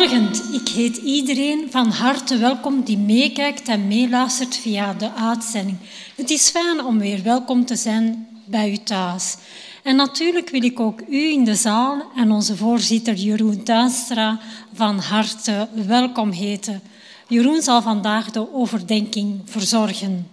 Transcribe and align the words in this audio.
Goedemorgen, 0.00 0.54
ik 0.54 0.68
heet 0.68 0.96
iedereen 0.96 1.66
van 1.70 1.90
harte 1.90 2.36
welkom 2.36 2.82
die 2.82 2.98
meekijkt 2.98 3.68
en 3.68 3.88
meeluistert 3.88 4.56
via 4.56 4.94
de 4.94 5.12
uitzending. 5.12 5.76
Het 6.16 6.30
is 6.30 6.50
fijn 6.50 6.84
om 6.84 6.98
weer 6.98 7.22
welkom 7.22 7.64
te 7.64 7.76
zijn 7.76 8.28
bij 8.44 8.70
u 8.70 8.76
thuis. 8.76 9.36
En 9.82 9.96
natuurlijk 9.96 10.50
wil 10.50 10.62
ik 10.62 10.80
ook 10.80 11.00
u 11.08 11.32
in 11.32 11.44
de 11.44 11.54
zaal 11.54 12.02
en 12.16 12.30
onze 12.30 12.56
voorzitter 12.56 13.14
Jeroen 13.14 13.62
Tuinstra 13.62 14.40
van 14.72 14.98
harte 14.98 15.68
welkom 15.86 16.30
heten. 16.30 16.82
Jeroen 17.28 17.62
zal 17.62 17.82
vandaag 17.82 18.30
de 18.30 18.54
overdenking 18.54 19.40
verzorgen. 19.44 20.28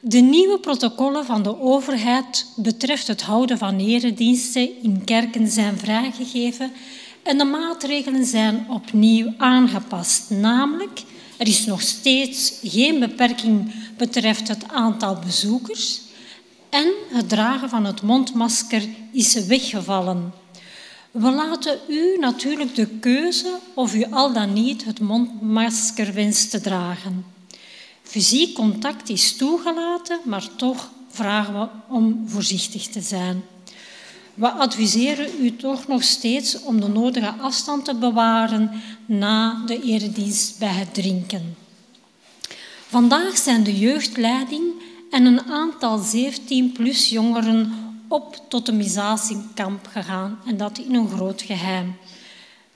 De 0.00 0.20
nieuwe 0.20 0.58
protocollen 0.58 1.24
van 1.24 1.42
de 1.42 1.60
overheid 1.60 2.46
betreft 2.56 3.06
het 3.06 3.22
houden 3.22 3.58
van 3.58 3.78
erediensten 3.78 4.68
in 4.82 5.04
kerken 5.04 5.48
zijn 5.48 5.78
vrijgegeven 5.78 6.72
en 7.28 7.38
de 7.38 7.44
maatregelen 7.44 8.24
zijn 8.24 8.66
opnieuw 8.68 9.34
aangepast. 9.36 10.30
Namelijk, 10.30 11.02
er 11.36 11.46
is 11.46 11.66
nog 11.66 11.80
steeds 11.80 12.52
geen 12.62 12.98
beperking 12.98 13.72
betreft 13.96 14.48
het 14.48 14.68
aantal 14.68 15.18
bezoekers 15.24 16.00
en 16.70 16.92
het 17.08 17.28
dragen 17.28 17.68
van 17.68 17.84
het 17.84 18.02
mondmasker 18.02 18.82
is 19.12 19.34
weggevallen. 19.46 20.32
We 21.10 21.30
laten 21.30 21.78
u 21.88 22.16
natuurlijk 22.18 22.74
de 22.74 22.86
keuze 22.86 23.58
of 23.74 23.94
u 23.94 24.04
al 24.10 24.32
dan 24.32 24.52
niet 24.52 24.84
het 24.84 25.00
mondmasker 25.00 26.14
wenst 26.14 26.50
te 26.50 26.60
dragen. 26.60 27.24
Fysiek 28.02 28.54
contact 28.54 29.08
is 29.08 29.36
toegelaten, 29.36 30.18
maar 30.24 30.48
toch 30.56 30.90
vragen 31.08 31.60
we 31.60 31.68
om 31.88 32.24
voorzichtig 32.26 32.86
te 32.86 33.00
zijn. 33.00 33.42
We 34.38 34.50
adviseren 34.50 35.30
u 35.40 35.56
toch 35.56 35.86
nog 35.86 36.02
steeds 36.02 36.62
om 36.62 36.80
de 36.80 36.88
nodige 36.88 37.30
afstand 37.30 37.84
te 37.84 37.94
bewaren 37.94 38.70
na 39.06 39.62
de 39.66 39.80
eredienst 39.82 40.58
bij 40.58 40.68
het 40.68 40.94
drinken. 40.94 41.56
Vandaag 42.88 43.36
zijn 43.36 43.62
de 43.62 43.78
jeugdleiding 43.78 44.64
en 45.10 45.24
een 45.24 45.42
aantal 45.42 46.00
17-plus 46.00 47.08
jongeren 47.08 47.72
op 48.08 48.40
totemisatie-kamp 48.48 49.88
gegaan 49.92 50.38
en 50.46 50.56
dat 50.56 50.78
in 50.78 50.94
een 50.94 51.08
groot 51.08 51.42
geheim. 51.42 51.96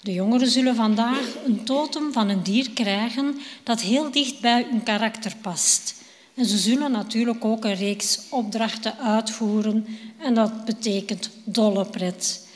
De 0.00 0.12
jongeren 0.12 0.49
zullen 0.49 0.75
vandaag 0.75 1.34
een 1.47 1.65
totem 1.65 2.12
van 2.12 2.29
een 2.29 2.43
dier 2.43 2.71
krijgen 2.71 3.41
dat 3.62 3.81
heel 3.81 4.11
dicht 4.11 4.41
bij 4.41 4.67
hun 4.71 4.83
karakter 4.83 5.33
past. 5.41 6.02
Ze 6.37 6.59
zullen 6.59 6.91
natuurlijk 6.91 7.44
ook 7.44 7.65
een 7.65 7.75
reeks 7.75 8.20
opdrachten 8.31 8.98
uitvoeren 8.98 9.87
en 10.19 10.34
dat 10.34 10.65
betekent 10.65 11.31
dolle 11.44 11.84
pret. 11.84 12.47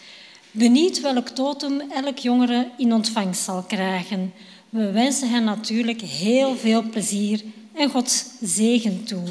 Benieuwd 0.51 1.01
welk 1.01 1.29
totem 1.29 1.81
elk 1.81 2.19
jongere 2.19 2.71
in 2.77 2.93
ontvangst 2.93 3.43
zal 3.43 3.63
krijgen. 3.63 4.33
We 4.69 4.91
wensen 4.91 5.31
hen 5.31 5.45
natuurlijk 5.45 6.01
heel 6.01 6.57
veel 6.57 6.83
plezier 6.83 7.45
en 7.75 7.91
Gods 7.91 8.25
zegen 8.41 9.05
toe. 9.05 9.25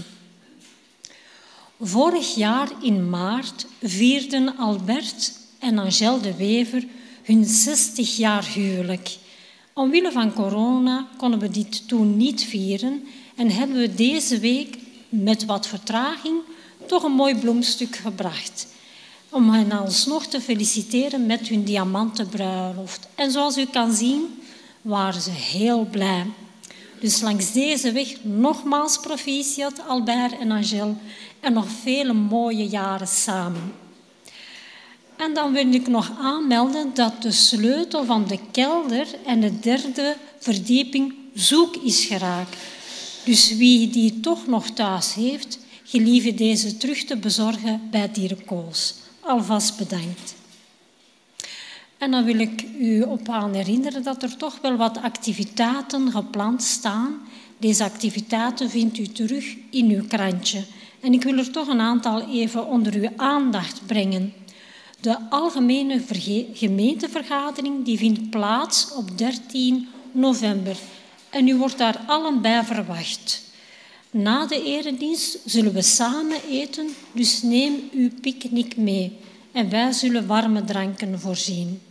Vorig 1.79 2.35
jaar 2.35 2.69
in 2.81 3.09
maart 3.09 3.65
vierden 3.81 4.57
Albert 4.57 5.31
en 5.59 5.77
Angèle 5.77 6.21
de 6.21 6.35
Wever 6.35 6.85
hun 7.23 7.45
60 7.45 8.17
jaar 8.17 8.45
huwelijk. 8.45 9.17
Omwille 9.73 10.11
van 10.11 10.33
corona 10.33 11.07
konden 11.17 11.39
we 11.39 11.49
dit 11.49 11.87
toen 11.87 12.17
niet 12.17 12.43
vieren 12.43 13.07
en 13.35 13.51
hebben 13.51 13.77
we 13.77 13.95
deze 13.95 14.39
week 14.39 14.77
met 15.09 15.45
wat 15.45 15.67
vertraging 15.67 16.37
toch 16.85 17.03
een 17.03 17.11
mooi 17.11 17.35
bloemstuk 17.35 17.95
gebracht. 17.95 18.67
Om 19.29 19.49
hen 19.49 19.71
alsnog 19.71 20.25
te 20.25 20.41
feliciteren 20.41 21.25
met 21.25 21.47
hun 21.47 21.63
diamantenbruiloft. 21.63 23.07
En 23.15 23.31
zoals 23.31 23.57
u 23.57 23.65
kan 23.65 23.93
zien, 23.93 24.41
waren 24.81 25.21
ze 25.21 25.31
heel 25.31 25.87
blij. 25.91 26.25
Dus 26.99 27.21
langs 27.21 27.51
deze 27.51 27.91
weg 27.91 28.23
nogmaals 28.23 28.99
proficiat 28.99 29.87
Albert 29.87 30.37
en 30.39 30.51
Angèle 30.51 30.93
en 31.39 31.53
nog 31.53 31.65
vele 31.83 32.13
mooie 32.13 32.67
jaren 32.67 33.07
samen. 33.07 33.73
En 35.15 35.33
dan 35.33 35.51
wil 35.51 35.73
ik 35.73 35.87
nog 35.87 36.11
aanmelden 36.19 36.93
dat 36.93 37.21
de 37.21 37.31
sleutel 37.31 38.05
van 38.05 38.27
de 38.27 38.39
kelder 38.51 39.07
en 39.25 39.39
de 39.39 39.59
derde 39.59 40.15
verdieping 40.39 41.13
zoek 41.33 41.75
is 41.75 42.05
geraakt. 42.05 42.55
Dus 43.25 43.55
wie 43.55 43.89
die 43.89 44.19
toch 44.19 44.47
nog 44.47 44.69
thuis 44.69 45.13
heeft, 45.13 45.59
gelieve 45.83 46.33
deze 46.33 46.77
terug 46.77 47.03
te 47.03 47.17
bezorgen 47.17 47.81
bij 47.91 48.11
Dierenkoos. 48.11 48.95
Alvast 49.19 49.77
bedankt. 49.77 50.35
En 51.97 52.11
dan 52.11 52.23
wil 52.23 52.39
ik 52.39 52.65
u 52.79 53.01
op 53.01 53.29
aan 53.29 53.53
herinneren 53.53 54.03
dat 54.03 54.23
er 54.23 54.37
toch 54.37 54.57
wel 54.61 54.75
wat 54.75 54.97
activiteiten 55.01 56.11
gepland 56.11 56.63
staan. 56.63 57.19
Deze 57.57 57.83
activiteiten 57.83 58.69
vindt 58.69 58.97
u 58.97 59.07
terug 59.07 59.55
in 59.69 59.89
uw 59.89 60.07
krantje. 60.07 60.63
En 60.99 61.13
ik 61.13 61.23
wil 61.23 61.37
er 61.37 61.51
toch 61.51 61.67
een 61.67 61.79
aantal 61.79 62.29
even 62.29 62.67
onder 62.67 62.93
uw 62.93 63.09
aandacht 63.15 63.81
brengen. 63.85 64.33
De 64.99 65.29
algemene 65.29 66.01
gemeentevergadering 66.53 67.85
die 67.85 67.97
vindt 67.97 68.29
plaats 68.29 68.93
op 68.93 69.17
13 69.17 69.87
november 70.11 70.77
en 71.35 71.47
u 71.47 71.55
wordt 71.55 71.77
daar 71.77 71.99
allen 72.07 72.41
bij 72.41 72.63
verwacht. 72.63 73.41
Na 74.11 74.45
de 74.45 74.63
eredienst 74.63 75.39
zullen 75.45 75.73
we 75.73 75.81
samen 75.81 76.37
eten, 76.49 76.95
dus 77.11 77.41
neem 77.41 77.89
uw 77.93 78.09
picknick 78.21 78.77
mee 78.77 79.17
en 79.51 79.69
wij 79.69 79.91
zullen 79.91 80.27
warme 80.27 80.63
dranken 80.63 81.19
voorzien. 81.19 81.81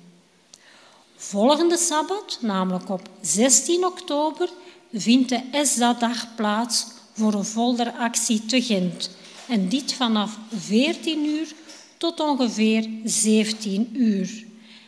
Volgende 1.16 1.76
sabbat, 1.76 2.38
namelijk 2.40 2.90
op 2.90 3.08
16 3.20 3.84
oktober, 3.84 4.48
vindt 4.92 5.28
de 5.28 5.40
ESDA-dag 5.50 6.34
plaats 6.34 6.86
voor 7.12 7.34
een 7.34 7.44
folderactie 7.44 8.46
te 8.46 8.62
Gent. 8.62 9.10
En 9.48 9.68
dit 9.68 9.92
vanaf 9.92 10.38
14 10.56 11.26
uur 11.26 11.52
tot 11.96 12.20
ongeveer 12.20 12.88
17 13.04 13.90
uur. 13.92 14.44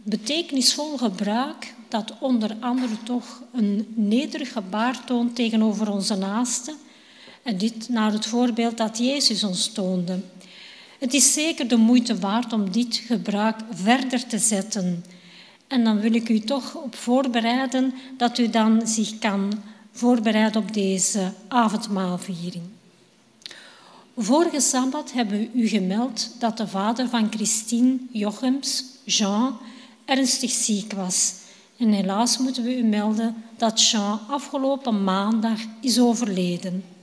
betekenisvol 0.03 0.97
gebruik 0.97 1.73
dat 1.87 2.13
onder 2.19 2.55
andere 2.59 3.03
toch 3.03 3.41
een 3.53 3.87
nederig 3.95 4.51
gebaar 4.51 5.05
toont 5.05 5.35
tegenover 5.35 5.91
onze 5.91 6.15
naasten. 6.15 6.75
En 7.45 7.57
dit 7.57 7.89
naar 7.89 8.11
het 8.11 8.25
voorbeeld 8.25 8.77
dat 8.77 8.97
Jezus 8.97 9.43
ons 9.43 9.67
toonde. 9.67 10.19
Het 10.99 11.13
is 11.13 11.33
zeker 11.33 11.67
de 11.67 11.75
moeite 11.75 12.19
waard 12.19 12.53
om 12.53 12.71
dit 12.71 12.95
gebruik 12.95 13.55
verder 13.73 14.27
te 14.27 14.37
zetten. 14.37 15.05
En 15.67 15.83
dan 15.83 15.99
wil 15.99 16.13
ik 16.13 16.29
u 16.29 16.39
toch 16.39 16.75
op 16.75 16.95
voorbereiden 16.95 17.93
dat 18.17 18.37
u 18.37 18.49
dan 18.49 18.87
zich 18.87 19.19
kan 19.19 19.53
voorbereiden 19.91 20.61
op 20.61 20.73
deze 20.73 21.31
avondmaalviering. 21.47 22.63
Vorige 24.17 24.59
sabbat 24.59 25.13
hebben 25.13 25.39
we 25.39 25.49
u 25.53 25.67
gemeld 25.67 26.29
dat 26.39 26.57
de 26.57 26.67
vader 26.67 27.09
van 27.09 27.31
Christine 27.31 27.97
Jochems, 28.11 28.83
Jean, 29.03 29.57
ernstig 30.05 30.51
ziek 30.51 30.93
was. 30.93 31.33
En 31.77 31.91
helaas 31.91 32.37
moeten 32.37 32.63
we 32.63 32.77
u 32.77 32.83
melden 32.83 33.35
dat 33.57 33.89
Jean 33.89 34.19
afgelopen 34.27 35.03
maandag 35.03 35.59
is 35.81 35.99
overleden. 35.99 36.94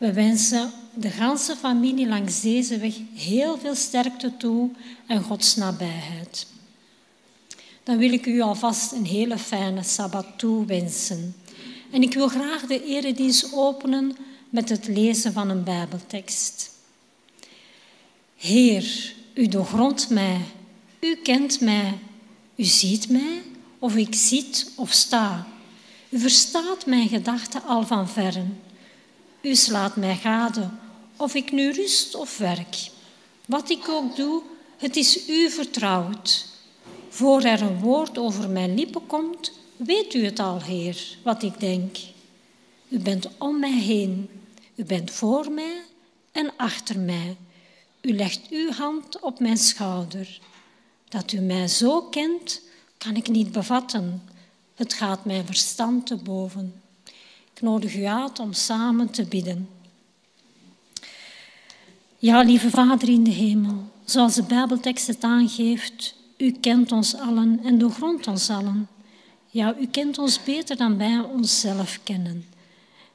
We 0.00 0.12
wensen 0.12 0.70
de 0.94 1.10
ganse 1.10 1.56
familie 1.56 2.08
langs 2.08 2.40
deze 2.40 2.78
weg 2.78 2.94
heel 3.14 3.58
veel 3.58 3.74
sterkte 3.74 4.36
toe 4.36 4.70
en 5.06 5.22
Gods 5.22 5.56
nabijheid. 5.56 6.46
Dan 7.82 7.98
wil 7.98 8.12
ik 8.12 8.26
u 8.26 8.40
alvast 8.40 8.92
een 8.92 9.04
hele 9.04 9.38
fijne 9.38 9.82
Sabbat 9.82 10.26
toewensen. 10.36 11.36
En 11.90 12.02
ik 12.02 12.14
wil 12.14 12.28
graag 12.28 12.66
de 12.66 12.84
eredienst 12.84 13.52
openen 13.52 14.16
met 14.48 14.68
het 14.68 14.86
lezen 14.86 15.32
van 15.32 15.50
een 15.50 15.64
Bijbeltekst. 15.64 16.70
Heer, 18.36 19.14
u 19.34 19.48
doorgrondt 19.48 20.10
mij, 20.10 20.40
u 21.00 21.16
kent 21.16 21.60
mij, 21.60 21.98
u 22.56 22.64
ziet 22.64 23.08
mij, 23.08 23.42
of 23.78 23.96
ik 23.96 24.14
zit 24.14 24.72
of 24.76 24.92
sta. 24.92 25.46
U 26.08 26.18
verstaat 26.18 26.86
mijn 26.86 27.08
gedachten 27.08 27.62
al 27.64 27.86
van 27.86 28.08
verren. 28.08 28.58
U 29.42 29.54
slaat 29.54 29.96
mij 29.96 30.16
gade, 30.16 30.68
of 31.16 31.34
ik 31.34 31.52
nu 31.52 31.70
rust 31.70 32.14
of 32.14 32.38
werk. 32.38 32.90
Wat 33.46 33.70
ik 33.70 33.88
ook 33.88 34.16
doe, 34.16 34.42
het 34.76 34.96
is 34.96 35.28
u 35.28 35.50
vertrouwd. 35.50 36.46
Voor 37.08 37.42
er 37.42 37.62
een 37.62 37.80
woord 37.80 38.18
over 38.18 38.48
mijn 38.48 38.74
lippen 38.74 39.06
komt, 39.06 39.52
weet 39.76 40.14
u 40.14 40.24
het 40.24 40.38
al, 40.38 40.62
Heer, 40.62 41.16
wat 41.22 41.42
ik 41.42 41.60
denk. 41.60 41.96
U 42.88 42.98
bent 42.98 43.28
om 43.38 43.58
mij 43.58 43.78
heen, 43.78 44.28
u 44.74 44.84
bent 44.84 45.10
voor 45.10 45.50
mij 45.50 45.82
en 46.32 46.52
achter 46.56 46.98
mij. 46.98 47.36
U 48.00 48.12
legt 48.12 48.40
uw 48.50 48.70
hand 48.70 49.20
op 49.20 49.40
mijn 49.40 49.56
schouder. 49.56 50.40
Dat 51.08 51.32
u 51.32 51.40
mij 51.40 51.68
zo 51.68 52.02
kent, 52.02 52.60
kan 52.98 53.16
ik 53.16 53.28
niet 53.28 53.52
bevatten. 53.52 54.22
Het 54.74 54.92
gaat 54.92 55.24
mijn 55.24 55.46
verstand 55.46 56.06
te 56.06 56.16
boven. 56.16 56.79
Nodig 57.60 57.96
u 57.96 58.04
uit 58.04 58.38
om 58.38 58.52
samen 58.52 59.10
te 59.10 59.24
bidden. 59.24 59.68
Ja, 62.18 62.42
lieve 62.42 62.70
Vader 62.70 63.08
in 63.08 63.24
de 63.24 63.30
hemel, 63.30 63.90
zoals 64.04 64.34
de 64.34 64.42
Bijbeltekst 64.42 65.06
het 65.06 65.22
aangeeft, 65.22 66.14
u 66.36 66.52
kent 66.52 66.92
ons 66.92 67.14
allen 67.14 67.60
en 67.64 67.78
doorgrondt 67.78 68.26
ons 68.26 68.50
allen. 68.50 68.88
Ja, 69.50 69.76
u 69.80 69.86
kent 69.86 70.18
ons 70.18 70.42
beter 70.44 70.76
dan 70.76 70.96
wij 70.98 71.20
onszelf 71.20 72.00
kennen. 72.02 72.44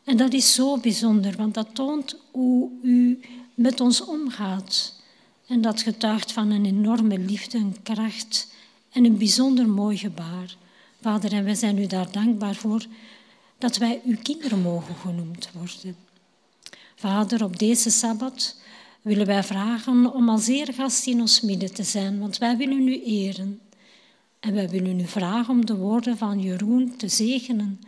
En 0.03 0.17
dat 0.17 0.33
is 0.33 0.53
zo 0.53 0.77
bijzonder, 0.77 1.35
want 1.37 1.53
dat 1.53 1.67
toont 1.73 2.15
hoe 2.31 2.69
u 2.81 3.19
met 3.53 3.81
ons 3.81 4.01
omgaat. 4.01 4.93
En 5.47 5.61
dat 5.61 5.81
getuigt 5.81 6.31
van 6.31 6.51
een 6.51 6.65
enorme 6.65 7.19
liefde, 7.19 7.57
een 7.57 7.75
kracht 7.83 8.47
en 8.91 9.05
een 9.05 9.17
bijzonder 9.17 9.69
mooi 9.69 9.97
gebaar. 9.97 10.55
Vader, 11.01 11.33
en 11.33 11.43
wij 11.43 11.55
zijn 11.55 11.77
u 11.77 11.87
daar 11.87 12.11
dankbaar 12.11 12.55
voor 12.55 12.85
dat 13.57 13.77
wij 13.77 14.01
uw 14.05 14.17
kinderen 14.21 14.61
mogen 14.61 14.95
genoemd 14.95 15.49
worden. 15.51 15.95
Vader, 16.95 17.43
op 17.43 17.59
deze 17.59 17.89
Sabbat 17.89 18.57
willen 19.01 19.25
wij 19.25 19.43
vragen 19.43 20.13
om 20.13 20.29
als 20.29 20.47
eergast 20.47 21.07
in 21.07 21.21
ons 21.21 21.41
midden 21.41 21.73
te 21.73 21.83
zijn, 21.83 22.19
want 22.19 22.37
wij 22.37 22.57
willen 22.57 22.87
u 22.87 23.03
eren. 23.03 23.59
En 24.39 24.53
wij 24.53 24.69
willen 24.69 24.99
u 24.99 25.07
vragen 25.07 25.53
om 25.53 25.65
de 25.65 25.75
woorden 25.75 26.17
van 26.17 26.41
Jeroen 26.41 26.95
te 26.97 27.07
zegenen, 27.07 27.79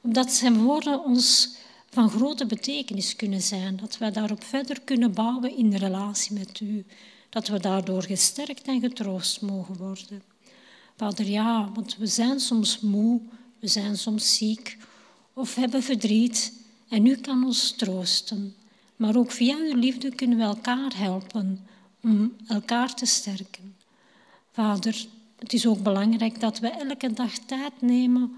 omdat 0.00 0.32
zijn 0.32 0.62
woorden 0.62 1.04
ons 1.04 1.56
van 1.90 2.10
grote 2.10 2.46
betekenis 2.46 3.16
kunnen 3.16 3.42
zijn, 3.42 3.76
dat 3.76 3.98
wij 3.98 4.10
daarop 4.10 4.44
verder 4.44 4.80
kunnen 4.80 5.12
bouwen 5.12 5.56
in 5.56 5.74
relatie 5.74 6.38
met 6.38 6.60
u, 6.60 6.84
dat 7.28 7.48
we 7.48 7.60
daardoor 7.60 8.02
gesterkt 8.02 8.66
en 8.66 8.80
getroost 8.80 9.40
mogen 9.40 9.76
worden. 9.76 10.22
Vader, 10.96 11.26
ja, 11.26 11.70
want 11.74 11.96
we 11.96 12.06
zijn 12.06 12.40
soms 12.40 12.80
moe, 12.80 13.20
we 13.58 13.66
zijn 13.66 13.96
soms 13.96 14.36
ziek 14.36 14.76
of 15.38 15.54
hebben 15.54 15.82
verdriet 15.82 16.52
en 16.88 17.06
u 17.06 17.16
kan 17.16 17.44
ons 17.44 17.70
troosten. 17.70 18.54
Maar 18.96 19.16
ook 19.16 19.30
via 19.30 19.56
uw 19.56 19.74
liefde 19.74 20.14
kunnen 20.14 20.38
we 20.38 20.44
elkaar 20.44 20.96
helpen 20.96 21.66
om 22.02 22.36
elkaar 22.46 22.94
te 22.94 23.06
sterken. 23.06 23.76
Vader, 24.52 25.06
het 25.38 25.52
is 25.52 25.66
ook 25.66 25.82
belangrijk 25.82 26.40
dat 26.40 26.58
we 26.58 26.68
elke 26.68 27.12
dag 27.12 27.38
tijd 27.38 27.72
nemen 27.80 28.32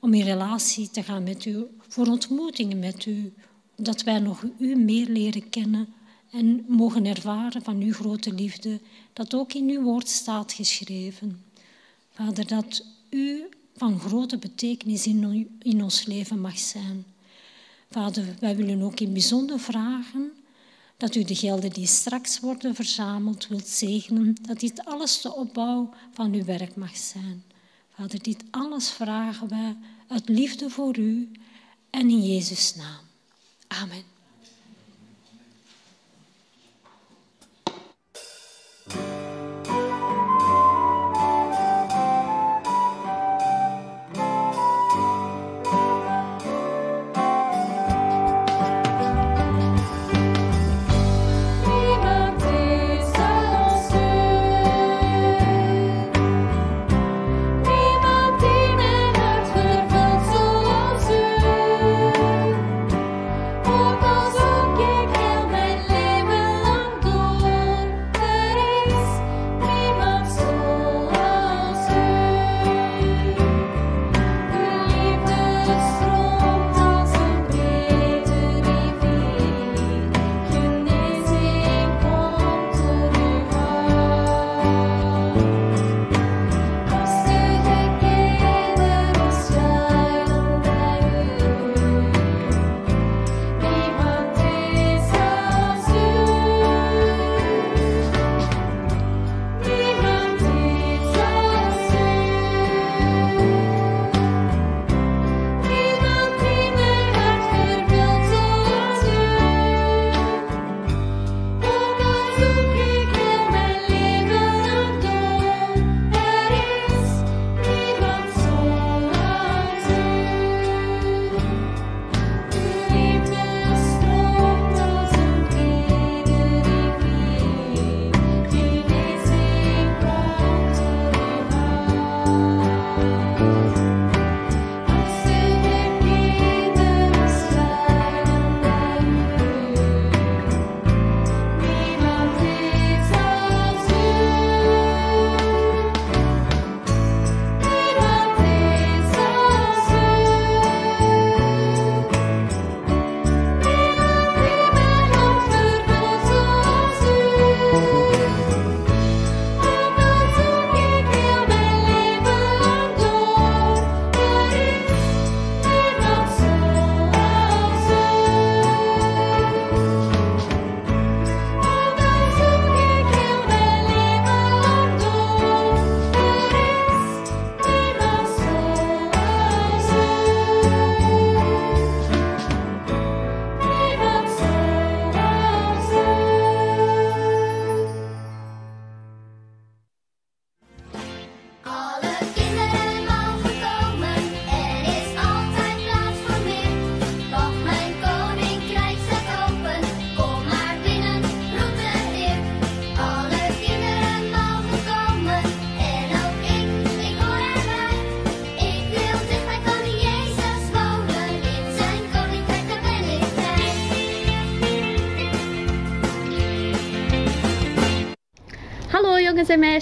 om 0.00 0.14
in 0.14 0.24
relatie 0.24 0.90
te 0.90 1.02
gaan 1.02 1.22
met 1.22 1.44
u, 1.44 1.66
voor 1.88 2.06
ontmoetingen 2.06 2.78
met 2.78 3.06
u, 3.06 3.32
dat 3.76 4.02
wij 4.02 4.18
nog 4.18 4.44
u 4.58 4.74
meer 4.74 5.08
leren 5.08 5.50
kennen 5.50 5.88
en 6.30 6.64
mogen 6.68 7.06
ervaren 7.06 7.62
van 7.62 7.80
uw 7.80 7.92
grote 7.92 8.32
liefde, 8.32 8.80
dat 9.12 9.34
ook 9.34 9.52
in 9.52 9.68
uw 9.68 9.82
woord 9.82 10.08
staat 10.08 10.52
geschreven. 10.52 11.44
Vader, 12.10 12.46
dat 12.46 12.84
u 13.10 13.48
van 13.76 14.00
grote 14.00 14.38
betekenis 14.38 15.06
in, 15.06 15.58
in 15.62 15.82
ons 15.82 16.04
leven 16.04 16.40
mag 16.40 16.58
zijn. 16.58 17.04
Vader, 17.90 18.24
wij 18.40 18.56
willen 18.56 18.82
ook 18.82 19.00
in 19.00 19.12
bijzonder 19.12 19.60
vragen 19.60 20.32
dat 20.96 21.14
u 21.14 21.24
de 21.24 21.34
gelden 21.34 21.70
die 21.70 21.86
straks 21.86 22.40
worden 22.40 22.74
verzameld 22.74 23.46
wilt 23.48 23.66
zegenen, 23.66 24.36
dat 24.42 24.60
dit 24.60 24.84
alles 24.84 25.20
de 25.20 25.34
opbouw 25.34 25.94
van 26.12 26.32
uw 26.32 26.44
werk 26.44 26.76
mag 26.76 26.96
zijn. 26.96 27.42
Vader, 27.94 28.22
dit 28.22 28.44
alles 28.50 28.90
vragen 28.90 29.48
wij 29.48 29.76
uit 30.08 30.28
liefde 30.28 30.70
voor 30.70 30.98
u 30.98 31.30
en 31.90 32.10
in 32.10 32.26
Jezus' 32.26 32.74
naam. 32.74 33.02
Amen. 33.68 34.12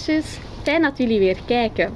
Meisjes, 0.06 0.38
fijn 0.62 0.82
dat 0.82 0.98
jullie 0.98 1.18
weer 1.18 1.38
kijken. 1.44 1.94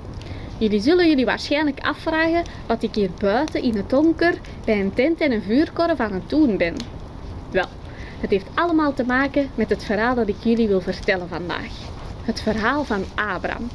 Jullie 0.59 0.81
zullen 0.81 1.09
jullie 1.09 1.25
waarschijnlijk 1.25 1.81
afvragen 1.81 2.43
wat 2.67 2.83
ik 2.83 2.95
hier 2.95 3.11
buiten 3.21 3.63
in 3.63 3.77
het 3.77 3.91
donker 3.91 4.39
bij 4.65 4.81
een 4.81 4.95
tent 4.95 5.21
en 5.21 5.33
een 5.33 5.43
vuurkorf 5.43 6.01
aan 6.01 6.13
het 6.13 6.29
doen 6.29 6.57
ben. 6.57 6.75
Wel, 7.51 7.67
het 8.21 8.31
heeft 8.31 8.47
allemaal 8.55 8.95
te 8.95 9.05
maken 9.05 9.51
met 9.55 9.71
het 9.71 9.85
verhaal 9.85 10.15
dat 10.15 10.29
ik 10.29 10.37
jullie 10.43 10.69
wil 10.69 10.81
vertellen 10.81 11.29
vandaag. 11.29 11.73
Het 12.23 12.41
verhaal 12.41 12.85
van 12.85 13.05
Abraham. 13.15 13.69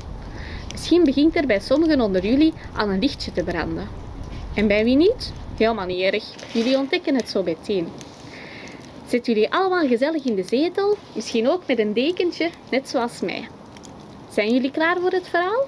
Misschien 0.72 1.04
begint 1.04 1.36
er 1.36 1.46
bij 1.46 1.60
sommigen 1.60 2.02
onder 2.02 2.26
jullie 2.26 2.54
al 2.76 2.90
een 2.90 3.00
lichtje 3.00 3.32
te 3.32 3.44
branden. 3.44 3.88
En 4.54 4.68
bij 4.68 4.84
wie 4.84 4.96
niet? 4.96 5.34
Helemaal 5.58 5.86
niet 5.86 6.14
erg. 6.14 6.54
Jullie 6.54 6.78
ontdekken 6.78 7.16
het 7.16 7.30
zo 7.30 7.44
meteen. 7.44 7.88
Zet 9.08 9.26
jullie 9.26 9.54
allemaal 9.54 9.88
gezellig 9.88 10.26
in 10.26 10.36
de 10.36 10.44
zetel, 10.44 10.98
misschien 11.16 11.50
ook 11.50 11.62
met 11.68 11.80
een 11.80 11.94
dekentje, 11.94 12.50
net 12.70 12.90
zoals 12.90 13.22
mij. 13.22 13.48
Zijn 14.32 14.54
jullie 14.54 14.72
klaar 14.72 15.00
voor 15.00 15.12
het 15.12 15.28
verhaal? 15.28 15.66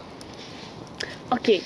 Oké, 1.29 1.59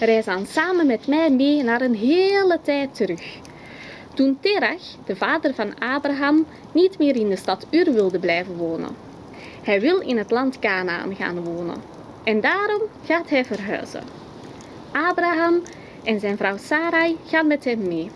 reis 0.00 0.24
dan 0.24 0.46
samen 0.46 0.86
met 0.86 1.06
mij 1.06 1.30
mee 1.30 1.62
naar 1.62 1.80
een 1.80 1.94
hele 1.94 2.58
tijd 2.62 2.94
terug. 2.94 3.38
Toen 4.14 4.38
Terach, 4.40 4.82
de 5.06 5.16
vader 5.16 5.54
van 5.54 5.78
Abraham, 5.78 6.46
niet 6.72 6.98
meer 6.98 7.16
in 7.16 7.28
de 7.28 7.36
stad 7.36 7.66
Ur 7.70 7.92
wilde 7.92 8.18
blijven 8.18 8.56
wonen. 8.56 8.96
Hij 9.62 9.80
wil 9.80 10.00
in 10.00 10.18
het 10.18 10.30
land 10.30 10.58
Canaan 10.58 11.16
gaan 11.16 11.44
wonen. 11.44 11.76
En 12.24 12.40
daarom 12.40 12.82
gaat 13.04 13.30
hij 13.30 13.44
verhuizen. 13.44 14.02
Abraham 14.92 15.62
en 16.04 16.20
zijn 16.20 16.36
vrouw 16.36 16.56
Sarai 16.56 17.16
gaan 17.26 17.46
met 17.46 17.64
hem 17.64 17.88
mee. 17.88 18.10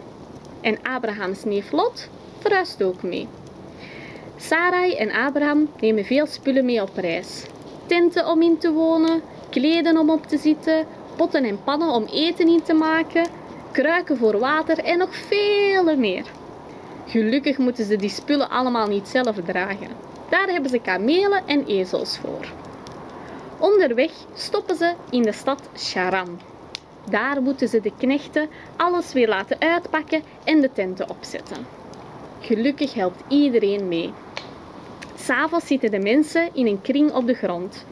En 0.61 0.79
Abrahams 0.83 1.45
neef 1.45 1.73
Lot 1.73 2.09
verhuist 2.39 2.83
ook 2.83 3.03
mee. 3.03 3.29
Sarai 4.37 4.95
en 4.95 5.11
Abraham 5.13 5.69
nemen 5.81 6.05
veel 6.05 6.27
spullen 6.27 6.65
mee 6.65 6.83
op 6.83 6.97
reis. 6.97 7.45
Tenten 7.87 8.27
om 8.27 8.43
in 8.43 8.59
te 8.59 8.73
wonen, 8.73 9.23
kleden 9.51 9.99
om 9.99 10.11
op 10.11 10.27
te 10.27 10.39
zitten, 10.39 10.87
potten 11.17 11.45
en 11.45 11.63
pannen 11.65 11.89
om 11.89 12.05
eten 12.05 12.49
in 12.49 12.63
te 12.63 12.75
maken, 12.75 13.27
kruiken 13.73 14.17
voor 14.17 14.39
water 14.39 14.79
en 14.79 14.99
nog 14.99 15.17
vele 15.17 15.97
meer. 15.97 16.25
Gelukkig 17.07 17.59
moeten 17.59 17.85
ze 17.85 17.97
die 17.97 18.09
spullen 18.09 18.51
allemaal 18.51 18.87
niet 18.87 19.09
zelf 19.09 19.37
dragen. 19.45 19.89
Daar 20.29 20.49
hebben 20.49 20.71
ze 20.71 20.79
kamelen 20.79 21.43
en 21.47 21.67
ezels 21.67 22.19
voor. 22.19 22.47
Onderweg 23.59 24.11
stoppen 24.35 24.77
ze 24.77 24.95
in 25.11 25.23
de 25.23 25.33
stad 25.33 25.69
Sharan. 25.77 26.41
Daar 27.11 27.43
moeten 27.43 27.69
ze 27.69 27.81
de 27.81 27.93
knechten 27.99 28.49
alles 28.77 29.13
weer 29.13 29.29
laten 29.29 29.61
uitpakken 29.61 30.23
en 30.45 30.61
de 30.61 30.73
tenten 30.73 31.11
opzetten. 31.11 31.67
Gelukkig 32.41 32.95
helpt 32.95 33.23
iedereen 33.29 33.89
mee. 33.89 34.13
S'avonds 35.27 35.67
zitten 35.67 35.91
de 35.91 35.99
mensen 35.99 36.51
in 36.53 36.67
een 36.67 36.81
kring 36.83 37.13
op 37.13 37.27
de 37.27 37.35
grond. 37.35 37.87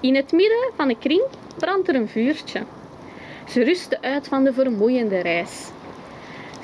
In 0.00 0.14
het 0.14 0.32
midden 0.32 0.70
van 0.74 0.88
de 0.88 0.96
kring 0.98 1.22
brandt 1.56 1.88
er 1.88 1.94
een 1.94 2.08
vuurtje. 2.08 2.62
Ze 3.48 3.64
rusten 3.64 4.02
uit 4.02 4.28
van 4.28 4.44
de 4.44 4.52
vermoeiende 4.52 5.20
reis. 5.20 5.68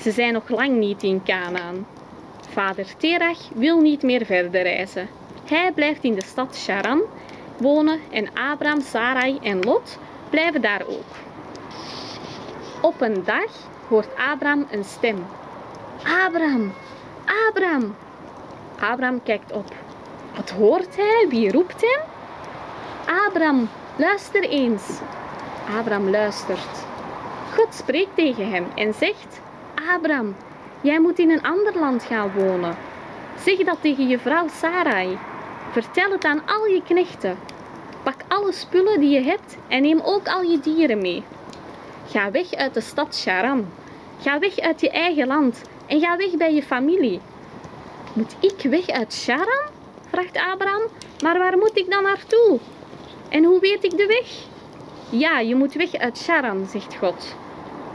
Ze 0.01 0.11
zijn 0.11 0.33
nog 0.33 0.49
lang 0.49 0.77
niet 0.77 1.03
in 1.03 1.23
Canaan. 1.25 1.87
Vader 2.49 2.97
Terach 2.97 3.49
wil 3.55 3.81
niet 3.81 4.03
meer 4.03 4.27
verder 4.27 4.63
reizen. 4.63 5.09
Hij 5.49 5.73
blijft 5.73 6.05
in 6.05 6.15
de 6.15 6.25
stad 6.25 6.57
Sharan 6.57 7.03
wonen 7.57 8.01
en 8.11 8.29
Abraham, 8.35 8.81
Sarai 8.81 9.39
en 9.43 9.61
Lot 9.61 9.99
blijven 10.31 10.61
daar 10.61 10.83
ook. 10.87 11.17
Op 12.81 13.01
een 13.01 13.23
dag 13.25 13.51
hoort 13.89 14.09
Abraham 14.33 14.67
een 14.71 14.85
stem. 14.85 15.27
Abraham, 16.27 16.73
Abraham. 17.49 17.95
Abraham 18.81 19.23
kijkt 19.23 19.53
op. 19.53 19.75
Wat 20.37 20.51
hoort 20.51 20.97
hij? 20.97 21.27
Wie 21.29 21.53
roept 21.53 21.81
hem? 21.81 22.01
Abraham, 23.27 23.69
luister 23.97 24.43
eens. 24.43 24.83
Abraham 25.79 26.11
luistert. 26.11 26.85
God 27.55 27.75
spreekt 27.75 28.15
tegen 28.15 28.51
hem 28.51 28.67
en 28.75 28.95
zegt: 28.95 29.41
Abraham, 29.95 30.37
jij 30.81 31.01
moet 31.01 31.19
in 31.19 31.31
een 31.31 31.43
ander 31.43 31.79
land 31.79 32.03
gaan 32.03 32.33
wonen. 32.35 32.77
Zeg 33.39 33.57
dat 33.57 33.79
tegen 33.81 34.09
je 34.09 34.19
vrouw 34.19 34.49
Sarai. 34.49 35.19
Vertel 35.71 36.11
het 36.11 36.25
aan 36.25 36.47
al 36.47 36.67
je 36.67 36.83
knechten. 36.83 37.39
Pak 38.03 38.21
alle 38.29 38.53
spullen 38.53 39.01
die 39.01 39.11
je 39.11 39.21
hebt 39.21 39.57
en 39.69 39.83
neem 39.83 40.01
ook 40.01 40.29
al 40.29 40.43
je 40.43 40.61
dieren 40.61 41.01
mee. 41.01 41.23
Ga 42.09 42.31
weg 42.31 42.53
uit 42.53 42.75
de 42.75 42.81
stad 42.81 43.17
Sharam. 43.17 43.69
Ga 44.21 44.39
weg 44.39 44.59
uit 44.59 44.81
je 44.81 44.91
eigen 44.91 45.27
land 45.27 45.63
en 45.87 46.01
ga 46.01 46.17
weg 46.17 46.37
bij 46.37 46.55
je 46.55 46.63
familie. 46.63 47.21
Moet 48.13 48.37
ik 48.41 48.71
weg 48.71 48.87
uit 48.87 49.13
Sharam? 49.13 49.71
Vraagt 50.13 50.37
Abraham. 50.37 50.83
Maar 51.23 51.39
waar 51.39 51.59
moet 51.59 51.79
ik 51.79 51.91
dan 51.91 52.03
naartoe? 52.03 52.59
En 53.29 53.45
hoe 53.45 53.61
weet 53.61 53.85
ik 53.85 53.97
de 53.97 54.07
weg? 54.07 54.29
Ja, 55.21 55.39
je 55.39 55.55
moet 55.55 55.75
weg 55.75 55.95
uit 55.95 56.19
Sharam, 56.19 56.67
zegt 56.67 56.97
God. 56.97 57.35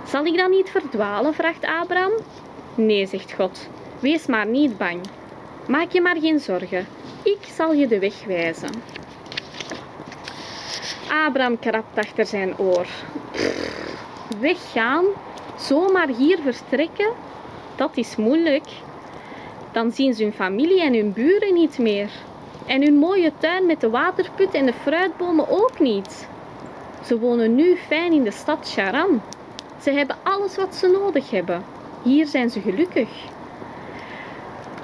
Zal 0.07 0.25
ik 0.25 0.37
dan 0.37 0.49
niet 0.49 0.69
verdwalen? 0.69 1.33
vraagt 1.33 1.65
Abraham. 1.65 2.11
Nee, 2.75 3.05
zegt 3.05 3.33
God. 3.33 3.67
Wees 3.99 4.25
maar 4.25 4.45
niet 4.45 4.77
bang. 4.77 5.01
Maak 5.67 5.91
je 5.91 6.01
maar 6.01 6.17
geen 6.19 6.39
zorgen. 6.39 6.87
Ik 7.23 7.39
zal 7.55 7.73
je 7.73 7.87
de 7.87 7.99
weg 7.99 8.23
wijzen. 8.25 8.69
Abraham 11.25 11.59
krabt 11.59 11.97
achter 11.97 12.25
zijn 12.25 12.57
oor. 12.57 12.85
weggaan, 14.39 15.05
zomaar 15.57 16.07
hier 16.07 16.39
vertrekken, 16.43 17.09
dat 17.75 17.97
is 17.97 18.15
moeilijk. 18.15 18.65
Dan 19.77 19.91
zien 19.91 20.13
ze 20.13 20.23
hun 20.23 20.33
familie 20.33 20.81
en 20.81 20.93
hun 20.93 21.13
buren 21.13 21.53
niet 21.53 21.77
meer. 21.77 22.09
En 22.65 22.81
hun 22.81 22.97
mooie 22.97 23.31
tuin 23.37 23.65
met 23.65 23.81
de 23.81 23.89
waterput 23.89 24.53
en 24.53 24.65
de 24.65 24.73
fruitbomen 24.73 25.49
ook 25.49 25.79
niet. 25.79 26.27
Ze 27.05 27.19
wonen 27.19 27.55
nu 27.55 27.75
fijn 27.75 28.11
in 28.11 28.23
de 28.23 28.31
stad 28.31 28.67
Sharan. 28.67 29.21
Ze 29.81 29.91
hebben 29.91 30.15
alles 30.23 30.55
wat 30.55 30.75
ze 30.75 30.87
nodig 30.87 31.29
hebben. 31.29 31.63
Hier 32.03 32.27
zijn 32.27 32.49
ze 32.49 32.61
gelukkig. 32.61 33.09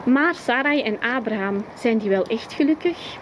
Maar 0.04 0.36
Sarai 0.36 0.82
en 0.82 1.00
Abraham, 1.00 1.66
zijn 1.74 1.98
die 1.98 2.10
wel 2.10 2.26
echt 2.26 2.54
gelukkig? 2.54 3.18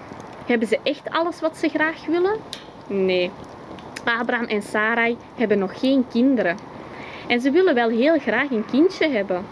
Hebben 0.46 0.68
ze 0.68 0.80
echt 0.84 1.10
alles 1.10 1.40
wat 1.42 1.58
ze 1.58 1.70
graag 1.70 2.06
willen? 2.06 2.40
Nee. 2.88 3.32
Abraham 4.04 4.46
en 4.46 4.62
Sarai 4.62 5.18
hebben 5.36 5.60
nog 5.60 5.80
geen 5.80 6.06
kinderen. 6.12 6.58
En 7.28 7.42
ze 7.42 7.52
willen 7.52 7.76
wel 7.76 7.90
heel 7.90 8.20
graag 8.20 8.50
een 8.50 8.66
kindje 8.66 9.10
hebben. 9.10 9.46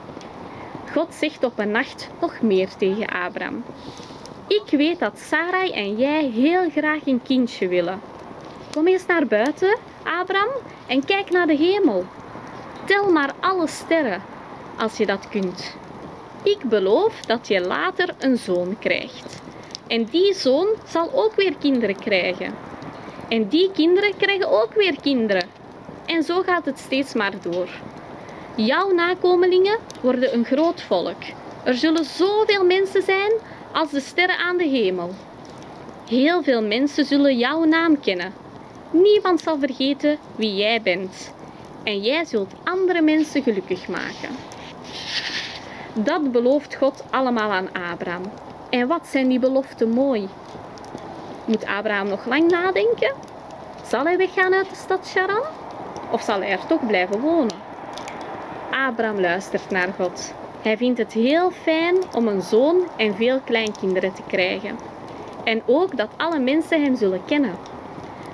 God 0.94 1.14
zegt 1.14 1.44
op 1.44 1.60
een 1.60 1.72
nacht 1.72 2.10
nog 2.22 2.42
meer 2.42 2.70
tegen 2.78 3.08
Abraham. 3.08 3.64
Ik 4.48 4.64
weet 4.70 5.00
dat 5.00 5.20
Sarai 5.20 5.72
en 5.72 5.98
jij 5.98 6.24
heel 6.24 6.70
graag 6.70 7.06
een 7.06 7.22
kindje 7.22 7.68
willen. 7.68 8.02
Kom 8.72 8.88
eens 8.88 9.06
naar 9.06 9.28
buiten, 9.28 9.78
Abraham, 10.04 10.50
en 10.88 11.06
kijk 11.06 11.32
naar 11.32 11.48
de 11.48 11.56
hemel. 11.56 12.06
Tel 12.86 13.12
maar 13.12 13.34
alle 13.40 13.68
sterren, 13.68 14.22
als 14.78 14.98
je 14.98 15.06
dat 15.06 15.30
kunt. 15.30 15.76
Ik 16.44 16.64
beloof 16.64 17.22
dat 17.22 17.48
je 17.48 17.62
later 17.62 18.16
een 18.20 18.38
zoon 18.38 18.76
krijgt. 18.80 19.42
En 19.88 20.04
die 20.04 20.34
zoon 20.34 20.68
zal 20.88 21.10
ook 21.14 21.36
weer 21.36 21.56
kinderen 21.60 22.00
krijgen. 22.00 22.54
En 23.30 23.48
die 23.48 23.72
kinderen 23.72 24.18
krijgen 24.18 24.50
ook 24.50 24.74
weer 24.74 25.02
kinderen. 25.02 25.50
En 26.06 26.24
zo 26.24 26.42
gaat 26.42 26.66
het 26.66 26.80
steeds 26.80 27.14
maar 27.14 27.34
door. 27.42 27.70
Jouw 28.56 28.92
nakomelingen 28.92 29.78
worden 30.02 30.34
een 30.34 30.46
groot 30.46 30.82
volk. 30.82 31.22
Er 31.64 31.74
zullen 31.74 32.06
zoveel 32.06 32.66
mensen 32.66 33.02
zijn 33.02 33.32
als 33.72 33.92
de 33.92 34.00
sterren 34.00 34.38
aan 34.38 34.58
de 34.58 34.68
hemel. 34.68 35.14
Heel 36.08 36.44
veel 36.44 36.62
mensen 36.62 37.06
zullen 37.06 37.38
jouw 37.38 37.64
naam 37.64 38.00
kennen. 38.00 38.34
Niemand 38.92 39.42
zal 39.42 39.60
vergeten 39.60 40.18
wie 40.36 40.56
jij 40.56 40.82
bent. 40.82 41.34
En 41.84 42.02
jij 42.02 42.26
zult 42.26 42.54
andere 42.64 43.02
mensen 43.02 43.44
gelukkig 43.44 43.88
maken. 43.88 44.30
Dat 45.94 46.32
belooft 46.32 46.76
God 46.76 47.04
allemaal 47.10 47.52
aan 47.52 47.70
Abraham. 47.92 48.24
En 48.70 48.88
wat 48.88 49.08
zijn 49.08 49.28
die 49.28 49.40
beloften 49.40 49.90
mooi. 49.90 50.28
Moet 51.46 51.66
Abraham 51.66 52.08
nog 52.08 52.26
lang 52.26 52.52
nadenken? 52.52 53.14
Zal 53.88 54.04
hij 54.04 54.18
weggaan 54.18 54.54
uit 54.54 54.70
de 54.70 54.76
stad 54.76 55.08
Sharan? 55.08 55.44
Of 56.12 56.22
zal 56.22 56.40
hij 56.40 56.50
er 56.50 56.66
toch 56.68 56.88
blijven 56.88 57.20
wonen? 57.20 57.59
Abraham 58.88 59.20
luistert 59.20 59.70
naar 59.70 59.94
God. 59.98 60.34
Hij 60.62 60.78
vindt 60.78 60.98
het 60.98 61.14
heel 61.14 61.52
fijn 61.52 61.96
om 62.14 62.28
een 62.28 62.42
zoon 62.42 62.88
en 62.98 63.16
veel 63.16 63.40
kleinkinderen 63.40 64.14
te 64.14 64.22
krijgen. 64.28 64.78
En 65.44 65.62
ook 65.66 65.98
dat 65.98 66.10
alle 66.18 66.40
mensen 66.40 66.84
hem 66.84 66.96
zullen 66.96 67.26
kennen. 67.26 67.56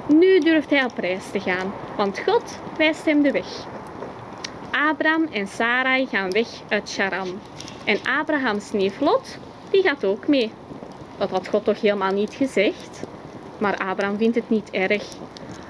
Nu 0.07 0.39
durft 0.39 0.69
hij 0.69 0.83
op 0.83 0.97
reis 0.97 1.31
te 1.31 1.39
gaan, 1.39 1.73
want 1.97 2.21
God 2.27 2.59
wijst 2.77 3.05
hem 3.05 3.21
de 3.21 3.31
weg. 3.31 3.65
Abraham 4.71 5.27
en 5.31 5.47
Sarai 5.47 6.07
gaan 6.07 6.31
weg 6.31 6.47
uit 6.67 6.89
Sharan. 6.89 7.39
En 7.83 7.97
Abrahams 8.19 8.71
neef 8.71 8.99
Lot, 8.99 9.37
die 9.69 9.81
gaat 9.81 10.05
ook 10.05 10.27
mee. 10.27 10.51
Dat 11.17 11.29
had 11.29 11.47
God 11.47 11.63
toch 11.63 11.81
helemaal 11.81 12.13
niet 12.13 12.33
gezegd? 12.33 13.03
Maar 13.57 13.77
Abraham 13.77 14.17
vindt 14.17 14.35
het 14.35 14.49
niet 14.49 14.71
erg. 14.71 15.03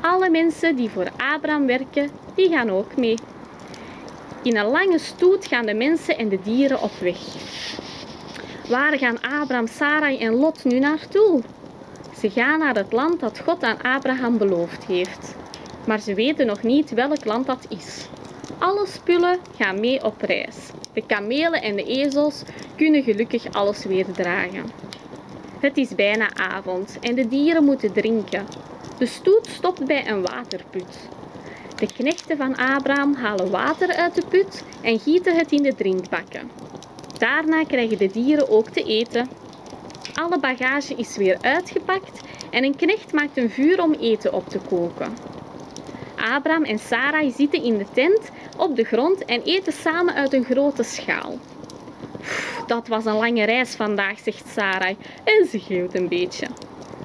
Alle 0.01 0.29
mensen 0.29 0.75
die 0.75 0.89
voor 0.89 1.07
Abraham 1.33 1.65
werken, 1.65 2.09
die 2.33 2.49
gaan 2.49 2.69
ook 2.69 2.95
mee. 2.95 3.15
In 4.45 4.57
een 4.57 4.65
lange 4.65 4.99
stoet 4.99 5.47
gaan 5.47 5.65
de 5.65 5.73
mensen 5.73 6.17
en 6.17 6.29
de 6.29 6.39
dieren 6.43 6.81
op 6.81 6.91
weg. 6.99 7.17
Waar 8.69 8.97
gaan 8.97 9.21
Abraham, 9.21 9.67
Sarai 9.67 10.17
en 10.17 10.33
Lot 10.33 10.63
nu 10.63 10.79
naartoe? 10.79 11.41
Ze 12.19 12.29
gaan 12.29 12.59
naar 12.59 12.75
het 12.75 12.91
land 12.91 13.19
dat 13.19 13.39
God 13.39 13.63
aan 13.63 13.81
Abraham 13.81 14.37
beloofd 14.37 14.85
heeft. 14.85 15.35
Maar 15.87 15.99
ze 15.99 16.13
weten 16.13 16.45
nog 16.45 16.63
niet 16.63 16.89
welk 16.89 17.25
land 17.25 17.45
dat 17.45 17.65
is. 17.69 18.07
Alle 18.57 18.85
spullen 18.87 19.39
gaan 19.57 19.79
mee 19.79 20.03
op 20.03 20.21
reis. 20.21 20.55
De 20.93 21.05
kamelen 21.05 21.61
en 21.61 21.75
de 21.75 21.83
ezels 21.83 22.43
kunnen 22.75 23.03
gelukkig 23.03 23.53
alles 23.53 23.85
weer 23.85 24.11
dragen. 24.11 24.71
Het 25.59 25.77
is 25.77 25.95
bijna 25.95 26.35
avond 26.35 26.97
en 27.01 27.15
de 27.15 27.27
dieren 27.27 27.63
moeten 27.63 27.93
drinken. 27.93 28.45
De 28.97 29.05
stoet 29.05 29.47
stopt 29.47 29.85
bij 29.85 30.07
een 30.07 30.21
waterput. 30.21 31.09
De 31.75 31.87
knechten 31.93 32.37
van 32.37 32.55
Abraham 32.55 33.15
halen 33.15 33.51
water 33.51 33.95
uit 33.95 34.15
de 34.15 34.23
put 34.29 34.63
en 34.81 34.99
gieten 34.99 35.35
het 35.35 35.51
in 35.51 35.63
de 35.63 35.75
drinkbakken. 35.75 36.51
Daarna 37.17 37.63
krijgen 37.63 37.97
de 37.97 38.07
dieren 38.07 38.49
ook 38.49 38.69
te 38.69 38.83
eten. 38.83 39.29
Alle 40.13 40.39
bagage 40.39 40.95
is 40.95 41.17
weer 41.17 41.37
uitgepakt 41.41 42.21
en 42.51 42.63
een 42.63 42.75
knecht 42.75 43.13
maakt 43.13 43.37
een 43.37 43.49
vuur 43.49 43.81
om 43.81 43.93
eten 43.93 44.33
op 44.33 44.49
te 44.49 44.59
koken. 44.69 45.13
Abraham 46.15 46.63
en 46.63 46.79
Sarai 46.79 47.31
zitten 47.31 47.63
in 47.63 47.77
de 47.77 47.85
tent 47.93 48.29
op 48.57 48.75
de 48.75 48.83
grond 48.83 49.25
en 49.25 49.41
eten 49.41 49.73
samen 49.73 50.13
uit 50.13 50.33
een 50.33 50.45
grote 50.45 50.83
schaal. 50.83 51.39
dat 52.67 52.87
was 52.87 53.05
een 53.05 53.17
lange 53.17 53.43
reis 53.43 53.75
vandaag, 53.75 54.19
zegt 54.19 54.47
Sarai 54.47 54.97
en 55.23 55.47
ze 55.49 55.59
geeft 55.59 55.95
een 55.95 56.07
beetje. 56.07 56.47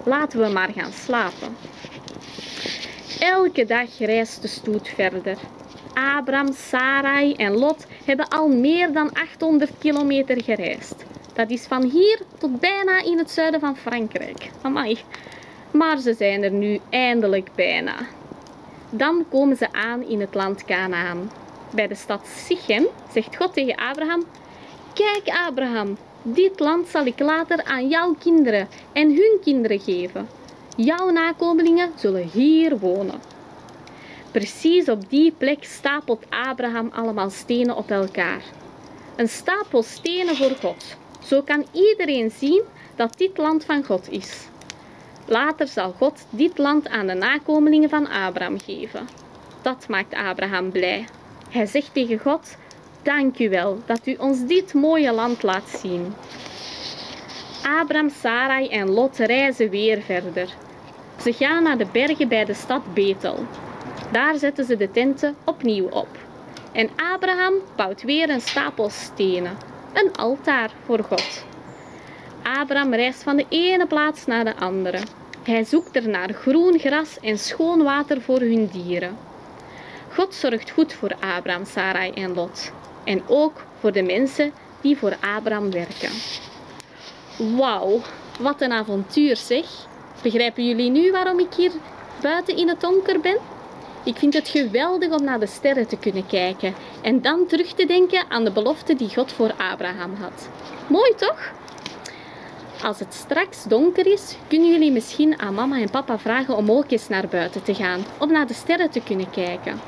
Laten 0.05 0.41
we 0.41 0.49
maar 0.49 0.71
gaan 0.77 0.93
slapen. 0.93 1.57
Elke 3.21 3.65
dag 3.65 3.99
reist 3.99 4.43
de 4.43 4.49
stoet 4.49 4.89
verder. 4.89 5.37
Abraham, 5.95 6.53
Sarai 6.53 7.35
en 7.35 7.53
Lot 7.53 7.87
hebben 8.05 8.29
al 8.29 8.49
meer 8.49 8.93
dan 8.93 9.13
800 9.13 9.71
kilometer 9.79 10.43
gereisd. 10.43 10.95
Dat 11.35 11.51
is 11.51 11.67
van 11.67 11.83
hier 11.83 12.21
tot 12.39 12.61
bijna 12.61 13.03
in 13.03 13.19
het 13.19 13.31
zuiden 13.31 13.61
van 13.61 13.77
Frankrijk. 13.77 14.51
Amai. 14.63 14.99
Maar 15.71 15.99
ze 15.99 16.15
zijn 16.15 16.43
er 16.43 16.51
nu 16.51 16.81
eindelijk 16.91 17.51
bijna. 17.55 17.95
Dan 18.91 19.25
komen 19.31 19.57
ze 19.57 19.73
aan 19.73 20.03
in 20.03 20.21
het 20.21 20.35
land 20.35 20.65
Canaan. 20.65 21.31
Bij 21.75 21.87
de 21.87 21.95
stad 21.95 22.27
Sichem 22.27 22.87
zegt 23.13 23.37
God 23.37 23.53
tegen 23.53 23.77
Abraham: 23.77 24.25
Kijk, 24.95 25.29
Abraham, 25.47 25.97
dit 26.23 26.61
land 26.61 26.89
zal 26.89 27.07
ik 27.07 27.19
later 27.19 27.65
aan 27.65 27.89
jouw 27.89 28.15
kinderen 28.19 28.69
en 28.93 29.09
hun 29.09 29.39
kinderen 29.43 29.81
geven. 29.81 30.40
Jouw 30.85 31.11
nakomelingen 31.11 31.93
zullen 31.97 32.29
hier 32.29 32.79
wonen. 32.79 33.21
Precies 34.31 34.89
op 34.89 35.11
die 35.11 35.33
plek 35.39 35.65
stapelt 35.65 36.25
Abraham 36.29 36.91
allemaal 36.95 37.31
stenen 37.31 37.77
op 37.77 37.91
elkaar. 37.91 38.43
Een 39.17 39.29
stapel 39.29 39.83
stenen 39.83 40.37
voor 40.37 40.57
God. 40.61 40.97
Zo 41.23 41.43
kan 41.43 41.67
iedereen 41.73 42.31
zien 42.31 42.63
dat 42.97 43.19
dit 43.19 43.37
land 43.37 43.65
van 43.65 43.85
God 43.85 44.11
is. 44.11 44.47
Later 45.27 45.69
zal 45.69 45.93
God 45.93 46.27
dit 46.31 46.59
land 46.59 46.89
aan 46.89 47.07
de 47.07 47.15
nakomelingen 47.15 47.89
van 47.89 48.09
Abraham 48.09 48.61
geven. 48.61 49.09
Dat 49.63 49.89
maakt 49.89 50.15
Abraham 50.15 50.71
blij. 50.71 51.07
Hij 51.51 51.67
zegt 51.67 51.95
tegen 51.95 52.19
God: 52.19 52.57
Dank 53.03 53.39
u 53.39 53.49
wel 53.49 53.79
dat 53.87 54.07
u 54.07 54.15
ons 54.19 54.47
dit 54.47 54.75
mooie 54.75 55.13
land 55.13 55.43
laat 55.43 55.69
zien. 55.69 56.15
Abraham, 57.63 58.11
Sarai 58.21 58.69
en 58.69 58.91
Lot 58.91 59.17
reizen 59.17 59.71
weer 59.71 60.03
verder. 60.03 60.69
Ze 61.23 61.33
gaan 61.33 61.63
naar 61.63 61.79
de 61.79 61.87
bergen 61.93 62.29
bij 62.29 62.45
de 62.45 62.55
stad 62.55 62.95
Betel. 62.95 63.47
Daar 64.13 64.37
zetten 64.37 64.65
ze 64.65 64.77
de 64.77 64.91
tenten 64.91 65.37
opnieuw 65.45 65.89
op. 65.89 66.09
En 66.73 66.91
Abraham 67.13 67.55
bouwt 67.77 68.03
weer 68.03 68.31
een 68.31 68.41
stapel 68.41 68.91
stenen, 68.91 69.57
een 69.93 70.17
altaar 70.17 70.71
voor 70.85 71.05
God. 71.05 71.45
Abraham 72.43 72.95
reist 72.95 73.23
van 73.23 73.37
de 73.37 73.47
ene 73.49 73.87
plaats 73.87 74.27
naar 74.27 74.45
de 74.45 74.57
andere. 74.57 74.99
Hij 75.43 75.65
zoekt 75.65 75.97
er 75.97 76.09
naar 76.09 76.33
groen 76.33 76.79
gras 76.79 77.19
en 77.21 77.39
schoon 77.39 77.83
water 77.83 78.21
voor 78.21 78.41
hun 78.41 78.67
dieren. 78.73 79.17
God 80.13 80.35
zorgt 80.35 80.71
goed 80.71 80.93
voor 80.93 81.15
Abraham, 81.37 81.65
Sarai 81.65 82.11
en 82.11 82.35
Lot. 82.35 82.73
En 83.05 83.23
ook 83.27 83.65
voor 83.81 83.93
de 83.93 84.03
mensen 84.03 84.53
die 84.81 84.97
voor 84.97 85.17
Abraham 85.37 85.71
werken. 85.71 86.11
Wauw, 87.57 88.01
wat 88.39 88.61
een 88.61 88.73
avontuur 88.73 89.37
zeg. 89.37 89.89
Begrijpen 90.23 90.67
jullie 90.67 90.91
nu 90.91 91.11
waarom 91.11 91.39
ik 91.39 91.55
hier 91.55 91.71
buiten 92.23 92.57
in 92.57 92.69
het 92.69 92.81
donker 92.81 93.21
ben? 93.21 93.39
Ik 94.05 94.17
vind 94.17 94.35
het 94.35 94.49
geweldig 94.49 95.11
om 95.11 95.25
naar 95.25 95.41
de 95.41 95.47
sterren 95.47 95.87
te 95.87 95.97
kunnen 95.97 96.27
kijken 96.27 96.75
en 97.03 97.23
dan 97.23 97.47
terug 97.47 97.73
te 97.73 97.87
denken 97.87 98.25
aan 98.29 98.45
de 98.45 98.53
belofte 98.53 98.95
die 98.95 99.15
God 99.15 99.33
voor 99.33 99.53
Abraham 99.57 100.15
had. 100.15 100.49
Mooi 100.87 101.15
toch? 101.15 101.53
Als 102.83 102.99
het 102.99 103.15
straks 103.15 103.65
donker 103.65 104.07
is, 104.07 104.37
kunnen 104.49 104.71
jullie 104.71 104.93
misschien 104.93 105.41
aan 105.41 105.55
mama 105.55 105.81
en 105.81 105.91
papa 105.91 106.19
vragen 106.19 106.57
om 106.57 106.71
ook 106.71 106.91
eens 106.91 107.09
naar 107.09 107.29
buiten 107.29 107.63
te 107.63 107.75
gaan, 107.75 108.05
om 108.19 108.33
naar 108.33 108.47
de 108.47 108.55
sterren 108.55 108.91
te 108.91 109.01
kunnen 109.01 109.31
kijken. 109.31 109.81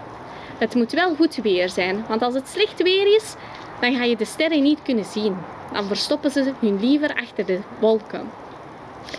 Het 0.58 0.74
moet 0.74 0.92
wel 0.92 1.14
goed 1.14 1.36
weer 1.36 1.68
zijn, 1.68 2.04
want 2.08 2.22
als 2.22 2.34
het 2.34 2.48
slecht 2.48 2.82
weer 2.82 3.14
is, 3.16 3.34
dan 3.80 3.94
ga 3.94 4.04
je 4.04 4.16
de 4.16 4.24
sterren 4.24 4.62
niet 4.62 4.82
kunnen 4.82 5.04
zien. 5.04 5.36
Dan 5.72 5.84
verstoppen 5.84 6.30
ze 6.30 6.52
hun 6.58 6.80
liever 6.80 7.14
achter 7.14 7.46
de 7.46 7.60
wolken. 7.78 8.30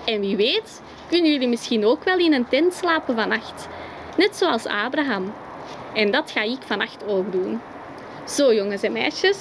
En 0.06 0.19
wie 0.19 0.36
weet, 0.36 0.82
kunnen 1.09 1.31
jullie 1.31 1.47
misschien 1.47 1.85
ook 1.85 2.03
wel 2.03 2.17
in 2.17 2.33
een 2.33 2.47
tent 2.47 2.73
slapen 2.73 3.15
vannacht, 3.15 3.67
net 4.17 4.35
zoals 4.35 4.65
Abraham. 4.65 5.33
En 5.93 6.11
dat 6.11 6.31
ga 6.31 6.41
ik 6.41 6.57
vannacht 6.65 7.07
ook 7.07 7.31
doen. 7.31 7.61
Zo 8.27 8.53
jongens 8.53 8.81
en 8.81 8.91
meisjes, 8.91 9.37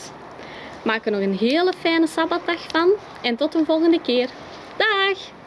maak 0.82 1.04
er 1.06 1.12
nog 1.12 1.20
een 1.20 1.36
hele 1.36 1.72
fijne 1.78 2.06
sabbatdag 2.06 2.62
van 2.68 2.90
en 3.22 3.36
tot 3.36 3.54
een 3.54 3.64
volgende 3.64 4.00
keer. 4.00 4.28
Dag! 4.76 5.41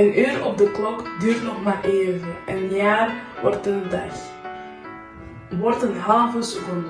Een 0.00 0.18
uur 0.18 0.44
op 0.44 0.58
de 0.58 0.70
klok 0.70 1.04
duurt 1.18 1.42
nog 1.42 1.62
maar 1.62 1.84
even. 1.84 2.36
Een 2.46 2.74
jaar 2.74 3.14
wordt 3.42 3.66
een 3.66 3.88
dag. 3.88 4.14
Wordt 5.60 5.82
een 5.82 5.96
halve 5.96 6.42
seconde. 6.42 6.88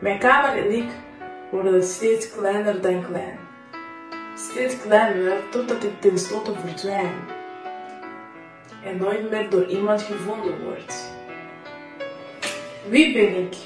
Mijn 0.00 0.18
kamer 0.18 0.64
en 0.64 0.72
ik 0.72 0.88
worden 1.50 1.82
steeds 1.82 2.30
kleiner 2.30 2.80
dan 2.80 3.06
klein. 3.06 3.38
Steeds 4.36 4.80
kleiner 4.80 5.36
totdat 5.50 5.84
ik 5.84 6.00
tenslotte 6.00 6.52
verdwijn. 6.64 7.14
En 8.84 8.96
nooit 8.96 9.30
meer 9.30 9.50
door 9.50 9.66
iemand 9.66 10.02
gevonden 10.02 10.64
word. 10.64 10.94
Wie 12.88 13.12
ben 13.12 13.36
ik? 13.36 13.56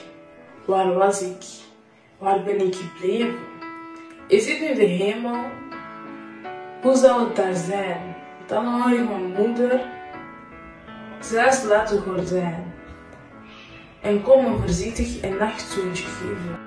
Waar 0.65 0.95
was 0.95 1.23
ik? 1.23 1.45
Waar 2.19 2.43
ben 2.43 2.67
ik 2.67 2.75
gebleven? 2.75 3.39
Is 4.29 4.47
dit 4.47 4.61
nu 4.61 4.75
de 4.75 4.85
hemel 4.85 5.45
hoe 6.85 6.97
zou 6.97 7.25
het 7.25 7.37
daar 7.37 7.55
zijn? 7.55 8.17
Dan 8.47 8.67
hoor 8.67 8.99
ik 8.99 9.09
mijn 9.09 9.33
moeder 9.33 9.81
zelfs 11.21 11.63
laten 11.63 12.01
gordijn 12.01 12.73
en 14.01 14.23
komen 14.23 14.59
voorzichtig 14.59 15.23
voorzichtig 15.23 15.23
een 15.23 15.37
nachtzoentje 15.37 16.05
geven. 16.05 16.64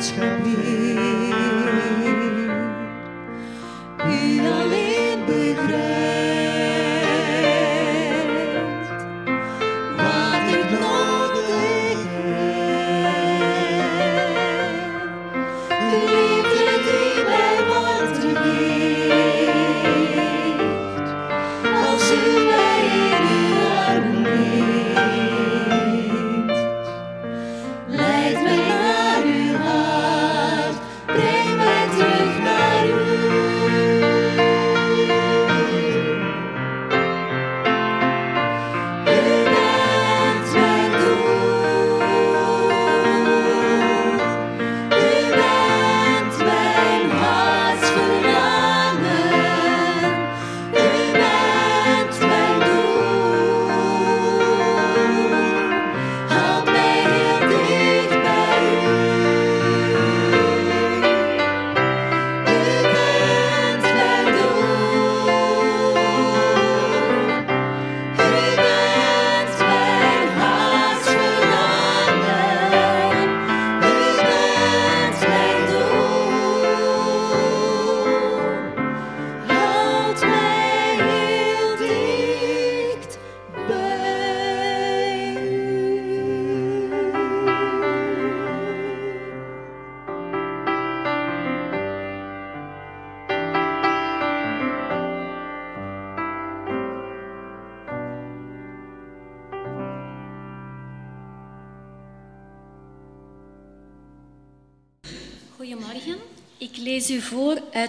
참이 0.00 0.89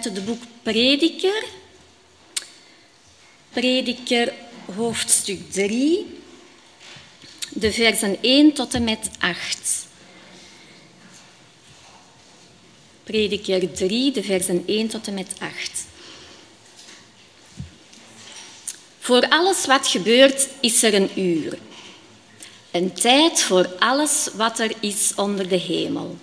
uit 0.06 0.16
het 0.16 0.26
boek 0.26 0.42
Prediker. 0.64 1.44
Prediker 3.50 4.34
hoofdstuk 4.76 5.52
3, 5.52 6.20
de 7.50 7.72
versen 7.72 8.18
1 8.22 8.54
tot 8.54 8.74
en 8.74 8.84
met 8.84 9.10
8. 9.20 9.88
Prediker 13.04 13.74
3, 13.74 14.12
de 14.12 14.24
versen 14.24 14.64
1 14.66 14.88
tot 14.88 15.08
en 15.08 15.14
met 15.14 15.36
8. 15.40 15.86
Voor 19.00 19.30
alles 19.30 19.66
wat 19.66 19.88
gebeurt 19.88 20.48
is 20.60 20.84
er 20.84 20.94
een 20.94 21.20
uur. 21.20 21.58
Een 22.72 22.94
tijd 22.94 23.42
voor 23.42 23.68
alles 23.80 24.30
wat 24.34 24.60
er 24.60 24.72
is 24.80 25.12
onder 25.16 25.48
de 25.48 25.58
hemel. 25.58 26.18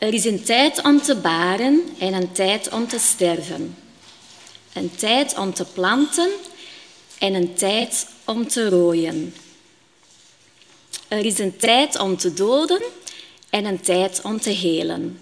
Er 0.00 0.14
is 0.14 0.24
een 0.24 0.42
tijd 0.42 0.82
om 0.82 1.02
te 1.02 1.16
baren 1.16 1.88
en 1.98 2.14
een 2.14 2.32
tijd 2.32 2.72
om 2.72 2.88
te 2.88 2.98
sterven. 2.98 3.76
Een 4.72 4.94
tijd 4.94 5.38
om 5.38 5.54
te 5.54 5.64
planten 5.64 6.30
en 7.18 7.34
een 7.34 7.54
tijd 7.54 8.06
om 8.24 8.48
te 8.48 8.68
rooien. 8.68 9.34
Er 11.08 11.24
is 11.24 11.38
een 11.38 11.56
tijd 11.56 11.98
om 11.98 12.16
te 12.16 12.32
doden 12.32 12.82
en 13.50 13.64
een 13.64 13.80
tijd 13.80 14.20
om 14.22 14.40
te 14.40 14.50
helen. 14.50 15.20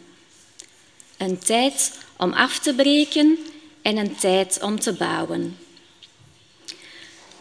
Een 1.16 1.38
tijd 1.38 1.92
om 2.16 2.32
af 2.32 2.58
te 2.58 2.74
breken 2.74 3.38
en 3.82 3.96
een 3.96 4.16
tijd 4.16 4.58
om 4.62 4.80
te 4.80 4.92
bouwen. 4.92 5.58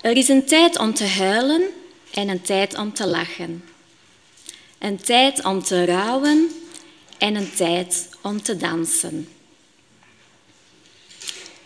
Er 0.02 0.18
is 0.18 0.28
een 0.28 0.46
tijd 0.46 0.78
om 0.78 0.94
te 0.94 1.08
huilen 1.08 1.64
en 2.14 2.30
een 2.30 2.42
tijd 2.42 2.78
om 2.78 2.94
te 2.94 3.08
lachen. 3.08 3.64
Een 4.78 4.98
tijd 4.98 5.46
om 5.46 5.64
te 5.64 5.86
rouwen 5.86 6.52
en 7.18 7.36
een 7.36 7.54
tijd 7.56 8.10
om 8.22 8.42
te 8.42 8.58
dansen. 8.58 9.30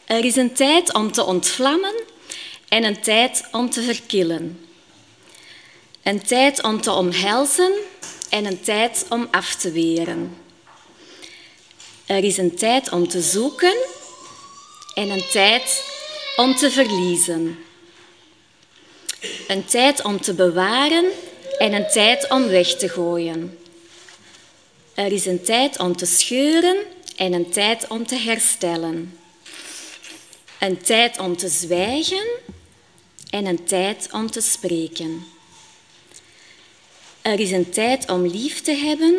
Er 0.06 0.26
is 0.26 0.36
een 0.36 0.54
tijd 0.54 0.94
om 0.94 1.12
te 1.12 1.24
ontvlammen 1.24 2.04
en 2.68 2.84
een 2.84 3.02
tijd 3.02 3.44
om 3.52 3.70
te 3.70 3.82
verkillen. 3.82 4.66
Een 6.04 6.22
tijd 6.22 6.64
om 6.64 6.82
te 6.82 6.92
omhelzen 6.92 7.72
en 8.30 8.46
een 8.46 8.62
tijd 8.62 9.06
om 9.10 9.28
af 9.32 9.56
te 9.56 9.72
weren. 9.72 10.38
Er 12.06 12.24
is 12.24 12.38
een 12.38 12.56
tijd 12.56 12.92
om 12.92 13.08
te 13.08 13.22
zoeken 13.22 13.76
en 14.94 15.10
een 15.10 15.26
tijd 15.32 15.84
om 16.36 16.56
te 16.56 16.72
verliezen. 16.72 17.64
Een 19.48 19.66
tijd 19.66 20.04
om 20.04 20.22
te 20.22 20.34
bewaren 20.34 21.06
en 21.58 21.74
een 21.74 21.88
tijd 21.88 22.30
om 22.30 22.48
weg 22.48 22.76
te 22.76 22.90
gooien. 22.90 23.61
Er 24.94 25.12
is 25.12 25.26
een 25.26 25.44
tijd 25.44 25.80
om 25.80 25.98
te 25.98 26.06
scheuren 26.06 26.78
en 27.16 27.34
een 27.34 27.50
tijd 27.50 27.88
om 27.88 28.08
te 28.08 28.16
herstellen. 28.16 29.18
Een 30.60 30.82
tijd 30.82 31.20
om 31.20 31.38
te 31.38 31.48
zwijgen 31.48 32.28
en 33.30 33.46
een 33.46 33.64
tijd 33.64 34.10
om 34.12 34.32
te 34.32 34.42
spreken. 34.42 35.24
Er 37.22 37.40
is 37.40 37.52
een 37.52 37.70
tijd 37.70 38.10
om 38.10 38.28
lief 38.28 38.62
te 38.62 38.72
hebben 38.72 39.16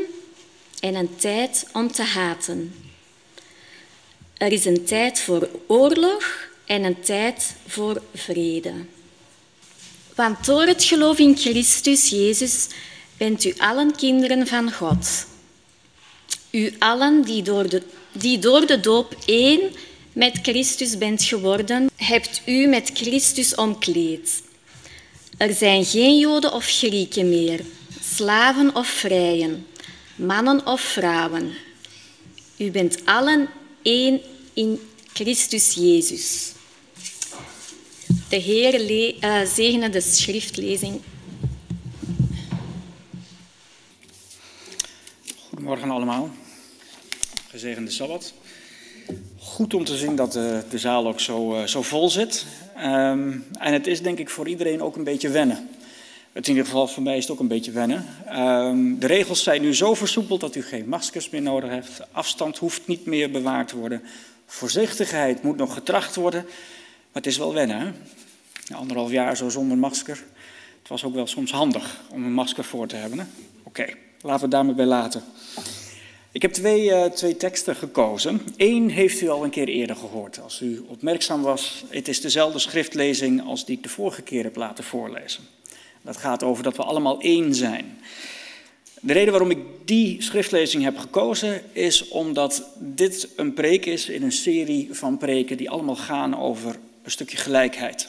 en 0.81 0.95
een 0.95 1.17
tijd 1.17 1.67
om 1.73 1.93
te 1.93 2.03
haten. 2.03 2.75
Er 4.37 4.53
is 4.53 4.65
een 4.65 4.85
tijd 4.85 5.21
voor 5.21 5.49
oorlog 5.67 6.49
en 6.67 6.85
een 6.85 7.01
tijd 7.01 7.55
voor 7.67 8.03
vrede. 8.15 8.73
Want 10.15 10.45
door 10.45 10.63
het 10.63 10.85
geloof 10.85 11.19
in 11.19 11.37
Christus 11.37 12.09
Jezus 12.09 12.67
bent 13.17 13.45
u 13.45 13.55
allen 13.59 13.97
kinderen 13.97 14.47
van 14.47 14.73
God. 14.73 15.31
U 16.53 16.75
allen 16.79 17.23
die 17.23 17.43
door 17.43 17.69
de, 17.69 17.83
die 18.13 18.39
door 18.39 18.67
de 18.67 18.81
doop 18.81 19.17
één 19.25 19.61
met 20.13 20.39
Christus 20.43 20.99
bent 20.99 21.23
geworden, 21.23 21.91
hebt 21.97 22.43
u 22.47 22.67
met 22.67 22.91
Christus 22.95 23.55
omkleed. 23.55 24.43
Er 25.37 25.55
zijn 25.55 25.85
geen 25.85 26.19
Joden 26.19 26.53
of 26.53 26.67
Grieken 26.67 27.29
meer, 27.29 27.61
slaven 28.01 28.75
of 28.75 28.89
vrijen, 28.89 29.67
mannen 30.15 30.67
of 30.67 30.81
vrouwen. 30.81 31.53
U 32.57 32.71
bent 32.71 33.05
allen 33.05 33.49
één 33.83 34.21
in 34.53 34.81
Christus 35.13 35.75
Jezus. 35.75 36.53
De 38.29 38.37
Heer 38.37 38.91
uh, 39.21 39.41
zegene 39.47 39.89
de 39.89 40.01
schriftlezing. 40.01 41.01
Goedemorgen 45.49 45.91
allemaal. 45.91 46.31
Gezegende 47.53 47.91
Sabbat. 47.91 48.33
Goed 49.39 49.75
om 49.75 49.85
te 49.85 49.97
zien 49.97 50.17
dat 50.17 50.33
de, 50.33 50.63
de 50.71 50.79
zaal 50.79 51.07
ook 51.07 51.21
zo, 51.21 51.55
uh, 51.55 51.65
zo 51.65 51.83
vol 51.83 52.11
zit. 52.11 52.47
Um, 52.77 53.47
en 53.59 53.73
het 53.73 53.87
is 53.87 54.03
denk 54.03 54.19
ik 54.19 54.31
voor 54.31 54.49
iedereen 54.49 54.83
ook 54.83 54.97
een 54.97 55.05
beetje 55.05 55.29
wennen. 55.29 55.69
Het 56.33 56.47
in 56.47 56.53
ieder 56.53 56.65
geval 56.67 56.89
voor 56.89 57.03
mij 57.03 57.17
is 57.17 57.23
het 57.23 57.33
ook 57.33 57.41
een 57.41 57.49
beetje 57.49 57.71
wennen. 57.71 58.07
Um, 58.33 58.99
de 58.99 59.07
regels 59.07 59.43
zijn 59.43 59.63
nu 59.63 59.75
zo 59.75 59.95
versoepeld 59.95 60.41
dat 60.41 60.55
u 60.55 60.63
geen 60.63 60.89
maskers 60.89 61.31
meer 61.31 61.43
nodig 61.43 61.71
heeft. 61.71 62.01
Afstand 62.13 62.59
hoeft 62.59 62.87
niet 62.87 63.07
meer 63.07 63.31
bewaard 63.31 63.69
te 63.69 63.77
worden. 63.77 64.03
Voorzichtigheid 64.47 65.43
moet 65.43 65.57
nog 65.57 65.75
getracht 65.75 66.15
worden. 66.15 66.43
Maar 66.43 67.23
het 67.23 67.27
is 67.27 67.39
wel 67.39 67.55
wennen. 67.55 67.79
Hè? 67.81 67.91
Anderhalf 68.75 69.11
jaar 69.11 69.37
zo 69.37 69.49
zonder 69.49 69.79
masker. 69.79 70.25
Het 70.79 70.89
was 70.89 71.05
ook 71.05 71.15
wel 71.15 71.27
soms 71.27 71.51
handig 71.51 72.01
om 72.11 72.25
een 72.25 72.35
masker 72.35 72.65
voor 72.65 72.87
te 72.87 72.97
hebben. 72.97 73.29
Oké, 73.63 73.85
laten 74.21 74.39
we 74.39 74.41
het 74.41 74.51
daarmee 74.51 74.75
bij 74.75 74.87
laten. 74.87 75.23
Ik 76.33 76.43
heb 76.43 76.53
twee, 76.53 76.85
uh, 76.85 77.05
twee 77.05 77.37
teksten 77.37 77.77
gekozen. 77.77 78.41
Eén 78.57 78.91
heeft 78.91 79.21
u 79.21 79.29
al 79.29 79.45
een 79.45 79.51
keer 79.51 79.69
eerder 79.69 79.97
gehoord. 79.97 80.41
Als 80.41 80.61
u 80.61 80.85
opmerkzaam 80.89 81.43
was, 81.43 81.85
het 81.89 82.09
is 82.09 82.21
dezelfde 82.21 82.59
schriftlezing 82.59 83.47
als 83.47 83.65
die 83.65 83.77
ik 83.77 83.83
de 83.83 83.89
vorige 83.89 84.23
keer 84.23 84.43
heb 84.43 84.57
laten 84.57 84.85
voorlezen. 84.85 85.43
Dat 86.03 86.17
gaat 86.17 86.43
over 86.43 86.63
dat 86.63 86.77
we 86.77 86.83
allemaal 86.83 87.21
één 87.21 87.55
zijn. 87.55 87.99
De 89.01 89.13
reden 89.13 89.31
waarom 89.31 89.51
ik 89.51 89.59
die 89.85 90.23
schriftlezing 90.23 90.83
heb 90.83 90.99
gekozen 90.99 91.63
is 91.73 92.09
omdat 92.09 92.69
dit 92.79 93.29
een 93.37 93.55
preek 93.55 93.87
is 93.87 94.09
in 94.09 94.23
een 94.23 94.33
serie 94.33 94.89
van 94.91 95.19
preken 95.19 95.57
die 95.57 95.71
allemaal 95.71 95.97
gaan 95.97 96.39
over 96.39 96.79
een 97.03 97.11
stukje 97.11 97.37
gelijkheid. 97.37 98.09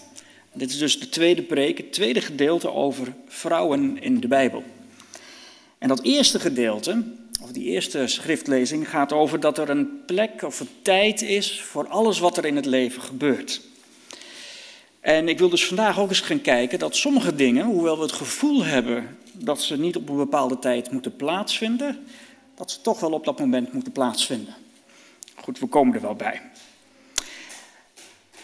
Dit 0.54 0.70
is 0.70 0.78
dus 0.78 1.00
de 1.00 1.10
tweede 1.10 1.42
preek, 1.42 1.78
het 1.78 1.94
tweede 1.94 2.22
gedeelte 2.22 2.72
over 2.72 3.14
vrouwen 3.28 4.02
in 4.02 4.20
de 4.20 4.28
Bijbel. 4.28 4.64
En 5.78 5.88
dat 5.88 6.04
eerste 6.04 6.40
gedeelte, 6.40 7.04
of 7.42 7.52
die 7.52 7.64
eerste 7.64 8.08
schriftlezing, 8.08 8.90
gaat 8.90 9.14
over 9.14 9.40
dat 9.40 9.58
er 9.58 9.70
een 9.70 10.02
plek 10.06 10.42
of 10.42 10.60
een 10.60 10.70
tijd 10.82 11.22
is 11.22 11.62
voor 11.62 11.88
alles 11.88 12.20
wat 12.20 12.38
er 12.38 12.46
in 12.46 12.56
het 12.56 12.66
leven 12.66 13.02
gebeurt. 13.02 13.62
En 15.00 15.28
ik 15.28 15.40
wil 15.40 15.50
dus 15.50 15.66
vandaag 15.66 16.00
ook 16.00 16.10
eens 16.10 16.20
gaan 16.20 16.42
kijken 16.42 16.80
dat 16.80 16.96
sommige 16.96 17.36
dingen, 17.36 17.66
hoewel 17.66 17.96
we 17.98 18.04
het 18.04 18.12
gevoel 18.12 18.64
hebben 18.64 19.18
dat 19.32 19.62
ze 19.62 19.80
niet 19.80 19.96
op 19.96 20.10
een 20.10 20.18
bepaalde 20.18 20.60
tijd 20.60 20.92
moeten 20.92 21.16
plaatsvinden, 21.16 22.06
dat 22.56 22.72
ze 22.72 22.82
toch 22.82 23.00
wel 23.00 23.12
op 23.12 23.26
dat 23.26 23.40
moment 23.40 23.74
moeten 23.74 23.92
plaatsvinden. 23.92 24.54
Goed, 25.36 25.60
we 25.60 25.68
komen 25.68 25.96
er 25.96 26.02
wel 26.02 26.16
bij. 26.16 26.42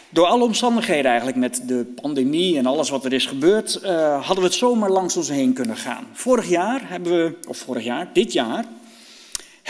Door 0.08 0.26
alle 0.26 0.44
omstandigheden 0.44 1.06
eigenlijk 1.10 1.38
met 1.38 1.62
de 1.68 1.92
pandemie 2.00 2.58
en 2.58 2.66
alles 2.66 2.90
wat 2.90 3.04
er 3.04 3.12
is 3.12 3.26
gebeurd, 3.26 3.80
uh, 3.82 4.26
hadden 4.26 4.44
we 4.44 4.50
het 4.50 4.58
zomaar 4.58 4.90
langs 4.90 5.16
ons 5.16 5.28
heen 5.28 5.52
kunnen 5.52 5.76
gaan. 5.76 6.06
Vorig 6.12 6.48
jaar 6.48 6.88
hebben 6.88 7.12
we, 7.12 7.48
of 7.48 7.58
vorig 7.58 7.84
jaar, 7.84 8.10
dit 8.12 8.32
jaar, 8.32 8.64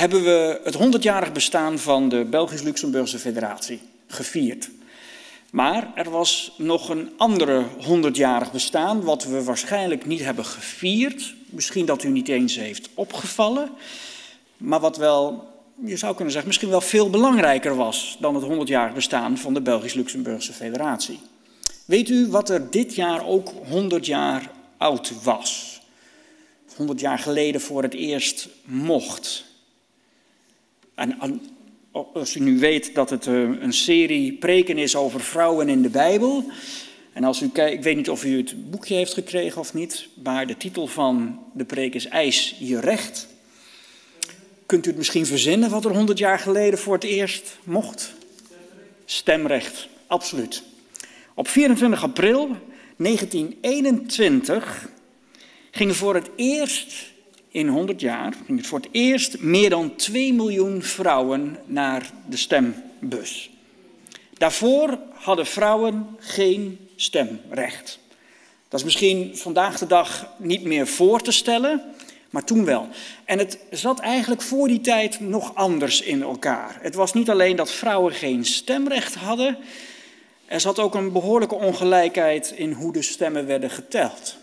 hebben 0.00 0.22
we 0.22 0.60
het 0.64 0.76
100-jarig 0.76 1.32
bestaan 1.32 1.78
van 1.78 2.08
de 2.08 2.24
Belgisch-Luxemburgse 2.24 3.18
Federatie 3.18 3.80
gevierd. 4.06 4.70
Maar 5.50 5.92
er 5.94 6.10
was 6.10 6.54
nog 6.56 6.88
een 6.88 7.10
andere 7.16 7.64
100-jarig 7.64 8.52
bestaan, 8.52 9.02
wat 9.02 9.24
we 9.24 9.44
waarschijnlijk 9.44 10.06
niet 10.06 10.20
hebben 10.20 10.44
gevierd. 10.44 11.34
Misschien 11.46 11.84
dat 11.86 12.02
u 12.02 12.08
niet 12.08 12.28
eens 12.28 12.56
heeft 12.56 12.88
opgevallen, 12.94 13.70
maar 14.56 14.80
wat 14.80 14.96
wel 14.96 15.48
je 15.84 15.96
zou 15.96 16.14
kunnen 16.14 16.32
zeggen, 16.32 16.48
misschien 16.48 16.70
wel 16.70 16.80
veel 16.80 17.10
belangrijker 17.10 17.76
was 17.76 18.16
dan 18.20 18.34
het 18.34 18.68
100-jarig 18.68 18.94
bestaan 18.94 19.38
van 19.38 19.54
de 19.54 19.60
Belgisch-Luxemburgse 19.60 20.52
Federatie. 20.52 21.20
Weet 21.84 22.08
u 22.08 22.28
wat 22.28 22.50
er 22.50 22.70
dit 22.70 22.94
jaar 22.94 23.26
ook 23.26 23.52
100 23.68 24.06
jaar 24.06 24.50
oud 24.76 25.22
was? 25.22 25.80
100 26.76 27.00
jaar 27.00 27.18
geleden 27.18 27.60
voor 27.60 27.82
het 27.82 27.94
eerst 27.94 28.48
mocht. 28.64 29.48
En 31.00 31.40
als 32.12 32.34
u 32.34 32.40
nu 32.40 32.58
weet 32.58 32.94
dat 32.94 33.10
het 33.10 33.26
een 33.26 33.72
serie 33.72 34.32
preken 34.32 34.78
is 34.78 34.96
over 34.96 35.20
vrouwen 35.20 35.68
in 35.68 35.82
de 35.82 35.88
Bijbel. 35.88 36.50
En 37.12 37.24
als 37.24 37.42
u 37.42 37.48
kijkt, 37.48 37.76
ik 37.76 37.82
weet 37.82 37.96
niet 37.96 38.10
of 38.10 38.24
u 38.24 38.36
het 38.36 38.70
boekje 38.70 38.94
heeft 38.94 39.14
gekregen 39.14 39.60
of 39.60 39.74
niet, 39.74 40.08
maar 40.22 40.46
de 40.46 40.56
titel 40.56 40.86
van 40.86 41.38
de 41.54 41.64
preek 41.64 41.94
is 41.94 42.06
Eis 42.06 42.56
je 42.58 42.80
recht. 42.80 43.28
Kunt 44.66 44.86
u 44.86 44.88
het 44.88 44.98
misschien 44.98 45.26
verzinnen 45.26 45.70
wat 45.70 45.84
er 45.84 45.94
100 45.94 46.18
jaar 46.18 46.38
geleden 46.38 46.78
voor 46.78 46.94
het 46.94 47.04
eerst 47.04 47.58
mocht? 47.64 48.14
Stemrecht, 49.04 49.88
absoluut. 50.06 50.62
Op 51.34 51.48
24 51.48 52.02
april 52.02 52.56
1921 52.96 54.88
gingen 55.70 55.94
voor 55.94 56.14
het 56.14 56.30
eerst 56.36 57.09
in 57.50 57.68
100 57.68 58.00
jaar 58.00 58.32
ging 58.46 58.66
voor 58.66 58.78
het 58.78 58.88
eerst 58.90 59.40
meer 59.40 59.70
dan 59.70 59.96
2 59.96 60.32
miljoen 60.32 60.82
vrouwen 60.82 61.58
naar 61.66 62.10
de 62.28 62.36
stembus. 62.36 63.50
Daarvoor 64.32 64.98
hadden 65.12 65.46
vrouwen 65.46 66.06
geen 66.18 66.88
stemrecht. 66.96 67.98
Dat 68.68 68.80
is 68.80 68.84
misschien 68.84 69.36
vandaag 69.36 69.78
de 69.78 69.86
dag 69.86 70.26
niet 70.38 70.62
meer 70.62 70.86
voor 70.86 71.20
te 71.20 71.32
stellen, 71.32 71.82
maar 72.30 72.44
toen 72.44 72.64
wel. 72.64 72.88
En 73.24 73.38
het 73.38 73.58
zat 73.70 74.00
eigenlijk 74.00 74.42
voor 74.42 74.68
die 74.68 74.80
tijd 74.80 75.20
nog 75.20 75.54
anders 75.54 76.00
in 76.00 76.22
elkaar. 76.22 76.78
Het 76.80 76.94
was 76.94 77.12
niet 77.12 77.30
alleen 77.30 77.56
dat 77.56 77.70
vrouwen 77.70 78.12
geen 78.12 78.44
stemrecht 78.44 79.14
hadden, 79.14 79.58
er 80.50 80.60
zat 80.60 80.78
ook 80.78 80.94
een 80.94 81.12
behoorlijke 81.12 81.54
ongelijkheid 81.54 82.52
in 82.56 82.72
hoe 82.72 82.92
de 82.92 83.02
stemmen 83.02 83.46
werden 83.46 83.70
geteld. 83.70 84.36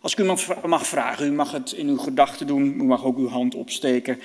Als 0.00 0.12
ik 0.12 0.18
u 0.18 0.24
mag 0.66 0.86
vragen, 0.86 1.26
u 1.26 1.32
mag 1.32 1.52
het 1.52 1.72
in 1.72 1.88
uw 1.88 1.98
gedachten 1.98 2.46
doen, 2.46 2.80
u 2.80 2.84
mag 2.84 3.04
ook 3.04 3.18
uw 3.18 3.28
hand 3.28 3.54
opsteken. 3.54 4.20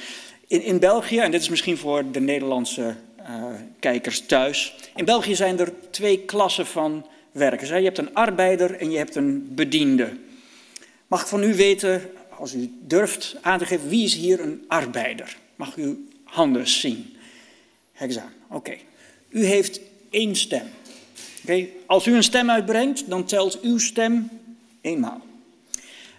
In, 0.47 0.63
in 0.63 0.79
België, 0.79 1.17
en 1.17 1.31
dit 1.31 1.41
is 1.41 1.49
misschien 1.49 1.77
voor 1.77 2.11
de 2.11 2.19
Nederlandse 2.19 2.95
uh, 3.19 3.43
kijkers 3.79 4.25
thuis. 4.25 4.75
In 4.95 5.05
België 5.05 5.35
zijn 5.35 5.59
er 5.59 5.73
twee 5.89 6.19
klassen 6.19 6.65
van 6.65 7.05
werkers. 7.31 7.69
Je 7.69 7.75
hebt 7.75 7.97
een 7.97 8.13
arbeider 8.13 8.75
en 8.75 8.91
je 8.91 8.97
hebt 8.97 9.15
een 9.15 9.47
bediende. 9.55 10.17
Mag 11.07 11.21
ik 11.21 11.27
van 11.27 11.43
u 11.43 11.55
weten, 11.55 12.09
als 12.37 12.53
u 12.53 12.71
durft 12.81 13.35
aan 13.41 13.59
te 13.59 13.65
geven, 13.65 13.89
wie 13.89 14.03
is 14.03 14.15
hier 14.15 14.39
een 14.39 14.63
arbeider? 14.67 15.37
Mag 15.55 15.77
u 15.77 15.83
uw 15.83 15.97
handen 16.23 16.67
zien? 16.67 17.15
Aan. 17.99 18.33
Oké. 18.49 18.77
U 19.29 19.45
heeft 19.45 19.79
één 20.09 20.35
stem. 20.35 20.65
Oké. 21.41 21.67
Als 21.85 22.05
u 22.05 22.15
een 22.15 22.23
stem 22.23 22.49
uitbrengt, 22.49 23.09
dan 23.09 23.25
telt 23.25 23.61
uw 23.61 23.77
stem 23.77 24.29
eenmaal. 24.81 25.21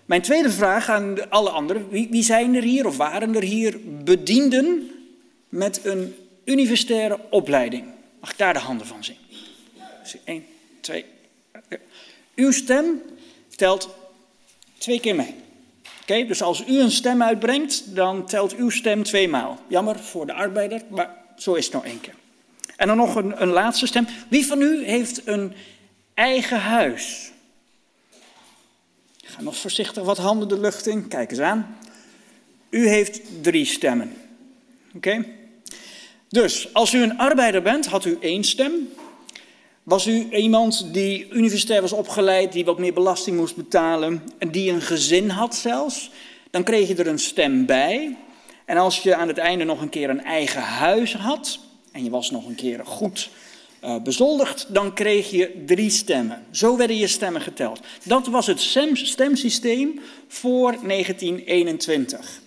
Mijn 0.05 0.23
tweede 0.23 0.51
vraag 0.51 0.89
aan 0.89 1.31
alle 1.31 1.51
anderen: 1.51 1.89
wie, 1.89 2.09
wie 2.11 2.23
zijn 2.23 2.55
er 2.55 2.63
hier 2.63 2.87
of 2.87 2.97
waren 2.97 3.35
er 3.35 3.43
hier 3.43 3.77
bedienden 4.05 4.91
met 5.49 5.81
een 5.85 6.17
universitaire 6.45 7.19
opleiding? 7.31 7.85
Mag 8.21 8.31
ik 8.31 8.39
daar 8.39 8.53
de 8.53 8.59
handen 8.59 8.87
van 8.87 9.05
zien? 9.05 9.17
Eén, 10.25 10.47
twee. 10.81 11.05
Uw 12.35 12.51
stem 12.51 13.03
telt 13.57 13.95
twee 14.79 15.01
keer 15.01 15.15
mee. 15.15 15.35
Oké, 16.03 16.27
dus 16.27 16.43
als 16.43 16.65
u 16.69 16.81
een 16.81 16.91
stem 16.91 17.23
uitbrengt, 17.23 17.95
dan 17.95 18.27
telt 18.27 18.57
uw 18.57 18.71
stem 18.71 19.03
tweemaal. 19.03 19.59
Jammer 19.69 19.99
voor 19.99 20.27
de 20.27 20.33
arbeider, 20.33 20.83
maar 20.89 21.17
zo 21.37 21.55
is 21.55 21.65
het 21.65 21.75
nog 21.75 21.85
één 21.85 22.01
keer. 22.01 22.15
En 22.77 22.87
dan 22.87 22.97
nog 22.97 23.15
een, 23.15 23.43
een 23.43 23.49
laatste 23.49 23.87
stem. 23.87 24.07
Wie 24.29 24.47
van 24.47 24.61
u 24.61 24.85
heeft 24.85 25.27
een 25.27 25.53
eigen 26.15 26.61
huis? 26.61 27.33
Ga 29.35 29.43
nog 29.43 29.57
voorzichtig 29.57 30.05
wat 30.05 30.19
handen 30.19 30.49
de 30.49 30.61
lucht 30.61 30.87
in. 30.87 31.09
Kijk 31.09 31.31
eens 31.31 31.41
aan. 31.41 31.77
U 32.71 32.89
heeft 32.89 33.21
drie 33.41 33.65
stemmen. 33.65 34.13
Oké? 34.95 35.25
Dus 36.29 36.75
als 36.75 36.93
u 36.93 37.03
een 37.03 37.19
arbeider 37.19 37.63
bent, 37.63 37.87
had 37.87 38.05
u 38.05 38.17
één 38.21 38.45
stem. 38.45 38.73
Was 39.83 40.07
u 40.07 40.29
iemand 40.31 40.93
die 40.93 41.31
universitair 41.31 41.81
was 41.81 41.93
opgeleid, 41.93 42.53
die 42.53 42.65
wat 42.65 42.79
meer 42.79 42.93
belasting 42.93 43.37
moest 43.37 43.57
betalen 43.57 44.23
en 44.39 44.51
die 44.51 44.71
een 44.71 44.83
gezin 44.83 45.29
had 45.31 45.55
zelfs, 45.55 46.11
dan 46.51 46.63
kreeg 46.63 46.89
je 46.89 46.95
er 46.95 47.07
een 47.07 47.19
stem 47.19 47.67
bij. 47.67 48.17
En 48.65 48.77
als 48.77 49.03
je 49.03 49.15
aan 49.15 49.29
het 49.29 49.39
einde 49.39 49.65
nog 49.65 49.81
een 49.81 49.89
keer 49.89 50.11
een 50.11 50.25
eigen 50.25 50.63
huis 50.63 51.15
had 51.15 51.59
en 51.93 52.05
je 52.05 52.11
was 52.11 52.31
nog 52.31 52.47
een 52.47 52.55
keer 52.55 52.87
goed 52.87 53.31
bezoldigd, 54.03 54.67
dan 54.69 54.95
kreeg 54.95 55.31
je 55.31 55.63
drie 55.67 55.91
stemmen. 55.91 56.45
Zo 56.51 56.77
werden 56.77 56.97
je 56.97 57.07
stemmen 57.07 57.41
geteld. 57.41 57.81
Dat 58.05 58.27
was 58.27 58.47
het 58.47 58.61
stemsysteem 58.95 60.01
voor 60.29 60.77
1921. 60.83 62.43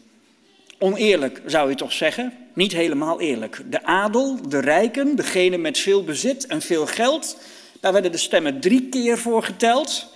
Oneerlijk 0.80 1.42
zou 1.46 1.70
je 1.70 1.76
toch 1.76 1.94
zeggen? 1.94 2.34
Niet 2.54 2.74
helemaal 2.74 3.22
eerlijk. 3.22 3.64
De 3.70 3.84
adel, 3.84 4.50
de 4.50 4.60
rijken, 4.60 5.16
degene 5.16 5.58
met 5.58 5.78
veel 5.78 6.04
bezit 6.04 6.48
en 6.48 6.62
veel 6.62 6.86
geld, 6.86 7.38
daar 7.80 7.94
werden 7.94 8.12
de 8.12 8.18
stemmen 8.18 8.60
drie 8.60 8.90
keer 8.90 9.18
voor 9.18 9.44
geteld. 9.44 10.16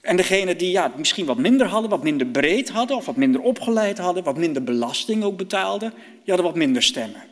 En 0.00 0.16
degene 0.16 0.56
die 0.56 0.70
ja, 0.70 0.92
misschien 0.96 1.26
wat 1.26 1.36
minder 1.36 1.66
hadden, 1.66 1.90
wat 1.90 2.02
minder 2.02 2.26
breed 2.26 2.70
hadden, 2.70 2.96
of 2.96 3.06
wat 3.06 3.16
minder 3.16 3.40
opgeleid 3.40 3.98
hadden, 3.98 4.24
wat 4.24 4.36
minder 4.36 4.64
belasting 4.64 5.24
ook 5.24 5.36
betaalden, 5.36 5.92
die 5.96 6.34
hadden 6.34 6.44
wat 6.44 6.54
minder 6.54 6.82
stemmen. 6.82 7.22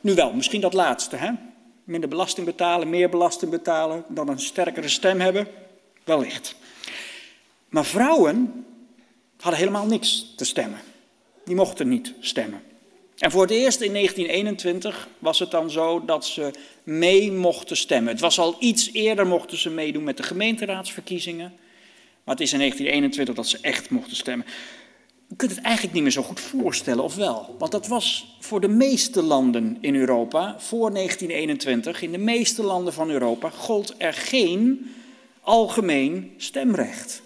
Nu 0.00 0.14
wel, 0.14 0.32
misschien 0.32 0.60
dat 0.60 0.72
laatste, 0.72 1.16
hè? 1.16 1.30
Minder 1.92 2.10
belasting 2.10 2.46
betalen, 2.46 2.90
meer 2.90 3.08
belasting 3.08 3.50
betalen, 3.50 4.04
dan 4.08 4.28
een 4.28 4.40
sterkere 4.40 4.88
stem 4.88 5.20
hebben, 5.20 5.46
wellicht. 6.04 6.54
Maar 7.68 7.84
vrouwen 7.84 8.64
hadden 9.36 9.60
helemaal 9.60 9.86
niks 9.86 10.32
te 10.36 10.44
stemmen. 10.44 10.80
Die 11.44 11.54
mochten 11.54 11.88
niet 11.88 12.14
stemmen. 12.20 12.62
En 13.18 13.30
voor 13.30 13.42
het 13.42 13.50
eerst 13.50 13.80
in 13.80 13.92
1921 13.92 15.08
was 15.18 15.38
het 15.38 15.50
dan 15.50 15.70
zo 15.70 16.04
dat 16.04 16.26
ze 16.26 16.50
mee 16.82 17.32
mochten 17.32 17.76
stemmen. 17.76 18.12
Het 18.12 18.20
was 18.20 18.38
al 18.38 18.56
iets 18.58 18.92
eerder 18.92 19.26
mochten 19.26 19.58
ze 19.58 19.70
meedoen 19.70 20.04
met 20.04 20.16
de 20.16 20.22
gemeenteraadsverkiezingen. 20.22 21.52
Maar 22.24 22.34
het 22.34 22.40
is 22.40 22.52
in 22.52 22.58
1921 22.58 23.34
dat 23.34 23.46
ze 23.46 23.58
echt 23.60 23.90
mochten 23.90 24.16
stemmen. 24.16 24.46
Je 25.32 25.38
kunt 25.38 25.50
het 25.50 25.64
eigenlijk 25.64 25.94
niet 25.94 26.02
meer 26.02 26.12
zo 26.12 26.22
goed 26.22 26.40
voorstellen, 26.40 27.04
of 27.04 27.14
wel? 27.14 27.54
Want 27.58 27.72
dat 27.72 27.86
was 27.86 28.36
voor 28.40 28.60
de 28.60 28.68
meeste 28.68 29.22
landen 29.22 29.78
in 29.80 29.94
Europa, 29.94 30.54
voor 30.58 30.92
1921, 30.92 32.02
in 32.02 32.12
de 32.12 32.18
meeste 32.18 32.62
landen 32.62 32.92
van 32.92 33.10
Europa, 33.10 33.50
gold 33.50 33.94
er 33.98 34.12
geen 34.12 34.90
algemeen 35.40 36.32
stemrecht. 36.36 37.22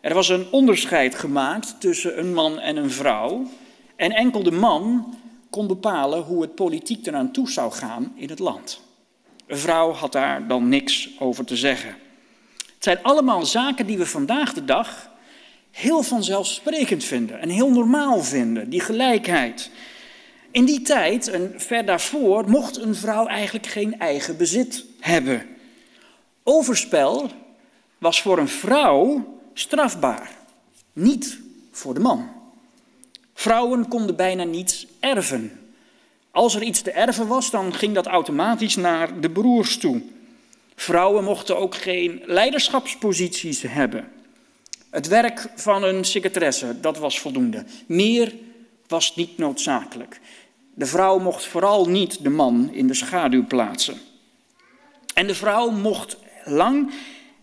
Er 0.00 0.14
was 0.14 0.28
een 0.28 0.46
onderscheid 0.50 1.14
gemaakt 1.14 1.80
tussen 1.80 2.18
een 2.18 2.34
man 2.34 2.58
en 2.58 2.76
een 2.76 2.90
vrouw. 2.90 3.46
En 3.96 4.12
enkel 4.12 4.42
de 4.42 4.52
man 4.52 5.14
kon 5.50 5.66
bepalen 5.66 6.22
hoe 6.22 6.42
het 6.42 6.54
politiek 6.54 7.06
eraan 7.06 7.32
toe 7.32 7.50
zou 7.50 7.72
gaan 7.72 8.12
in 8.16 8.28
het 8.28 8.38
land. 8.38 8.80
Een 9.46 9.58
vrouw 9.58 9.92
had 9.92 10.12
daar 10.12 10.46
dan 10.46 10.68
niks 10.68 11.10
over 11.18 11.44
te 11.44 11.56
zeggen. 11.56 11.90
Het 12.74 12.84
zijn 12.84 13.02
allemaal 13.02 13.46
zaken 13.46 13.86
die 13.86 13.98
we 13.98 14.06
vandaag 14.06 14.52
de 14.52 14.64
dag 14.64 15.09
heel 15.70 16.02
vanzelfsprekend 16.02 17.04
vinden 17.04 17.40
en 17.40 17.48
heel 17.48 17.70
normaal 17.70 18.22
vinden, 18.22 18.70
die 18.70 18.80
gelijkheid. 18.80 19.70
In 20.50 20.64
die 20.64 20.82
tijd 20.82 21.28
en 21.28 21.54
ver 21.56 21.84
daarvoor 21.86 22.48
mocht 22.48 22.76
een 22.76 22.94
vrouw 22.94 23.26
eigenlijk 23.26 23.66
geen 23.66 23.98
eigen 23.98 24.36
bezit 24.36 24.84
hebben. 25.00 25.46
Overspel 26.42 27.30
was 27.98 28.22
voor 28.22 28.38
een 28.38 28.48
vrouw 28.48 29.38
strafbaar, 29.54 30.30
niet 30.92 31.38
voor 31.70 31.94
de 31.94 32.00
man. 32.00 32.28
Vrouwen 33.34 33.88
konden 33.88 34.16
bijna 34.16 34.44
niets 34.44 34.86
erven. 35.00 35.60
Als 36.30 36.54
er 36.54 36.62
iets 36.62 36.82
te 36.82 36.90
erven 36.90 37.26
was, 37.26 37.50
dan 37.50 37.74
ging 37.74 37.94
dat 37.94 38.06
automatisch 38.06 38.76
naar 38.76 39.20
de 39.20 39.30
broers 39.30 39.78
toe. 39.78 40.02
Vrouwen 40.74 41.24
mochten 41.24 41.58
ook 41.58 41.74
geen 41.74 42.22
leiderschapsposities 42.24 43.62
hebben. 43.62 44.08
Het 44.90 45.08
werk 45.08 45.48
van 45.54 45.82
een 45.82 46.04
secretaresse, 46.04 46.80
dat 46.80 46.98
was 46.98 47.20
voldoende. 47.20 47.64
Meer 47.86 48.34
was 48.86 49.16
niet 49.16 49.38
noodzakelijk. 49.38 50.20
De 50.74 50.86
vrouw 50.86 51.18
mocht 51.18 51.44
vooral 51.44 51.86
niet 51.88 52.22
de 52.22 52.30
man 52.30 52.70
in 52.72 52.86
de 52.86 52.94
schaduw 52.94 53.46
plaatsen. 53.46 53.98
En 55.14 55.26
de 55.26 55.34
vrouw 55.34 55.70
mocht 55.70 56.16
lang 56.44 56.90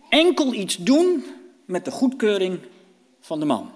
enkel 0.08 0.54
iets 0.54 0.76
doen 0.76 1.24
met 1.64 1.84
de 1.84 1.90
goedkeuring 1.90 2.58
van 3.20 3.40
de 3.40 3.46
man. 3.46 3.70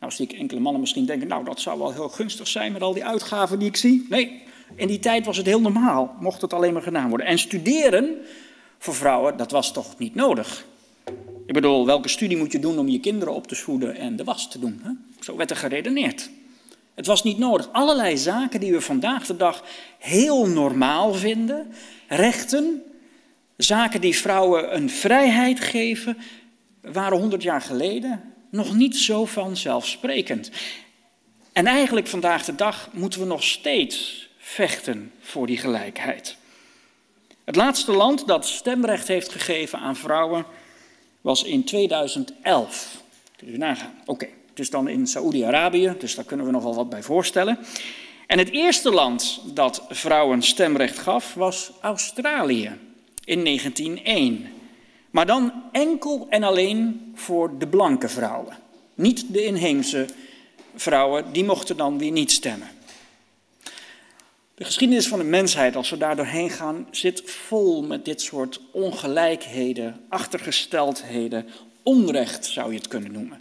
Nou 0.00 0.12
zie 0.12 0.28
ik 0.28 0.38
enkele 0.38 0.60
mannen 0.60 0.80
misschien 0.80 1.06
denken, 1.06 1.28
nou 1.28 1.44
dat 1.44 1.60
zou 1.60 1.78
wel 1.78 1.92
heel 1.92 2.08
gunstig 2.08 2.48
zijn 2.48 2.72
met 2.72 2.82
al 2.82 2.94
die 2.94 3.04
uitgaven 3.04 3.58
die 3.58 3.68
ik 3.68 3.76
zie. 3.76 4.06
Nee, 4.08 4.42
in 4.76 4.86
die 4.86 4.98
tijd 4.98 5.26
was 5.26 5.36
het 5.36 5.46
heel 5.46 5.60
normaal, 5.60 6.16
mocht 6.20 6.40
het 6.40 6.52
alleen 6.52 6.72
maar 6.72 6.82
gedaan 6.82 7.08
worden. 7.08 7.26
En 7.26 7.38
studeren 7.38 8.18
voor 8.78 8.94
vrouwen, 8.94 9.36
dat 9.36 9.50
was 9.50 9.72
toch 9.72 9.98
niet 9.98 10.14
nodig. 10.14 10.66
Ik 11.52 11.60
bedoel, 11.60 11.86
welke 11.86 12.08
studie 12.08 12.36
moet 12.36 12.52
je 12.52 12.58
doen 12.58 12.78
om 12.78 12.88
je 12.88 13.00
kinderen 13.00 13.34
op 13.34 13.46
te 13.46 13.54
voeden 13.54 13.96
en 13.96 14.16
de 14.16 14.24
was 14.24 14.50
te 14.50 14.58
doen? 14.58 14.80
Hè? 14.82 14.90
Zo 15.20 15.36
werd 15.36 15.50
er 15.50 15.56
geredeneerd. 15.56 16.30
Het 16.94 17.06
was 17.06 17.22
niet 17.22 17.38
nodig. 17.38 17.72
Allerlei 17.72 18.16
zaken 18.16 18.60
die 18.60 18.72
we 18.72 18.80
vandaag 18.80 19.26
de 19.26 19.36
dag 19.36 19.64
heel 19.98 20.46
normaal 20.46 21.14
vinden, 21.14 21.72
rechten, 22.08 22.82
zaken 23.56 24.00
die 24.00 24.16
vrouwen 24.16 24.76
een 24.76 24.90
vrijheid 24.90 25.60
geven, 25.60 26.16
waren 26.80 27.18
honderd 27.18 27.42
jaar 27.42 27.60
geleden 27.60 28.34
nog 28.50 28.74
niet 28.74 28.96
zo 28.96 29.24
vanzelfsprekend. 29.24 30.50
En 31.52 31.66
eigenlijk 31.66 32.06
vandaag 32.06 32.44
de 32.44 32.54
dag 32.54 32.88
moeten 32.92 33.20
we 33.20 33.26
nog 33.26 33.42
steeds 33.42 34.28
vechten 34.38 35.12
voor 35.20 35.46
die 35.46 35.58
gelijkheid. 35.58 36.36
Het 37.44 37.56
laatste 37.56 37.92
land 37.92 38.26
dat 38.26 38.46
stemrecht 38.46 39.08
heeft 39.08 39.32
gegeven 39.32 39.78
aan 39.78 39.96
vrouwen 39.96 40.46
was 41.22 41.42
in 41.42 41.64
2011. 41.64 43.02
Kun 43.36 43.50
je 43.50 43.58
nagaan. 43.58 43.94
Oké, 44.04 44.28
het 44.48 44.58
is 44.58 44.70
dan 44.70 44.88
in 44.88 45.06
Saoedi-Arabië, 45.06 45.94
dus 45.98 46.14
daar 46.14 46.24
kunnen 46.24 46.46
we 46.46 46.52
nog 46.52 46.62
wel 46.62 46.74
wat 46.74 46.88
bij 46.88 47.02
voorstellen. 47.02 47.58
En 48.26 48.38
het 48.38 48.50
eerste 48.50 48.90
land 48.90 49.40
dat 49.54 49.84
vrouwen 49.88 50.42
stemrecht 50.42 50.98
gaf 50.98 51.34
was 51.34 51.72
Australië 51.80 52.78
in 53.24 53.44
1901. 53.44 54.46
Maar 55.10 55.26
dan 55.26 55.52
enkel 55.72 56.26
en 56.30 56.42
alleen 56.42 57.12
voor 57.14 57.58
de 57.58 57.66
blanke 57.66 58.08
vrouwen. 58.08 58.56
Niet 58.94 59.32
de 59.32 59.44
inheemse 59.44 60.06
vrouwen, 60.74 61.32
die 61.32 61.44
mochten 61.44 61.76
dan 61.76 61.98
weer 61.98 62.10
niet 62.10 62.32
stemmen. 62.32 62.68
De 64.54 64.64
geschiedenis 64.64 65.08
van 65.08 65.18
de 65.18 65.24
mensheid, 65.24 65.76
als 65.76 65.90
we 65.90 65.96
daar 65.96 66.16
doorheen 66.16 66.50
gaan, 66.50 66.88
zit 66.90 67.22
vol 67.24 67.82
met 67.82 68.04
dit 68.04 68.20
soort 68.20 68.60
ongelijkheden, 68.72 70.00
achtergesteldheden, 70.08 71.46
onrecht 71.82 72.46
zou 72.46 72.72
je 72.72 72.78
het 72.78 72.88
kunnen 72.88 73.12
noemen. 73.12 73.40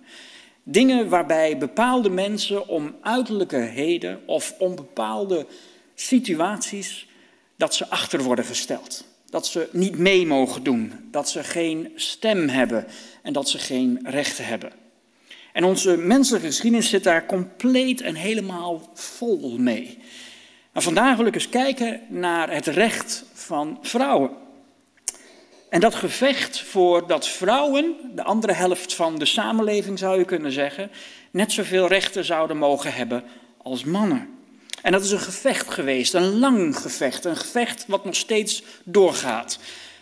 Dingen 0.64 1.10
waarbij 1.10 1.58
bepaalde 1.58 2.10
mensen 2.10 2.68
om 2.68 2.96
uiterlijke 3.02 3.58
heden 3.58 4.20
of 4.26 4.56
om 4.60 4.76
bepaalde 4.76 5.46
situaties, 5.96 7.08
dat 7.56 7.76
ze 7.76 7.90
achter 7.90 8.24
worden 8.24 8.46
gesteld. 8.46 9.06
Dat 9.30 9.48
ze 9.48 9.70
niet 9.72 9.98
mee 9.98 10.26
mogen 10.26 10.64
doen, 10.64 10.94
dat 11.12 11.30
ze 11.30 11.44
geen 11.44 11.92
stem 11.96 12.50
hebben 12.50 12.86
en 13.22 13.34
dat 13.34 13.50
ze 13.50 13.60
geen 13.60 14.00
rechten 14.04 14.46
hebben. 14.46 14.72
En 15.54 15.64
onze 15.64 15.98
menselijke 15.98 16.48
geschiedenis 16.48 16.90
zit 16.90 17.04
daar 17.04 17.26
compleet 17.26 18.02
en 18.02 18.16
helemaal 18.16 18.90
vol 18.94 19.58
mee. 19.58 19.98
En 20.74 20.82
vandaag 20.82 21.18
wil 21.18 21.26
ik 21.26 21.36
eens 21.36 21.50
kijken 21.50 22.02
naar 22.08 22.52
het 22.54 22.68
recht 22.68 23.24
van 23.34 23.78
vrouwen. 23.82 24.32
En 25.70 25.80
dat 25.80 25.96
gevecht 25.96 26.62
voor 26.62 27.08
dat 27.08 27.28
vrouwen, 27.28 27.96
de 28.16 28.24
andere 28.24 28.54
helft 28.54 28.96
van 28.96 29.20
de 29.20 29.26
samenleving 29.26 30.00
zou 30.00 30.20
je 30.20 30.26
kunnen 30.26 30.52
zeggen, 30.52 30.92
net 31.32 31.52
zoveel 31.52 31.88
rechten 31.88 32.26
zouden 32.26 32.58
mogen 32.58 32.94
hebben 32.94 33.24
als 33.58 33.84
mannen. 33.84 34.30
En 34.82 34.92
dat 34.92 35.04
is 35.04 35.12
een 35.12 35.20
gevecht 35.20 35.70
geweest, 35.70 36.14
een 36.14 36.40
lang 36.40 36.78
gevecht, 36.78 37.26
een 37.26 37.38
gevecht 37.38 37.86
wat 37.88 38.06
nog 38.06 38.16
steeds 38.16 38.64
doorgaat. 38.84 39.60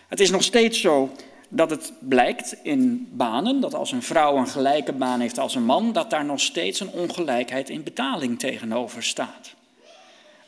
Het 0.07 0.20
is 0.20 0.30
nog 0.30 0.43
steeds 0.43 0.82
zo 0.82 1.11
dat 1.49 1.70
het 1.70 1.93
blijkt 1.99 2.55
in 2.63 3.09
banen, 3.11 3.59
dat 3.59 3.74
als 3.74 3.91
een 3.91 4.03
vrouw 4.03 4.38
een 4.38 4.47
gelijke 4.47 4.93
baan 4.93 5.20
heeft 5.20 5.39
als 5.39 5.55
een 5.55 5.65
man, 5.65 5.93
dat 5.93 6.09
daar 6.09 6.26
nog 6.26 6.39
steeds 6.39 6.80
een 6.80 6.91
ongelijkheid 6.91 7.70
in 7.70 7.84
betaling 7.84 8.39
tegenover 8.39 9.03
staat. 9.03 9.57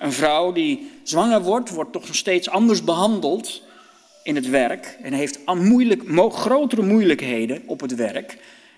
Een 0.01 0.11
vrouw 0.11 0.51
die 0.51 0.91
zwanger 1.03 1.41
wordt, 1.41 1.69
wordt 1.69 1.91
toch 1.91 2.07
nog 2.07 2.15
steeds 2.15 2.49
anders 2.49 2.83
behandeld 2.83 3.61
in 4.23 4.35
het 4.35 4.49
werk 4.49 4.97
en 5.01 5.13
heeft 5.13 5.39
moeilijk, 5.55 6.03
grotere 6.33 6.81
moeilijkheden 6.81 7.63
op 7.65 7.81
het 7.81 7.95
werk 7.95 8.37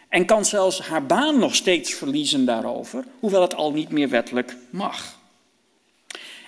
en 0.10 0.26
kan 0.26 0.46
zelfs 0.46 0.80
haar 0.80 1.06
baan 1.06 1.40
nog 1.40 1.56
steeds 1.56 1.94
verliezen 1.94 2.46
daarover, 2.46 3.04
hoewel 3.20 3.42
het 3.42 3.56
al 3.56 3.72
niet 3.72 3.90
meer 3.90 4.10
wettelijk 4.10 4.56
mag. 4.70 5.20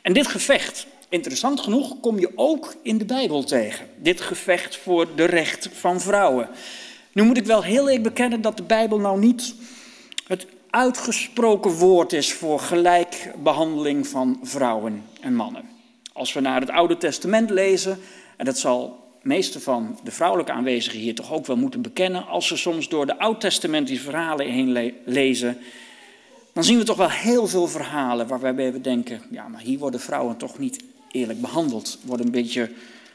En 0.01 0.13
dit 0.13 0.27
gevecht, 0.27 0.87
interessant 1.09 1.59
genoeg, 1.59 1.99
kom 1.99 2.19
je 2.19 2.31
ook 2.35 2.75
in 2.81 2.97
de 2.97 3.05
Bijbel 3.05 3.43
tegen. 3.43 3.87
Dit 3.97 4.21
gevecht 4.21 4.77
voor 4.77 5.15
de 5.15 5.25
recht 5.25 5.69
van 5.73 6.01
vrouwen. 6.01 6.49
Nu 7.11 7.23
moet 7.23 7.37
ik 7.37 7.45
wel 7.45 7.63
heel 7.63 7.87
eerlijk 7.87 8.03
bekennen 8.03 8.41
dat 8.41 8.57
de 8.57 8.63
Bijbel 8.63 8.99
nou 8.99 9.19
niet 9.19 9.55
uitgesproken 10.75 11.71
woord 11.71 12.13
is 12.13 12.33
voor 12.33 12.59
gelijkbehandeling 12.59 14.07
van 14.07 14.39
vrouwen 14.43 15.03
en 15.21 15.35
mannen. 15.35 15.69
Als 16.13 16.33
we 16.33 16.39
naar 16.39 16.59
het 16.59 16.69
Oude 16.69 16.97
Testament 16.97 17.49
lezen, 17.49 17.99
en 18.37 18.45
dat 18.45 18.57
zal 18.57 19.03
meeste 19.21 19.59
van 19.59 19.99
de 20.03 20.11
vrouwelijke 20.11 20.51
aanwezigen 20.51 20.99
hier 20.99 21.15
toch 21.15 21.33
ook 21.33 21.45
wel 21.45 21.55
moeten 21.55 21.81
bekennen, 21.81 22.27
als 22.27 22.47
ze 22.47 22.57
soms 22.57 22.89
door 22.89 23.05
de 23.05 23.19
oud-testamentische 23.19 24.03
verhalen 24.03 24.51
heen 24.51 24.93
lezen, 25.05 25.57
dan 26.53 26.63
zien 26.63 26.77
we 26.77 26.83
toch 26.83 26.97
wel 26.97 27.09
heel 27.09 27.47
veel 27.47 27.67
verhalen 27.67 28.27
waarbij 28.27 28.71
we 28.71 28.81
denken, 28.81 29.21
ja, 29.31 29.47
maar 29.47 29.61
hier 29.61 29.79
worden 29.79 29.99
vrouwen 29.99 30.37
toch 30.37 30.57
niet 30.57 30.83
eerlijk 31.11 31.41
behandeld, 31.41 31.99
worden 32.05 32.25
een 32.25 32.31
beetje 32.31 32.71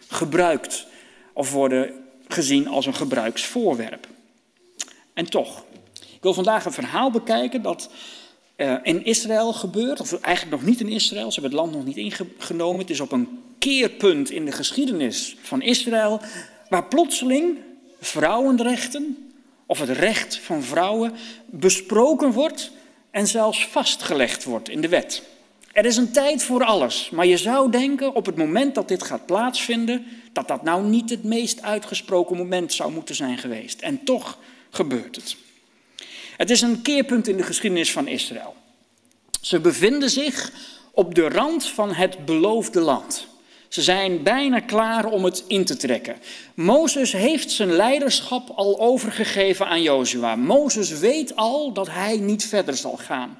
gebruikt 0.08 0.86
of 1.32 1.52
worden 1.52 1.92
gezien 2.28 2.68
als 2.68 2.86
een 2.86 2.94
gebruiksvoorwerp. 2.94 4.08
En 5.12 5.30
toch, 5.30 5.64
ik 6.20 6.26
wil 6.26 6.34
vandaag 6.34 6.64
een 6.64 6.72
verhaal 6.72 7.10
bekijken 7.10 7.62
dat 7.62 7.90
uh, 8.56 8.76
in 8.82 9.04
Israël 9.04 9.52
gebeurt, 9.52 10.00
of 10.00 10.12
eigenlijk 10.12 10.56
nog 10.56 10.70
niet 10.70 10.80
in 10.80 10.88
Israël, 10.88 11.32
ze 11.32 11.40
hebben 11.40 11.58
het 11.58 11.66
land 11.66 11.76
nog 11.76 11.94
niet 11.94 12.14
ingenomen. 12.14 12.80
Het 12.80 12.90
is 12.90 13.00
op 13.00 13.12
een 13.12 13.42
keerpunt 13.58 14.30
in 14.30 14.44
de 14.44 14.52
geschiedenis 14.52 15.36
van 15.42 15.62
Israël, 15.62 16.20
waar 16.68 16.84
plotseling 16.84 17.58
vrouwenrechten 18.00 19.32
of 19.66 19.78
het 19.78 19.88
recht 19.88 20.38
van 20.38 20.62
vrouwen 20.62 21.12
besproken 21.46 22.32
wordt 22.32 22.70
en 23.10 23.26
zelfs 23.26 23.66
vastgelegd 23.66 24.44
wordt 24.44 24.68
in 24.68 24.80
de 24.80 24.88
wet. 24.88 25.22
Er 25.72 25.84
is 25.84 25.96
een 25.96 26.12
tijd 26.12 26.42
voor 26.42 26.64
alles, 26.64 27.10
maar 27.10 27.26
je 27.26 27.36
zou 27.36 27.70
denken 27.70 28.14
op 28.14 28.26
het 28.26 28.36
moment 28.36 28.74
dat 28.74 28.88
dit 28.88 29.02
gaat 29.02 29.26
plaatsvinden, 29.26 30.06
dat 30.32 30.48
dat 30.48 30.62
nou 30.62 30.84
niet 30.84 31.10
het 31.10 31.24
meest 31.24 31.62
uitgesproken 31.62 32.36
moment 32.36 32.72
zou 32.72 32.92
moeten 32.92 33.14
zijn 33.14 33.38
geweest. 33.38 33.80
En 33.80 34.04
toch 34.04 34.38
gebeurt 34.70 35.16
het. 35.16 35.36
Het 36.40 36.50
is 36.50 36.60
een 36.60 36.82
keerpunt 36.82 37.28
in 37.28 37.36
de 37.36 37.42
geschiedenis 37.42 37.92
van 37.92 38.08
Israël. 38.08 38.54
Ze 39.40 39.60
bevinden 39.60 40.10
zich 40.10 40.52
op 40.90 41.14
de 41.14 41.28
rand 41.28 41.68
van 41.68 41.92
het 41.92 42.24
beloofde 42.24 42.80
land. 42.80 43.26
Ze 43.68 43.82
zijn 43.82 44.22
bijna 44.22 44.60
klaar 44.60 45.04
om 45.04 45.24
het 45.24 45.44
in 45.46 45.64
te 45.64 45.76
trekken. 45.76 46.16
Mozes 46.54 47.12
heeft 47.12 47.50
zijn 47.50 47.72
leiderschap 47.72 48.50
al 48.50 48.80
overgegeven 48.80 49.66
aan 49.66 49.82
Jozua. 49.82 50.36
Mozes 50.36 50.90
weet 50.98 51.36
al 51.36 51.72
dat 51.72 51.90
hij 51.90 52.16
niet 52.16 52.46
verder 52.46 52.76
zal 52.76 52.96
gaan. 52.96 53.38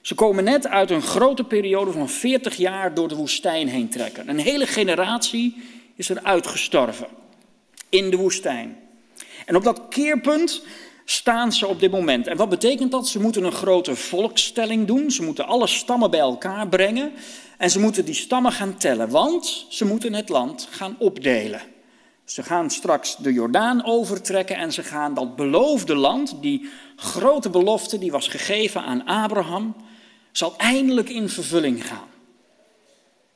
Ze 0.00 0.14
komen 0.14 0.44
net 0.44 0.66
uit 0.66 0.90
een 0.90 1.02
grote 1.02 1.44
periode 1.44 1.92
van 1.92 2.08
40 2.08 2.56
jaar 2.56 2.94
door 2.94 3.08
de 3.08 3.16
woestijn 3.16 3.68
heen 3.68 3.88
trekken. 3.88 4.28
Een 4.28 4.38
hele 4.38 4.66
generatie 4.66 5.62
is 5.94 6.08
er 6.08 6.22
uitgestorven 6.22 7.08
in 7.88 8.10
de 8.10 8.16
woestijn. 8.16 8.76
En 9.46 9.56
op 9.56 9.64
dat 9.64 9.82
keerpunt 9.88 10.62
staan 11.10 11.52
ze 11.52 11.66
op 11.66 11.80
dit 11.80 11.90
moment. 11.90 12.26
En 12.26 12.36
wat 12.36 12.48
betekent 12.48 12.90
dat? 12.90 13.08
Ze 13.08 13.20
moeten 13.20 13.44
een 13.44 13.52
grote 13.52 13.96
volkstelling 13.96 14.86
doen. 14.86 15.10
Ze 15.10 15.22
moeten 15.22 15.46
alle 15.46 15.66
stammen 15.66 16.10
bij 16.10 16.20
elkaar 16.20 16.68
brengen. 16.68 17.12
En 17.58 17.70
ze 17.70 17.80
moeten 17.80 18.04
die 18.04 18.14
stammen 18.14 18.52
gaan 18.52 18.76
tellen, 18.76 19.08
want 19.08 19.66
ze 19.68 19.84
moeten 19.84 20.14
het 20.14 20.28
land 20.28 20.68
gaan 20.70 20.96
opdelen. 20.98 21.60
Ze 22.24 22.42
gaan 22.42 22.70
straks 22.70 23.16
de 23.16 23.32
Jordaan 23.32 23.84
overtrekken 23.84 24.56
en 24.56 24.72
ze 24.72 24.82
gaan 24.82 25.14
dat 25.14 25.36
beloofde 25.36 25.94
land, 25.94 26.34
die 26.40 26.68
grote 26.96 27.50
belofte 27.50 27.98
die 27.98 28.10
was 28.10 28.28
gegeven 28.28 28.82
aan 28.82 29.04
Abraham, 29.04 29.76
zal 30.32 30.54
eindelijk 30.56 31.08
in 31.08 31.28
vervulling 31.28 31.86
gaan. 31.86 32.08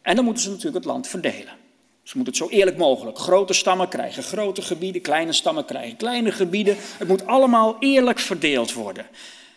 En 0.03 0.17
dan 0.17 0.25
moeten 0.25 0.43
ze 0.43 0.49
natuurlijk 0.49 0.77
het 0.77 0.85
land 0.85 1.07
verdelen. 1.07 1.64
Ze 2.05 2.17
moeten 2.17 2.35
het 2.35 2.43
zo 2.43 2.57
eerlijk 2.57 2.77
mogelijk. 2.77 3.19
Grote 3.19 3.53
stammen 3.53 3.89
krijgen 3.89 4.23
grote 4.23 4.63
gebieden, 4.63 5.03
kleine 5.03 5.33
stammen 5.33 5.65
krijgen 5.65 5.97
kleine 5.97 6.33
gebieden. 6.33 6.77
Het 6.79 7.09
moet 7.09 7.27
allemaal 7.27 7.77
eerlijk 7.79 8.19
verdeeld 8.19 8.73
worden. 8.73 9.05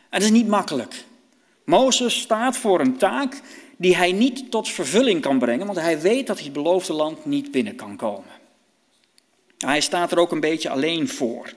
En 0.09 0.19
dat 0.19 0.21
is 0.21 0.31
niet 0.31 0.47
makkelijk. 0.47 1.05
Mozes 1.65 2.19
staat 2.19 2.57
voor 2.57 2.79
een 2.79 2.97
taak 2.97 3.41
die 3.77 3.95
hij 3.95 4.11
niet 4.11 4.51
tot 4.51 4.69
vervulling 4.69 5.21
kan 5.21 5.39
brengen, 5.39 5.65
want 5.65 5.79
hij 5.79 6.01
weet 6.01 6.27
dat 6.27 6.35
hij 6.35 6.45
het 6.45 6.53
beloofde 6.53 6.93
land 6.93 7.25
niet 7.25 7.51
binnen 7.51 7.75
kan 7.75 7.95
komen. 7.95 8.31
Hij 9.57 9.81
staat 9.81 10.11
er 10.11 10.19
ook 10.19 10.31
een 10.31 10.39
beetje 10.39 10.69
alleen 10.69 11.07
voor. 11.07 11.53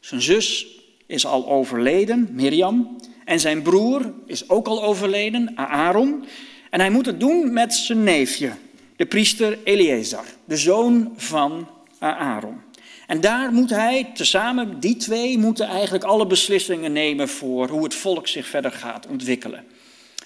Zijn 0.00 0.22
zus 0.22 0.66
is 1.06 1.26
al 1.26 1.48
overleden, 1.48 2.28
Mirjam, 2.32 2.96
en 3.24 3.40
zijn 3.40 3.62
broer 3.62 4.12
is 4.26 4.48
ook 4.48 4.66
al 4.66 4.82
overleden, 4.82 5.52
Aaron. 5.54 6.24
En 6.70 6.80
hij 6.80 6.90
moet 6.90 7.06
het 7.06 7.20
doen 7.20 7.52
met 7.52 7.74
zijn 7.74 8.04
neefje, 8.04 8.52
de 9.00 9.06
priester 9.06 9.58
Eleazar, 9.64 10.24
de 10.44 10.56
zoon 10.56 11.12
van 11.16 11.68
Aaron. 11.98 12.60
En 13.06 13.20
daar 13.20 13.52
moet 13.52 13.70
hij, 13.70 14.10
tezamen, 14.14 14.80
die 14.80 14.96
twee 14.96 15.38
moeten 15.38 15.66
eigenlijk 15.66 16.04
alle 16.04 16.26
beslissingen 16.26 16.92
nemen 16.92 17.28
voor 17.28 17.68
hoe 17.68 17.84
het 17.84 17.94
volk 17.94 18.28
zich 18.28 18.46
verder 18.46 18.72
gaat 18.72 19.06
ontwikkelen. 19.06 19.64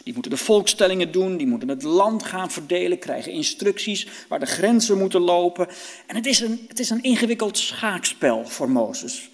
Die 0.04 0.12
moeten 0.12 0.30
de 0.30 0.36
volkstellingen 0.36 1.12
doen, 1.12 1.36
die 1.36 1.46
moeten 1.46 1.68
het 1.68 1.82
land 1.82 2.24
gaan 2.24 2.50
verdelen, 2.50 2.98
krijgen 2.98 3.32
instructies 3.32 4.06
waar 4.28 4.40
de 4.40 4.46
grenzen 4.46 4.98
moeten 4.98 5.20
lopen. 5.20 5.68
En 6.06 6.16
het 6.16 6.26
is 6.26 6.40
een, 6.40 6.64
het 6.68 6.78
is 6.78 6.90
een 6.90 7.02
ingewikkeld 7.02 7.58
schaakspel 7.58 8.46
voor 8.46 8.70
Mozes. 8.70 9.30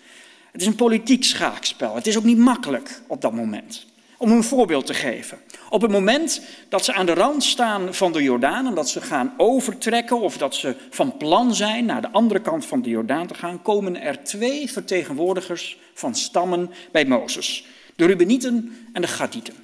Het 0.52 0.60
is 0.60 0.66
een 0.66 0.74
politiek 0.74 1.24
schaakspel. 1.24 1.94
Het 1.94 2.06
is 2.06 2.16
ook 2.16 2.24
niet 2.24 2.38
makkelijk 2.38 3.02
op 3.06 3.20
dat 3.20 3.32
moment. 3.32 3.86
Om 4.20 4.30
een 4.30 4.44
voorbeeld 4.44 4.86
te 4.86 4.94
geven. 4.94 5.38
Op 5.70 5.82
het 5.82 5.90
moment 5.90 6.42
dat 6.68 6.84
ze 6.84 6.92
aan 6.92 7.06
de 7.06 7.14
rand 7.14 7.44
staan 7.44 7.94
van 7.94 8.12
de 8.12 8.22
Jordaan 8.22 8.66
en 8.66 8.74
dat 8.74 8.88
ze 8.88 9.00
gaan 9.00 9.34
overtrekken 9.36 10.20
of 10.20 10.36
dat 10.36 10.54
ze 10.54 10.76
van 10.90 11.16
plan 11.16 11.54
zijn 11.54 11.84
naar 11.84 12.00
de 12.00 12.10
andere 12.10 12.40
kant 12.40 12.66
van 12.66 12.82
de 12.82 12.88
Jordaan 12.88 13.26
te 13.26 13.34
gaan, 13.34 13.62
komen 13.62 14.00
er 14.00 14.24
twee 14.24 14.70
vertegenwoordigers 14.70 15.78
van 15.94 16.14
stammen 16.14 16.70
bij 16.92 17.04
Mozes. 17.04 17.64
De 17.96 18.06
Rubenieten 18.06 18.86
en 18.92 19.02
de 19.02 19.08
Gadieten. 19.08 19.54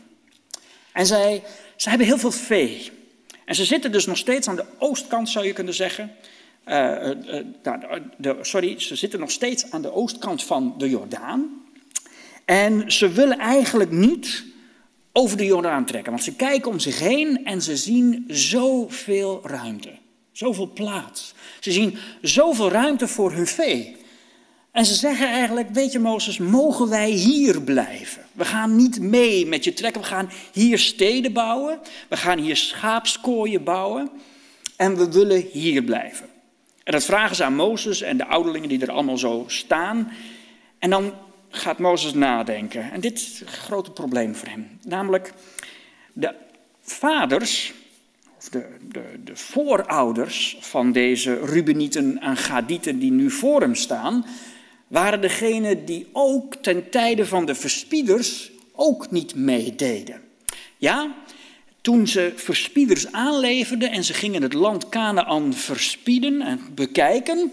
En 0.93 1.07
zij, 1.07 1.43
zij 1.77 1.91
hebben 1.91 2.09
heel 2.09 2.19
veel 2.19 2.33
vee. 2.33 2.91
En 3.45 3.55
ze 3.55 3.65
zitten 3.65 3.93
dus 3.93 4.07
nog 4.07 4.17
steeds 4.17 4.49
aan 4.49 4.57
de 4.57 4.67
oostkant, 4.79 5.29
zou 5.29 5.47
je 5.47 5.53
kunnen 5.53 5.75
zeggen. 5.75 6.11
Uh, 6.69 7.11
uh, 7.63 7.93
de, 8.17 8.37
sorry, 8.41 8.81
ze 8.81 8.97
zitten 8.97 9.21
nog 9.21 9.31
steeds 9.31 9.71
aan 9.71 9.83
de 9.83 9.93
oostkant 9.93 10.45
van 10.45 10.75
de 10.79 10.89
Jordaan. 10.89 11.66
En 12.47 12.93
ze 12.93 13.09
willen 13.09 13.39
eigenlijk 13.39 13.91
niet 13.91 14.45
over 15.13 15.37
de 15.37 15.45
Jordaan 15.45 15.85
trekken, 15.85 16.13
want 16.13 16.25
ze 16.25 16.35
kijken 16.35 16.71
om 16.71 16.79
zich 16.79 16.99
heen 16.99 17.45
en 17.45 17.63
ze 17.63 17.77
zien 17.77 18.25
zoveel 18.29 19.41
ruimte, 19.45 19.93
zoveel 20.33 20.71
plaats. 20.73 21.35
Ze 21.61 21.73
zien 21.73 21.99
zoveel 22.21 22.71
ruimte 22.71 23.09
voor 23.09 23.33
hun 23.33 23.47
vee. 23.47 23.97
En 24.71 24.85
ze 24.85 24.95
zeggen 24.95 25.29
eigenlijk, 25.29 25.69
weet 25.71 25.93
je 25.93 25.99
Mozes, 25.99 26.39
mogen 26.39 26.89
wij 26.89 27.11
hier 27.11 27.63
blijven? 27.63 28.23
We 28.33 28.45
gaan 28.45 28.77
niet 28.77 29.01
mee 29.01 29.47
met 29.47 29.65
je 29.65 29.73
trekken, 29.73 30.01
we 30.01 30.07
gaan 30.07 30.31
hier 30.53 30.79
steden 30.79 31.33
bouwen, 31.33 31.79
we 32.09 32.17
gaan 32.17 32.39
hier 32.39 32.57
schaapskooien 32.57 33.65
bouwen 33.65 34.11
en 34.77 34.97
we 34.97 35.11
willen 35.11 35.47
hier 35.53 35.83
blijven. 35.83 36.27
En 36.85 36.93
dat 36.93 37.05
vragen 37.05 37.37
ze 37.37 37.45
aan 37.45 37.55
Mozes 37.55 38.01
en 38.01 38.17
de 38.17 38.27
ouderlingen 38.27 38.69
die 38.69 38.81
er 38.81 38.91
allemaal 38.91 39.19
zo 39.19 39.45
staan. 39.47 40.13
En 40.79 40.91
dan 40.91 41.13
gaat 41.57 41.79
Mozes 41.79 42.15
nadenken. 42.15 42.93
En 42.93 43.01
dit 43.01 43.19
is 43.19 43.41
een 43.41 43.47
groot 43.47 43.95
probleem 43.95 44.35
voor 44.35 44.49
hem. 44.49 44.79
Namelijk, 44.83 45.33
de 46.13 46.35
vaders, 46.81 47.73
of 48.39 48.49
de, 48.49 48.67
de, 48.89 49.05
de 49.25 49.37
voorouders 49.37 50.57
van 50.61 50.93
deze 50.93 51.39
Rubenieten 51.45 52.19
en 52.21 52.37
Gadieten 52.37 52.99
die 52.99 53.13
nu 53.13 53.31
voor 53.31 53.61
hem 53.61 53.75
staan, 53.75 54.27
waren 54.87 55.21
degene 55.21 55.85
die 55.85 56.07
ook 56.13 56.55
ten 56.55 56.91
tijde 56.91 57.27
van 57.27 57.47
de 57.47 57.55
verspieders 57.55 58.51
ook 58.73 59.11
niet 59.11 59.35
meededen. 59.35 60.21
Ja, 60.77 61.15
toen 61.81 62.07
ze 62.07 62.33
verspieders 62.37 63.13
aanleverden 63.13 63.91
en 63.91 64.05
ze 64.05 64.15
gingen 64.15 64.43
het 64.43 64.53
land 64.53 64.89
Canaan 64.89 65.55
verspieden 65.55 66.41
en 66.41 66.61
bekijken, 66.75 67.53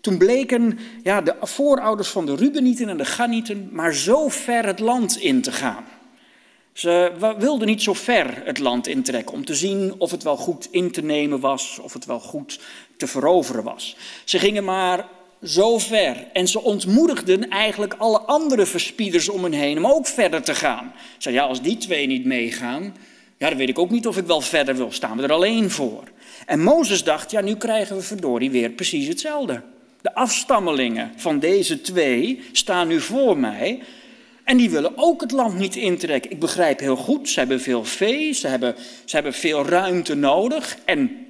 toen 0.00 0.18
bleken 0.18 0.78
ja, 1.02 1.20
de 1.20 1.34
voorouders 1.40 2.08
van 2.08 2.26
de 2.26 2.34
Rubenieten 2.34 2.88
en 2.88 2.96
de 2.96 3.04
Ganieten 3.04 3.68
maar 3.72 3.94
zo 3.94 4.28
ver 4.28 4.66
het 4.66 4.78
land 4.78 5.16
in 5.18 5.42
te 5.42 5.52
gaan. 5.52 5.84
Ze 6.72 7.12
wilden 7.38 7.66
niet 7.66 7.82
zo 7.82 7.92
ver 7.92 8.42
het 8.44 8.58
land 8.58 8.86
intrekken 8.86 9.34
om 9.34 9.44
te 9.44 9.54
zien 9.54 9.94
of 9.98 10.10
het 10.10 10.22
wel 10.22 10.36
goed 10.36 10.68
in 10.70 10.90
te 10.90 11.02
nemen 11.02 11.40
was, 11.40 11.78
of 11.82 11.92
het 11.92 12.04
wel 12.04 12.20
goed 12.20 12.60
te 12.96 13.06
veroveren 13.06 13.64
was. 13.64 13.96
Ze 14.24 14.38
gingen 14.38 14.64
maar 14.64 15.06
zo 15.42 15.78
ver 15.78 16.26
en 16.32 16.48
ze 16.48 16.62
ontmoedigden 16.62 17.48
eigenlijk 17.48 17.94
alle 17.98 18.18
andere 18.18 18.66
verspieders 18.66 19.28
om 19.28 19.42
hen 19.42 19.52
heen 19.52 19.78
om 19.78 19.86
ook 19.86 20.06
verder 20.06 20.42
te 20.42 20.54
gaan. 20.54 20.92
Ze 20.94 21.02
zeiden, 21.18 21.42
ja, 21.42 21.48
als 21.48 21.62
die 21.62 21.76
twee 21.76 22.06
niet 22.06 22.24
meegaan, 22.24 22.94
ja, 23.36 23.48
dan 23.48 23.58
weet 23.58 23.68
ik 23.68 23.78
ook 23.78 23.90
niet 23.90 24.06
of 24.06 24.16
ik 24.16 24.26
wel 24.26 24.40
verder 24.40 24.76
wil, 24.76 24.92
staan 24.92 25.16
we 25.16 25.22
er 25.22 25.32
alleen 25.32 25.70
voor. 25.70 26.02
En 26.46 26.62
Mozes 26.62 27.04
dacht, 27.04 27.30
ja, 27.30 27.40
nu 27.40 27.56
krijgen 27.56 27.96
we 27.96 28.02
verdorie 28.02 28.50
weer 28.50 28.70
precies 28.70 29.08
hetzelfde. 29.08 29.62
De 30.02 30.14
afstammelingen 30.14 31.12
van 31.16 31.38
deze 31.38 31.80
twee 31.80 32.42
staan 32.52 32.88
nu 32.88 33.00
voor 33.00 33.38
mij. 33.38 33.82
En 34.44 34.56
die 34.56 34.70
willen 34.70 34.92
ook 34.96 35.20
het 35.20 35.32
land 35.32 35.58
niet 35.58 35.76
intrekken. 35.76 36.30
Ik 36.30 36.40
begrijp 36.40 36.80
heel 36.80 36.96
goed, 36.96 37.28
ze 37.28 37.38
hebben 37.38 37.60
veel 37.60 37.84
vee, 37.84 38.32
ze 38.32 38.48
hebben, 38.48 38.74
ze 39.04 39.14
hebben 39.14 39.34
veel 39.34 39.66
ruimte 39.66 40.14
nodig. 40.14 40.78
En 40.84 41.26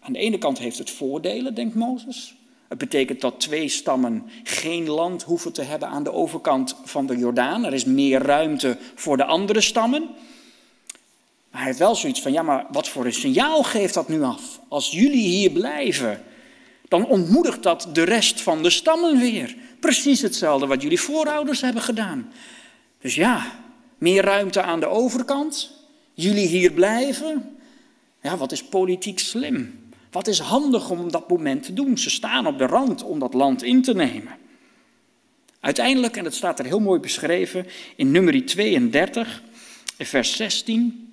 aan 0.00 0.12
de 0.12 0.18
ene 0.18 0.38
kant 0.38 0.58
heeft 0.58 0.78
het 0.78 0.90
voordelen, 0.90 1.54
denkt 1.54 1.74
Mozes. 1.74 2.34
Het 2.68 2.78
betekent 2.78 3.20
dat 3.20 3.40
twee 3.40 3.68
stammen 3.68 4.30
geen 4.42 4.88
land 4.88 5.22
hoeven 5.22 5.52
te 5.52 5.62
hebben 5.62 5.88
aan 5.88 6.02
de 6.02 6.12
overkant 6.12 6.76
van 6.84 7.06
de 7.06 7.16
Jordaan. 7.16 7.64
Er 7.64 7.72
is 7.72 7.84
meer 7.84 8.22
ruimte 8.22 8.76
voor 8.94 9.16
de 9.16 9.24
andere 9.24 9.60
stammen. 9.60 10.02
Maar 11.50 11.60
hij 11.60 11.64
heeft 11.64 11.78
wel 11.78 11.94
zoiets 11.94 12.22
van, 12.22 12.32
ja, 12.32 12.42
maar 12.42 12.66
wat 12.70 12.88
voor 12.88 13.04
een 13.04 13.12
signaal 13.12 13.62
geeft 13.62 13.94
dat 13.94 14.08
nu 14.08 14.22
af? 14.22 14.60
Als 14.68 14.90
jullie 14.90 15.28
hier 15.28 15.50
blijven, 15.50 16.22
dan 16.90 17.06
ontmoedigt 17.06 17.62
dat 17.62 17.88
de 17.92 18.02
rest 18.02 18.40
van 18.40 18.62
de 18.62 18.70
stammen 18.70 19.18
weer. 19.18 19.56
Precies 19.80 20.20
hetzelfde 20.20 20.66
wat 20.66 20.82
jullie 20.82 21.00
voorouders 21.00 21.60
hebben 21.60 21.82
gedaan. 21.82 22.32
Dus 23.00 23.14
ja, 23.14 23.60
meer 23.98 24.24
ruimte 24.24 24.62
aan 24.62 24.80
de 24.80 24.86
overkant. 24.86 25.70
Jullie 26.14 26.46
hier 26.46 26.72
blijven. 26.72 27.56
Ja, 28.22 28.36
wat 28.36 28.52
is 28.52 28.64
politiek 28.64 29.18
slim? 29.18 29.88
Wat 30.10 30.26
is 30.26 30.38
handig 30.38 30.90
om 30.90 31.10
dat 31.10 31.28
moment 31.28 31.62
te 31.62 31.72
doen? 31.72 31.98
Ze 31.98 32.10
staan 32.10 32.46
op 32.46 32.58
de 32.58 32.66
rand 32.66 33.02
om 33.02 33.18
dat 33.18 33.34
land 33.34 33.62
in 33.62 33.82
te 33.82 33.94
nemen. 33.94 34.36
Uiteindelijk, 35.60 36.16
en 36.16 36.24
dat 36.24 36.34
staat 36.34 36.58
er 36.58 36.64
heel 36.64 36.80
mooi 36.80 37.00
beschreven 37.00 37.66
in 37.96 38.10
nummer 38.10 38.46
32, 38.46 39.42
vers 39.98 40.36
16 40.36 41.09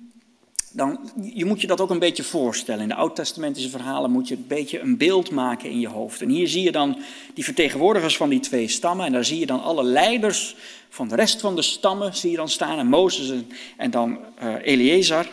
dan 0.72 1.10
je 1.32 1.44
moet 1.44 1.60
je 1.60 1.66
dat 1.66 1.80
ook 1.80 1.90
een 1.90 1.98
beetje 1.98 2.22
voorstellen. 2.22 2.82
In 2.82 2.88
de 2.88 2.94
oud-testamentische 2.94 3.70
verhalen 3.70 4.10
moet 4.10 4.28
je 4.28 4.34
een 4.34 4.46
beetje 4.46 4.80
een 4.80 4.96
beeld 4.96 5.30
maken 5.30 5.70
in 5.70 5.80
je 5.80 5.88
hoofd. 5.88 6.22
En 6.22 6.28
hier 6.28 6.48
zie 6.48 6.62
je 6.62 6.72
dan 6.72 6.98
die 7.34 7.44
vertegenwoordigers 7.44 8.16
van 8.16 8.28
die 8.28 8.40
twee 8.40 8.68
stammen. 8.68 9.06
En 9.06 9.12
daar 9.12 9.24
zie 9.24 9.38
je 9.38 9.46
dan 9.46 9.62
alle 9.62 9.84
leiders 9.84 10.56
van 10.88 11.08
de 11.08 11.14
rest 11.14 11.40
van 11.40 11.56
de 11.56 11.62
stammen 11.62 12.16
zie 12.16 12.30
je 12.30 12.36
dan 12.36 12.48
staan. 12.48 12.78
En 12.78 12.86
Mozes 12.86 13.32
en, 13.76 13.90
dan 13.90 14.18
uh, 14.42 14.54
Eleazar. 14.62 15.26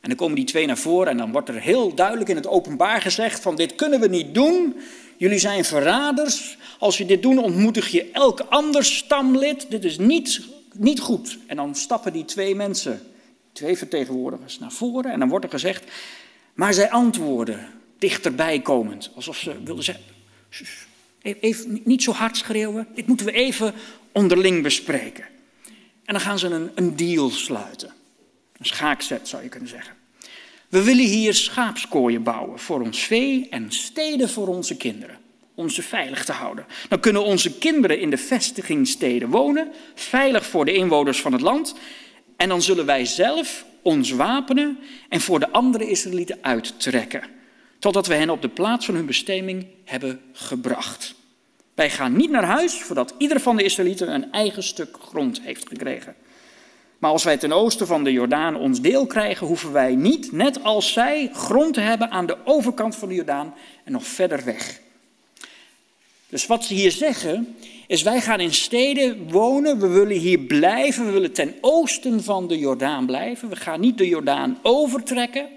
En 0.00 0.10
dan 0.10 0.16
komen 0.16 0.36
die 0.36 0.44
twee 0.44 0.66
naar 0.66 0.78
voren 0.78 1.10
en 1.10 1.16
dan 1.16 1.32
wordt 1.32 1.48
er 1.48 1.60
heel 1.60 1.94
duidelijk 1.94 2.28
in 2.30 2.36
het 2.36 2.46
openbaar 2.46 3.00
gezegd 3.00 3.40
van 3.40 3.56
dit 3.56 3.74
kunnen 3.74 4.00
we 4.00 4.08
niet 4.08 4.34
doen. 4.34 4.76
Jullie 5.16 5.38
zijn 5.38 5.64
verraders. 5.64 6.56
Als 6.78 6.98
je 6.98 7.06
dit 7.06 7.22
doen 7.22 7.38
ontmoedig 7.38 7.88
je 7.88 8.10
elk 8.12 8.40
ander 8.40 8.84
stamlid. 8.84 9.66
Dit 9.70 9.84
is 9.84 9.98
niet, 9.98 10.40
niet 10.72 11.00
goed. 11.00 11.38
En 11.46 11.56
dan 11.56 11.74
stappen 11.74 12.12
die 12.12 12.24
twee 12.24 12.54
mensen 12.54 13.00
twee 13.54 13.76
vertegenwoordigers 13.76 14.58
naar 14.58 14.72
voren 14.72 15.12
en 15.12 15.18
dan 15.18 15.28
wordt 15.28 15.44
er 15.44 15.50
gezegd, 15.50 15.84
maar 16.54 16.74
zij 16.74 16.90
antwoorden 16.90 17.68
dichterbij 17.98 18.60
komend, 18.60 19.10
alsof 19.14 19.36
ze 19.36 19.62
wilden 19.64 19.84
zeggen, 19.84 20.04
e-, 21.22 21.34
even 21.40 21.80
niet 21.84 22.02
zo 22.02 22.12
hard 22.12 22.36
schreeuwen, 22.36 22.88
dit 22.94 23.06
moeten 23.06 23.26
we 23.26 23.32
even 23.32 23.74
onderling 24.12 24.62
bespreken. 24.62 25.24
En 26.04 26.14
dan 26.14 26.20
gaan 26.20 26.38
ze 26.38 26.46
een, 26.46 26.70
een 26.74 26.96
deal 26.96 27.30
sluiten, 27.30 27.92
een 28.58 28.66
schaakzet 28.66 29.28
zou 29.28 29.42
je 29.42 29.48
kunnen 29.48 29.68
zeggen. 29.68 29.94
We 30.68 30.82
willen 30.82 31.04
hier 31.04 31.34
schaapskooien 31.34 32.22
bouwen 32.22 32.58
voor 32.58 32.80
ons 32.80 32.98
vee 32.98 33.48
en 33.50 33.72
steden 33.72 34.28
voor 34.28 34.46
onze 34.46 34.76
kinderen 34.76 35.18
om 35.54 35.68
ze 35.68 35.82
veilig 35.82 36.24
te 36.24 36.32
houden. 36.32 36.66
Dan 36.88 37.00
kunnen 37.00 37.24
onze 37.24 37.58
kinderen 37.58 38.00
in 38.00 38.10
de 38.10 38.16
vestigingsteden 38.16 39.28
wonen, 39.28 39.72
veilig 39.94 40.46
voor 40.46 40.64
de 40.64 40.72
inwoners 40.72 41.20
van 41.20 41.32
het 41.32 41.40
land. 41.40 41.74
En 42.36 42.48
dan 42.48 42.62
zullen 42.62 42.86
wij 42.86 43.04
zelf 43.04 43.64
ons 43.82 44.10
wapenen 44.10 44.78
en 45.08 45.20
voor 45.20 45.40
de 45.40 45.50
andere 45.50 45.88
Israëlieten 45.90 46.38
uittrekken, 46.40 47.22
totdat 47.78 48.06
we 48.06 48.14
hen 48.14 48.30
op 48.30 48.42
de 48.42 48.48
plaats 48.48 48.86
van 48.86 48.94
hun 48.94 49.06
bestemming 49.06 49.66
hebben 49.84 50.20
gebracht. 50.32 51.14
Wij 51.74 51.90
gaan 51.90 52.16
niet 52.16 52.30
naar 52.30 52.44
huis 52.44 52.74
voordat 52.74 53.14
ieder 53.18 53.40
van 53.40 53.56
de 53.56 53.62
Israëlieten 53.62 54.14
een 54.14 54.32
eigen 54.32 54.62
stuk 54.62 54.96
grond 55.00 55.40
heeft 55.40 55.68
gekregen. 55.68 56.14
Maar 56.98 57.10
als 57.10 57.24
wij 57.24 57.36
ten 57.36 57.52
oosten 57.52 57.86
van 57.86 58.04
de 58.04 58.12
Jordaan 58.12 58.56
ons 58.56 58.80
deel 58.80 59.06
krijgen, 59.06 59.46
hoeven 59.46 59.72
wij 59.72 59.94
niet, 59.94 60.32
net 60.32 60.62
als 60.62 60.92
zij, 60.92 61.30
grond 61.32 61.74
te 61.74 61.80
hebben 61.80 62.10
aan 62.10 62.26
de 62.26 62.36
overkant 62.44 62.96
van 62.96 63.08
de 63.08 63.14
Jordaan 63.14 63.54
en 63.84 63.92
nog 63.92 64.06
verder 64.06 64.44
weg. 64.44 64.80
Dus 66.28 66.46
wat 66.46 66.64
ze 66.64 66.74
hier 66.74 66.90
zeggen 66.90 67.56
is 67.86 68.02
wij 68.02 68.20
gaan 68.20 68.40
in 68.40 68.54
steden 68.54 69.30
wonen, 69.30 69.78
we 69.78 69.88
willen 69.88 70.16
hier 70.16 70.38
blijven, 70.38 71.06
we 71.06 71.12
willen 71.12 71.32
ten 71.32 71.54
oosten 71.60 72.22
van 72.22 72.48
de 72.48 72.58
Jordaan 72.58 73.06
blijven. 73.06 73.48
We 73.48 73.56
gaan 73.56 73.80
niet 73.80 73.98
de 73.98 74.08
Jordaan 74.08 74.58
overtrekken, 74.62 75.48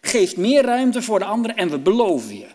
geeft 0.00 0.36
meer 0.36 0.62
ruimte 0.62 1.02
voor 1.02 1.18
de 1.18 1.24
anderen 1.24 1.56
en 1.56 1.70
we 1.70 1.78
beloven 1.78 2.38
je. 2.38 2.46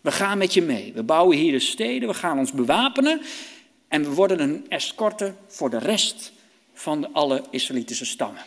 We 0.00 0.12
gaan 0.12 0.38
met 0.38 0.54
je 0.54 0.62
mee, 0.62 0.92
we 0.94 1.02
bouwen 1.02 1.36
hier 1.36 1.52
de 1.52 1.58
steden, 1.58 2.08
we 2.08 2.14
gaan 2.14 2.38
ons 2.38 2.52
bewapenen 2.52 3.20
en 3.88 4.02
we 4.02 4.10
worden 4.10 4.40
een 4.40 4.66
escorte 4.68 5.34
voor 5.46 5.70
de 5.70 5.78
rest 5.78 6.32
van 6.72 7.12
alle 7.12 7.42
Israëlitische 7.50 8.04
stammen. 8.04 8.42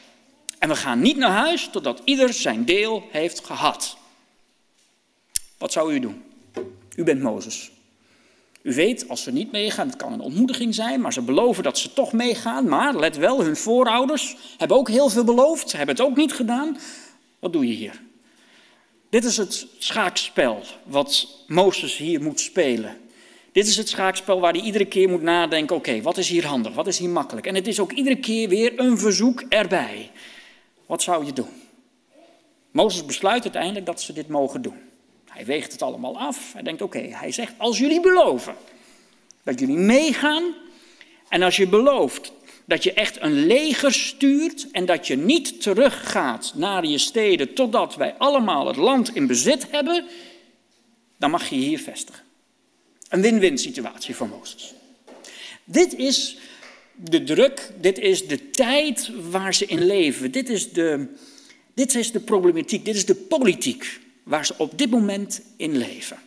En 0.60 0.70
we 0.70 0.76
gaan 0.76 1.02
niet 1.02 1.18
naar 1.18 1.32
huis 1.32 1.70
totdat 1.72 2.02
ieder 2.04 2.34
zijn 2.34 2.66
deel 2.66 3.04
heeft 3.12 3.46
gehad. 3.46 3.98
Wat 5.58 5.72
zou 5.72 5.94
u 5.94 6.00
doen? 6.00 6.24
U 6.96 7.04
bent 7.04 7.22
Mozes. 7.22 7.71
U 8.64 8.74
weet, 8.74 9.10
als 9.10 9.24
ze 9.24 9.32
niet 9.32 9.52
meegaan, 9.52 9.88
het 9.88 9.96
kan 9.96 10.14
een 10.14 10.20
ontmoediging 10.20 10.76
zijn, 10.76 11.02
maar 11.02 11.14
ze 11.14 11.22
beloven 11.22 11.64
dat 11.64 11.78
ze 11.78 11.94
toch 11.94 12.14
meegaan. 12.14 12.68
Maar 12.68 12.96
let 12.96 13.18
wel, 13.18 13.44
hun 13.44 13.56
voorouders 13.56 14.36
hebben 14.58 14.78
ook 14.78 14.90
heel 14.90 15.10
veel 15.10 15.24
beloofd, 15.24 15.70
ze 15.70 15.78
hebben 15.78 15.96
het 15.96 16.06
ook 16.06 16.16
niet 16.16 16.34
gedaan. 16.34 16.78
Wat 17.40 17.54
doe 17.54 17.68
je 17.68 17.74
hier? 17.74 18.02
Dit 19.10 19.24
is 19.24 19.38
het 19.38 19.68
schaakspel 19.78 20.62
wat 20.84 21.28
Mozes 21.48 21.98
hier 21.98 22.22
moet 22.22 22.40
spelen. 22.40 22.98
Dit 23.52 23.68
is 23.68 23.78
het 23.78 23.90
schaakspel 23.90 24.40
waar 24.40 24.54
hij 24.54 24.62
iedere 24.62 24.86
keer 24.86 25.10
moet 25.10 25.22
nadenken: 25.22 25.76
oké, 25.76 26.02
wat 26.02 26.18
is 26.18 26.30
hier 26.30 26.46
handig, 26.46 26.74
wat 26.74 26.88
is 26.88 26.98
hier 26.98 27.10
makkelijk? 27.10 27.48
En 27.48 27.56
het 27.56 27.68
is 27.68 27.80
ook 27.80 27.92
iedere 27.92 28.20
keer 28.20 28.50
weer 28.50 28.80
een 28.80 28.98
verzoek 28.98 29.42
erbij. 29.50 30.12
Wat 30.86 31.02
zou 31.02 31.26
je 31.26 31.34
doen? 31.34 31.50
Mozes 32.72 33.06
besluit 33.06 33.44
uiteindelijk 33.44 33.86
dat 33.86 34.02
ze 34.02 34.14
dit 34.14 34.28
mogen 34.28 34.62
doen. 34.62 34.91
Hij 35.42 35.50
weegt 35.50 35.72
het 35.72 35.82
allemaal 35.82 36.20
af. 36.20 36.54
Hij 36.54 36.64
denkt, 36.64 36.82
oké, 36.82 37.00
hij 37.00 37.32
zegt, 37.32 37.54
als 37.58 37.78
jullie 37.78 38.02
beloven 38.02 38.56
dat 39.44 39.60
jullie 39.60 39.78
meegaan 39.78 40.54
en 41.30 41.42
als 41.42 41.56
je 41.56 41.68
belooft 41.68 42.32
dat 42.66 42.84
je 42.84 42.94
echt 42.94 43.22
een 43.22 43.46
leger 43.46 43.94
stuurt 43.94 44.72
en 44.72 44.86
dat 44.86 45.08
je 45.08 45.18
niet 45.18 45.62
teruggaat 45.62 46.54
naar 46.56 46.86
je 46.86 46.98
steden 46.98 47.54
totdat 47.54 47.96
wij 47.96 48.14
allemaal 48.18 48.68
het 48.68 48.76
land 48.76 49.16
in 49.16 49.28
bezit 49.28 49.72
hebben, 49.72 50.06
dan 51.18 51.32
mag 51.32 51.50
je 51.50 51.56
hier 51.56 51.80
vestigen. 51.80 52.24
Een 53.10 53.22
win-win 53.22 53.58
situatie 53.58 54.16
voor 54.16 54.28
Mozes. 54.28 54.74
Dit 55.64 55.94
is 55.94 56.38
de 56.96 57.24
druk, 57.24 57.72
dit 57.80 58.00
is 58.00 58.28
de 58.28 58.50
tijd 58.50 59.12
waar 59.30 59.54
ze 59.54 59.66
in 59.66 59.86
leven, 59.86 60.32
dit 60.32 60.50
is 60.50 60.72
de, 60.72 61.08
dit 61.74 61.96
is 61.96 62.12
de 62.12 62.20
problematiek, 62.20 62.86
dit 62.86 62.96
is 62.96 63.06
de 63.06 63.16
politiek 63.16 64.00
waar 64.24 64.46
ze 64.46 64.54
op 64.58 64.78
dit 64.78 64.90
moment 64.90 65.42
in 65.58 65.78
leven. 65.78 66.18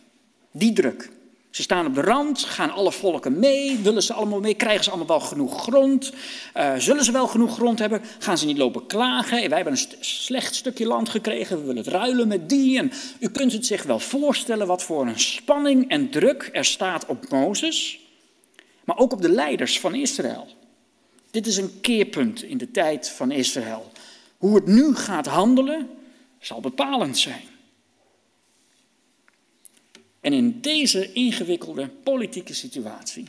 Die 0.51 0.73
druk. 0.73 1.09
Ze 1.55 1.61
staan 1.61 1.85
op 1.85 1.95
de 1.95 2.01
rand, 2.01 2.43
gaan 2.43 2.71
alle 2.71 2.91
volken 2.91 3.39
mee, 3.39 3.77
willen 3.77 4.03
ze 4.03 4.13
allemaal 4.13 4.39
mee, 4.39 4.53
krijgen 4.53 4.83
ze 4.83 4.89
allemaal 4.89 5.07
wel 5.07 5.27
genoeg 5.27 5.61
grond? 5.61 6.13
Uh, 6.57 6.73
zullen 6.77 7.03
ze 7.03 7.11
wel 7.11 7.27
genoeg 7.27 7.53
grond 7.53 7.79
hebben? 7.79 8.01
Gaan 8.19 8.37
ze 8.37 8.45
niet 8.45 8.57
lopen 8.57 8.85
klagen? 8.85 9.37
Wij 9.49 9.57
hebben 9.57 9.73
een 9.73 9.87
slecht 9.99 10.55
stukje 10.55 10.85
land 10.85 11.09
gekregen, 11.09 11.57
we 11.57 11.65
willen 11.65 11.83
het 11.83 11.87
ruilen 11.87 12.27
met 12.27 12.49
die. 12.49 12.77
En 12.77 12.91
u 13.19 13.29
kunt 13.29 13.51
het 13.51 13.65
zich 13.65 13.83
wel 13.83 13.99
voorstellen 13.99 14.67
wat 14.67 14.83
voor 14.83 15.07
een 15.07 15.19
spanning 15.19 15.89
en 15.89 16.09
druk 16.09 16.49
er 16.53 16.65
staat 16.65 17.05
op 17.05 17.29
Mozes, 17.29 17.99
maar 18.83 18.97
ook 18.97 19.13
op 19.13 19.21
de 19.21 19.31
leiders 19.31 19.79
van 19.79 19.95
Israël. 19.95 20.47
Dit 21.31 21.47
is 21.47 21.57
een 21.57 21.81
keerpunt 21.81 22.43
in 22.43 22.57
de 22.57 22.71
tijd 22.71 23.09
van 23.09 23.31
Israël. 23.31 23.91
Hoe 24.37 24.55
het 24.55 24.65
nu 24.65 24.95
gaat 24.95 25.25
handelen 25.25 25.89
zal 26.39 26.59
bepalend 26.59 27.17
zijn. 27.17 27.43
En 30.25 30.33
in 30.33 30.61
deze 30.61 31.13
ingewikkelde 31.13 31.87
politieke 31.87 32.53
situatie 32.53 33.25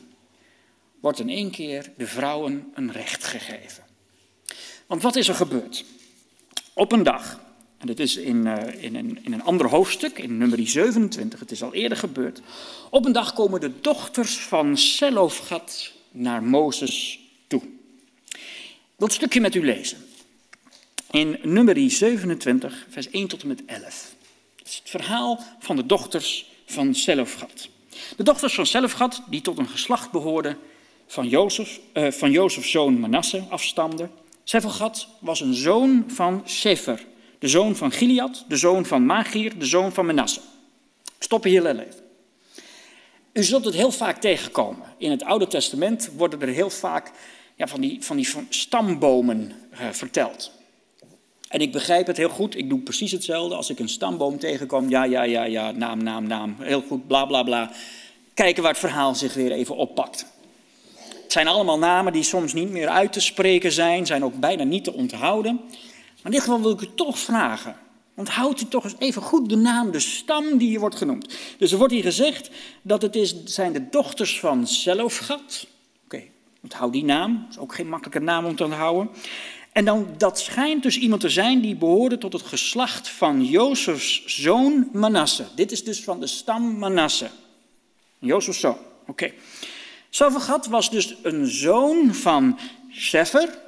wordt 0.99 1.19
in 1.19 1.29
één 1.29 1.51
keer 1.51 1.91
de 1.97 2.07
vrouwen 2.07 2.71
een 2.73 2.91
recht 2.91 3.23
gegeven. 3.23 3.83
Want 4.87 5.01
wat 5.01 5.15
is 5.15 5.27
er 5.27 5.35
gebeurd? 5.35 5.85
Op 6.73 6.91
een 6.91 7.03
dag, 7.03 7.41
en 7.77 7.87
dit 7.87 7.99
is 7.99 8.15
in, 8.15 8.45
uh, 8.45 8.83
in, 8.83 8.95
een, 8.95 9.19
in 9.23 9.33
een 9.33 9.43
ander 9.43 9.69
hoofdstuk, 9.69 10.17
in 10.17 10.37
nummer 10.37 10.67
27, 10.67 11.39
het 11.39 11.51
is 11.51 11.63
al 11.63 11.73
eerder 11.73 11.97
gebeurd. 11.97 12.41
Op 12.89 13.05
een 13.05 13.11
dag 13.11 13.33
komen 13.33 13.61
de 13.61 13.71
dochters 13.81 14.37
van 14.37 14.77
Selofgat 14.77 15.91
naar 16.11 16.43
Mozes 16.43 17.19
toe. 17.47 17.61
Ik 18.31 18.95
wil 18.95 19.07
een 19.07 19.13
stukje 19.13 19.41
met 19.41 19.55
u 19.55 19.65
lezen. 19.65 19.97
In 21.11 21.39
nummer 21.43 21.91
27, 21.91 22.85
vers 22.89 23.09
1 23.09 23.27
tot 23.27 23.41
en 23.41 23.47
met 23.47 23.65
11. 23.65 24.15
Het 24.55 24.67
is 24.67 24.75
het 24.75 24.89
verhaal 24.89 25.43
van 25.59 25.75
de 25.75 25.85
dochters 25.85 26.55
van 26.67 26.95
Selofgat. 26.95 27.69
De 28.17 28.23
dochters 28.23 28.55
van 28.55 28.65
Selofgat, 28.65 29.21
die 29.29 29.41
tot 29.41 29.57
een 29.57 29.69
geslacht 29.69 30.11
behoorden 30.11 30.57
van 31.07 31.27
Jozef, 31.27 31.79
uh, 31.93 32.11
van 32.11 32.31
Jozefs 32.31 32.71
zoon 32.71 32.99
Manasse 32.99 33.43
afstamden. 33.49 34.11
Selofgat 34.43 35.07
was 35.19 35.41
een 35.41 35.53
zoon 35.53 36.03
van 36.07 36.41
Sefer, 36.45 37.05
de 37.39 37.47
zoon 37.47 37.75
van 37.75 37.91
Gilead, 37.91 38.45
de 38.47 38.57
zoon 38.57 38.85
van 38.85 39.05
Magir, 39.05 39.59
de 39.59 39.65
zoon 39.65 39.93
van 39.93 40.05
Manasse. 40.05 40.41
Stoppen 41.19 41.49
hier 41.49 41.65
even. 41.65 42.05
U 43.33 43.43
zult 43.43 43.65
het 43.65 43.73
heel 43.73 43.91
vaak 43.91 44.21
tegenkomen. 44.21 44.83
In 44.97 45.11
het 45.11 45.23
Oude 45.23 45.47
Testament 45.47 46.09
worden 46.15 46.41
er 46.41 46.47
heel 46.47 46.69
vaak 46.69 47.11
ja, 47.55 47.67
van, 47.67 47.81
die, 47.81 48.03
van 48.03 48.15
die 48.15 48.27
stambomen 48.49 49.51
uh, 49.71 49.77
verteld. 49.91 50.51
En 51.47 51.61
ik 51.61 51.71
begrijp 51.71 52.07
het 52.07 52.17
heel 52.17 52.29
goed, 52.29 52.57
ik 52.57 52.69
doe 52.69 52.79
precies 52.79 53.11
hetzelfde. 53.11 53.55
Als 53.55 53.69
ik 53.69 53.79
een 53.79 53.89
stamboom 53.89 54.39
tegenkom, 54.39 54.89
ja, 54.89 55.03
ja, 55.03 55.23
ja, 55.23 55.43
ja, 55.43 55.71
naam, 55.71 56.03
naam, 56.03 56.27
naam, 56.27 56.55
heel 56.59 56.83
goed, 56.87 57.07
bla, 57.07 57.25
bla, 57.25 57.43
bla. 57.43 57.71
Kijken 58.33 58.63
waar 58.63 58.71
het 58.71 58.81
verhaal 58.81 59.15
zich 59.15 59.33
weer 59.33 59.51
even 59.51 59.75
oppakt. 59.75 60.25
Het 61.23 61.31
zijn 61.31 61.47
allemaal 61.47 61.77
namen 61.77 62.13
die 62.13 62.23
soms 62.23 62.53
niet 62.53 62.69
meer 62.69 62.87
uit 62.87 63.13
te 63.13 63.19
spreken 63.19 63.71
zijn, 63.71 64.05
zijn 64.05 64.23
ook 64.23 64.39
bijna 64.39 64.63
niet 64.63 64.83
te 64.83 64.93
onthouden. 64.93 65.55
Maar 65.55 66.25
in 66.25 66.31
dit 66.31 66.41
geval 66.41 66.61
wil 66.61 66.71
ik 66.71 66.81
u 66.81 66.89
toch 66.95 67.19
vragen. 67.19 67.75
Onthoud 68.15 68.61
u 68.61 68.65
toch 68.65 68.83
eens 68.83 68.95
even 68.97 69.21
goed 69.21 69.49
de 69.49 69.55
naam, 69.55 69.91
de 69.91 69.99
stam 69.99 70.57
die 70.57 70.67
hier 70.67 70.79
wordt 70.79 70.95
genoemd. 70.95 71.37
Dus 71.57 71.71
er 71.71 71.77
wordt 71.77 71.93
hier 71.93 72.03
gezegd 72.03 72.49
dat 72.81 73.01
het 73.01 73.15
is, 73.15 73.43
zijn 73.43 73.73
de 73.73 73.89
dochters 73.89 74.39
van 74.39 74.67
Zelofgat. 74.67 75.67
Oké, 76.05 76.23
onthoud 76.63 76.93
die 76.93 77.03
naam. 77.03 77.41
Dat 77.41 77.51
is 77.51 77.57
ook 77.57 77.75
geen 77.75 77.89
makkelijke 77.89 78.19
naam 78.19 78.45
om 78.45 78.55
te 78.55 78.63
onthouden. 78.63 79.09
En 79.77 79.85
dan, 79.85 80.07
dat 80.17 80.39
schijnt 80.39 80.83
dus 80.83 80.97
iemand 80.97 81.21
te 81.21 81.29
zijn 81.29 81.61
die 81.61 81.75
behoorde 81.75 82.17
tot 82.17 82.33
het 82.33 82.41
geslacht 82.41 83.09
van 83.09 83.45
Jozefs 83.45 84.25
zoon 84.25 84.89
Manasse. 84.93 85.45
Dit 85.55 85.71
is 85.71 85.83
dus 85.83 86.03
van 86.03 86.19
de 86.19 86.27
stam 86.27 86.77
Manasse. 86.77 87.29
Jozefs 88.19 88.59
zoon, 88.59 88.77
oké. 89.07 89.31
Okay. 90.17 90.69
was 90.69 90.89
dus 90.89 91.15
een 91.21 91.47
zoon 91.47 92.13
van 92.13 92.59
Sefer. 92.89 93.59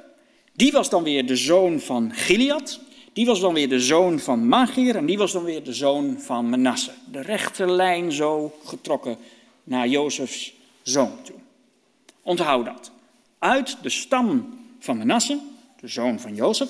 Die 0.52 0.72
was 0.72 0.90
dan 0.90 1.02
weer 1.02 1.26
de 1.26 1.36
zoon 1.36 1.80
van 1.80 2.12
Gilead. 2.14 2.80
Die 3.12 3.26
was 3.26 3.40
dan 3.40 3.54
weer 3.54 3.68
de 3.68 3.80
zoon 3.80 4.18
van 4.18 4.48
Magir. 4.48 4.96
En 4.96 5.06
die 5.06 5.18
was 5.18 5.32
dan 5.32 5.44
weer 5.44 5.64
de 5.64 5.74
zoon 5.74 6.20
van 6.20 6.48
Manasse. 6.48 6.92
De 7.10 7.20
rechterlijn 7.20 8.12
zo 8.12 8.58
getrokken 8.64 9.16
naar 9.64 9.88
Jozefs 9.88 10.52
zoon 10.82 11.22
toe. 11.22 11.36
Onthoud 12.22 12.64
dat. 12.64 12.90
Uit 13.38 13.76
de 13.82 13.90
stam 13.90 14.58
van 14.78 14.98
Manasse 14.98 15.38
de 15.80 15.88
zoon 15.88 16.20
van 16.20 16.34
Jozef. 16.34 16.68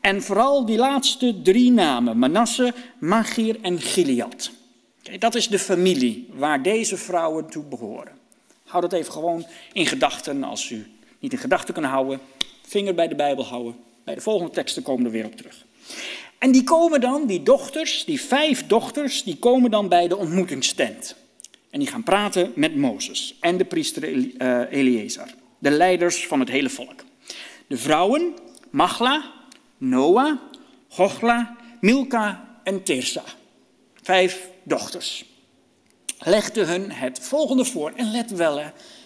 En 0.00 0.22
vooral 0.22 0.66
die 0.66 0.78
laatste 0.78 1.42
drie 1.42 1.70
namen, 1.70 2.18
Manasse, 2.18 2.74
Magir 2.98 3.56
en 3.62 3.80
Gilead. 3.80 4.50
dat 5.18 5.34
is 5.34 5.48
de 5.48 5.58
familie 5.58 6.28
waar 6.32 6.62
deze 6.62 6.96
vrouwen 6.96 7.50
toe 7.50 7.64
behoren. 7.64 8.12
Houd 8.64 8.82
dat 8.82 8.92
even 8.92 9.12
gewoon 9.12 9.46
in 9.72 9.86
gedachten. 9.86 10.44
Als 10.44 10.70
u 10.70 10.86
niet 11.18 11.32
in 11.32 11.38
gedachten 11.38 11.74
kunt 11.74 11.86
houden, 11.86 12.20
vinger 12.66 12.94
bij 12.94 13.08
de 13.08 13.14
Bijbel 13.14 13.44
houden. 13.44 13.76
Bij 14.04 14.14
de 14.14 14.20
volgende 14.20 14.52
teksten 14.52 14.82
komen 14.82 15.02
we 15.02 15.06
er 15.06 15.14
weer 15.14 15.24
op 15.24 15.36
terug. 15.36 15.64
En 16.38 16.52
die 16.52 16.64
komen 16.64 17.00
dan, 17.00 17.26
die 17.26 17.42
dochters, 17.42 18.04
die 18.04 18.20
vijf 18.20 18.66
dochters, 18.66 19.22
die 19.22 19.36
komen 19.36 19.70
dan 19.70 19.88
bij 19.88 20.08
de 20.08 20.16
ontmoetingstent. 20.16 21.16
En 21.70 21.78
die 21.78 21.88
gaan 21.88 22.02
praten 22.02 22.52
met 22.54 22.76
Mozes 22.76 23.36
en 23.40 23.56
de 23.56 23.64
priester 23.64 24.02
eh, 24.36 24.60
Eleazar, 24.70 25.28
de 25.58 25.70
leiders 25.70 26.26
van 26.26 26.40
het 26.40 26.48
hele 26.48 26.70
volk. 26.70 27.04
De 27.66 27.76
vrouwen 27.76 28.34
Machla, 28.72 29.22
Noah, 29.78 30.38
Hochla, 30.88 31.56
Milka 31.80 32.44
en 32.64 32.82
Tirsa. 32.82 33.22
Vijf 34.02 34.48
dochters. 34.62 35.24
Legde 36.18 36.64
hun 36.64 36.90
het 36.90 37.18
volgende 37.22 37.64
voor. 37.64 37.92
En 37.96 38.10
let 38.10 38.30
wel, 38.30 38.60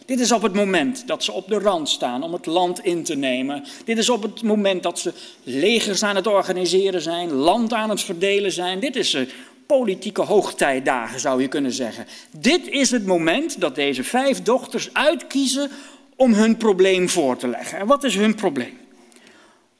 dit 0.04 0.20
is 0.20 0.32
op 0.32 0.42
het 0.42 0.54
moment 0.54 1.06
dat 1.06 1.24
ze 1.24 1.32
op 1.32 1.48
de 1.48 1.58
rand 1.58 1.88
staan 1.88 2.22
om 2.22 2.32
het 2.32 2.46
land 2.46 2.84
in 2.84 3.04
te 3.04 3.14
nemen. 3.14 3.64
Dit 3.84 3.98
is 3.98 4.10
op 4.10 4.22
het 4.22 4.42
moment 4.42 4.82
dat 4.82 4.98
ze 4.98 5.12
legers 5.42 6.02
aan 6.02 6.16
het 6.16 6.26
organiseren 6.26 7.00
zijn, 7.00 7.32
land 7.32 7.72
aan 7.72 7.90
het 7.90 8.00
verdelen 8.00 8.52
zijn. 8.52 8.80
Dit 8.80 8.96
is 8.96 9.10
de 9.10 9.28
politieke 9.66 10.22
hoogtijdagen, 10.22 11.20
zou 11.20 11.42
je 11.42 11.48
kunnen 11.48 11.72
zeggen. 11.72 12.06
Dit 12.30 12.68
is 12.68 12.90
het 12.90 13.06
moment 13.06 13.60
dat 13.60 13.74
deze 13.74 14.04
vijf 14.04 14.42
dochters 14.42 14.88
uitkiezen 14.92 15.70
om 16.16 16.32
hun 16.32 16.56
probleem 16.56 17.08
voor 17.08 17.36
te 17.36 17.48
leggen. 17.48 17.78
En 17.78 17.86
wat 17.86 18.04
is 18.04 18.14
hun 18.14 18.34
probleem? 18.34 18.84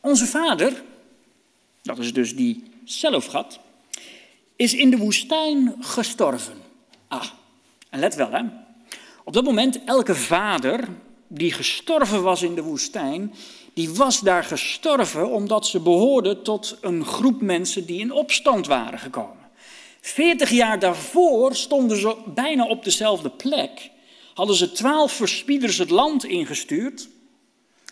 Onze 0.06 0.26
vader, 0.26 0.82
dat 1.82 1.98
is 1.98 2.12
dus 2.12 2.36
die 2.36 2.62
Selofgat, 2.84 3.58
is 4.56 4.74
in 4.74 4.90
de 4.90 4.96
woestijn 4.96 5.74
gestorven. 5.80 6.54
Ah, 7.08 7.24
en 7.90 7.98
let 7.98 8.14
wel 8.14 8.30
hè. 8.30 8.42
Op 9.24 9.32
dat 9.32 9.44
moment, 9.44 9.84
elke 9.84 10.14
vader 10.14 10.88
die 11.26 11.52
gestorven 11.52 12.22
was 12.22 12.42
in 12.42 12.54
de 12.54 12.62
woestijn, 12.62 13.34
die 13.74 13.90
was 13.90 14.20
daar 14.20 14.44
gestorven 14.44 15.30
omdat 15.30 15.66
ze 15.66 15.80
behoorden 15.80 16.42
tot 16.42 16.78
een 16.80 17.04
groep 17.04 17.40
mensen 17.40 17.86
die 17.86 18.00
in 18.00 18.12
opstand 18.12 18.66
waren 18.66 18.98
gekomen. 18.98 19.48
Veertig 20.00 20.50
jaar 20.50 20.78
daarvoor 20.78 21.54
stonden 21.54 22.00
ze 22.00 22.16
bijna 22.34 22.66
op 22.66 22.84
dezelfde 22.84 23.30
plek. 23.30 23.90
Hadden 24.34 24.56
ze 24.56 24.72
twaalf 24.72 25.12
verspieders 25.12 25.78
het 25.78 25.90
land 25.90 26.24
ingestuurd 26.24 27.08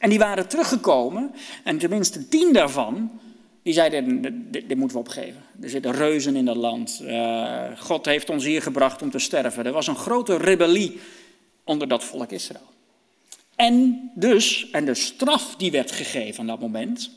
en 0.04 0.10
die 0.10 0.18
waren 0.18 0.48
teruggekomen 0.48 1.34
en 1.62 1.78
tenminste 1.78 2.28
tien 2.28 2.52
daarvan, 2.52 3.20
die 3.62 3.72
zeiden, 3.72 4.22
dit, 4.50 4.76
moeten 4.76 4.96
we 4.96 5.02
opgeven. 5.02 5.42
Er 5.60 5.70
zitten 5.70 5.92
reuzen 5.92 6.36
in 6.36 6.44
dat 6.44 6.56
land. 6.56 7.00
Uh, 7.02 7.62
God 7.78 8.06
heeft 8.06 8.30
ons 8.30 8.44
hier 8.44 8.62
gebracht 8.62 9.02
om 9.02 9.10
te 9.10 9.18
sterven. 9.18 9.66
Er 9.66 9.72
was 9.72 9.86
een 9.86 9.96
grote 9.96 10.36
rebellie 10.36 11.00
onder 11.64 11.88
dat 11.88 12.04
volk 12.04 12.30
Israël. 12.30 12.70
En 13.56 14.10
dus, 14.14 14.70
en 14.70 14.84
de 14.84 14.94
straf 14.94 15.56
die 15.56 15.70
werd 15.70 15.90
gegeven 15.90 16.40
aan 16.40 16.46
dat 16.46 16.60
moment, 16.60 17.10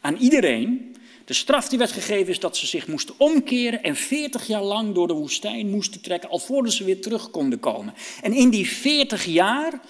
aan 0.00 0.16
iedereen, 0.16 0.96
de 1.24 1.34
straf 1.34 1.68
die 1.68 1.78
werd 1.78 1.92
gegeven 1.92 2.28
is 2.28 2.40
dat 2.40 2.56
ze 2.56 2.66
zich 2.66 2.86
moesten 2.86 3.14
omkeren 3.16 3.82
en 3.82 3.96
40 3.96 4.46
jaar 4.46 4.62
lang 4.62 4.94
door 4.94 5.06
de 5.06 5.14
woestijn 5.14 5.70
moesten 5.70 6.00
trekken, 6.00 6.30
alvorens 6.30 6.76
ze 6.76 6.84
weer 6.84 7.00
terug 7.00 7.30
konden 7.30 7.60
komen. 7.60 7.94
En 8.22 8.32
in 8.32 8.50
die 8.50 8.68
40 8.68 9.24
jaar 9.24 9.80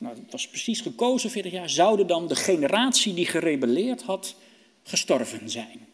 nou, 0.00 0.14
het 0.14 0.32
was 0.32 0.48
precies 0.48 0.80
gekozen, 0.80 1.30
40 1.30 1.52
jaar, 1.52 1.70
zouden 1.70 2.06
dan 2.06 2.28
de 2.28 2.36
generatie 2.36 3.14
die 3.14 3.26
gerebelleerd 3.26 4.02
had 4.02 4.34
gestorven 4.82 5.50
zijn. 5.50 5.86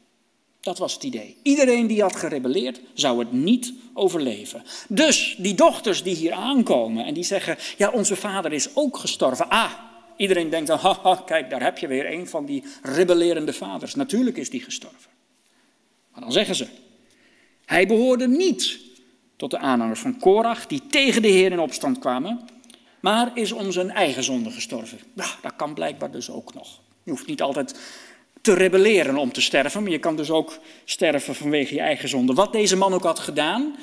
Dat 0.61 0.79
was 0.79 0.95
het 0.95 1.03
idee. 1.03 1.37
Iedereen 1.43 1.87
die 1.87 2.03
had 2.03 2.17
gerebelleerd 2.17 2.81
zou 2.95 3.19
het 3.19 3.33
niet 3.33 3.73
overleven. 3.93 4.63
Dus 4.89 5.37
die 5.39 5.55
dochters 5.55 6.03
die 6.03 6.15
hier 6.15 6.33
aankomen 6.33 7.05
en 7.05 7.15
die 7.15 7.25
zeggen, 7.25 7.57
ja 7.77 7.91
onze 7.91 8.17
vader 8.17 8.53
is 8.53 8.69
ook 8.75 8.97
gestorven. 8.97 9.49
Ah, 9.49 9.73
iedereen 10.17 10.51
denkt 10.51 10.67
dan, 10.67 10.79
haha, 10.79 11.23
kijk 11.27 11.51
daar 11.51 11.63
heb 11.63 11.79
je 11.79 11.87
weer 11.87 12.13
een 12.13 12.29
van 12.29 12.47
die 12.47 12.65
rebellerende 12.83 13.53
vaders. 13.53 13.95
Natuurlijk 13.95 14.37
is 14.37 14.51
die 14.51 14.63
gestorven. 14.63 15.11
Maar 16.13 16.21
dan 16.21 16.33
zeggen 16.33 16.55
ze, 16.55 16.67
hij 17.65 17.87
behoorde 17.87 18.29
niet 18.29 18.79
tot 19.37 19.51
de 19.51 19.59
aanhangers 19.59 20.01
van 20.01 20.19
Korach 20.19 20.67
die 20.67 20.83
tegen 20.87 21.23
de 21.23 21.29
Heer 21.29 21.53
in 21.53 21.61
opstand 21.61 21.99
kwamen 21.99 22.41
maar 23.07 23.31
is 23.35 23.53
om 23.53 23.73
zijn 23.73 23.91
eigen 23.91 24.23
zonde 24.23 24.51
gestorven. 24.51 24.99
Nou, 25.13 25.31
dat 25.43 25.53
kan 25.57 25.75
blijkbaar 25.75 26.11
dus 26.11 26.31
ook 26.31 26.55
nog. 26.55 26.81
Je 27.03 27.11
hoeft 27.11 27.27
niet 27.27 27.43
altijd 27.43 27.79
te 28.41 28.55
rebelleren 28.55 29.17
om 29.17 29.33
te 29.33 29.41
sterven, 29.41 29.83
maar 29.83 29.93
je 29.93 29.99
kan 29.99 30.17
dus 30.17 30.31
ook 30.31 30.59
sterven 30.85 31.35
vanwege 31.35 31.75
je 31.75 31.81
eigen 31.81 32.09
zonde. 32.09 32.33
Wat 32.33 32.53
deze 32.53 32.77
man 32.77 32.95
ook 32.95 33.03
had 33.03 33.19
gedaan, 33.19 33.77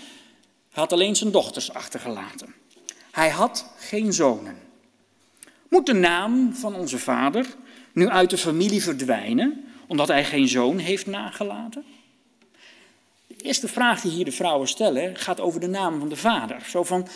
had 0.71 0.93
alleen 0.93 1.15
zijn 1.15 1.31
dochters 1.31 1.73
achtergelaten. 1.73 2.53
Hij 3.11 3.29
had 3.29 3.73
geen 3.77 4.13
zonen. 4.13 4.57
Moet 5.69 5.85
de 5.85 5.93
naam 5.93 6.53
van 6.55 6.75
onze 6.75 6.99
vader 6.99 7.45
nu 7.93 8.09
uit 8.09 8.29
de 8.29 8.37
familie 8.37 8.83
verdwijnen, 8.83 9.65
omdat 9.87 10.07
hij 10.07 10.25
geen 10.25 10.47
zoon 10.47 10.77
heeft 10.77 11.05
nagelaten? 11.05 11.83
De 13.27 13.43
eerste 13.43 13.67
vraag 13.67 14.01
die 14.01 14.11
hier 14.11 14.25
de 14.25 14.31
vrouwen 14.31 14.67
stellen 14.67 15.15
gaat 15.15 15.39
over 15.39 15.59
de 15.59 15.67
naam 15.67 15.99
van 15.99 16.09
de 16.09 16.15
vader. 16.15 16.65
Zo 16.69 16.83
van, 16.83 17.07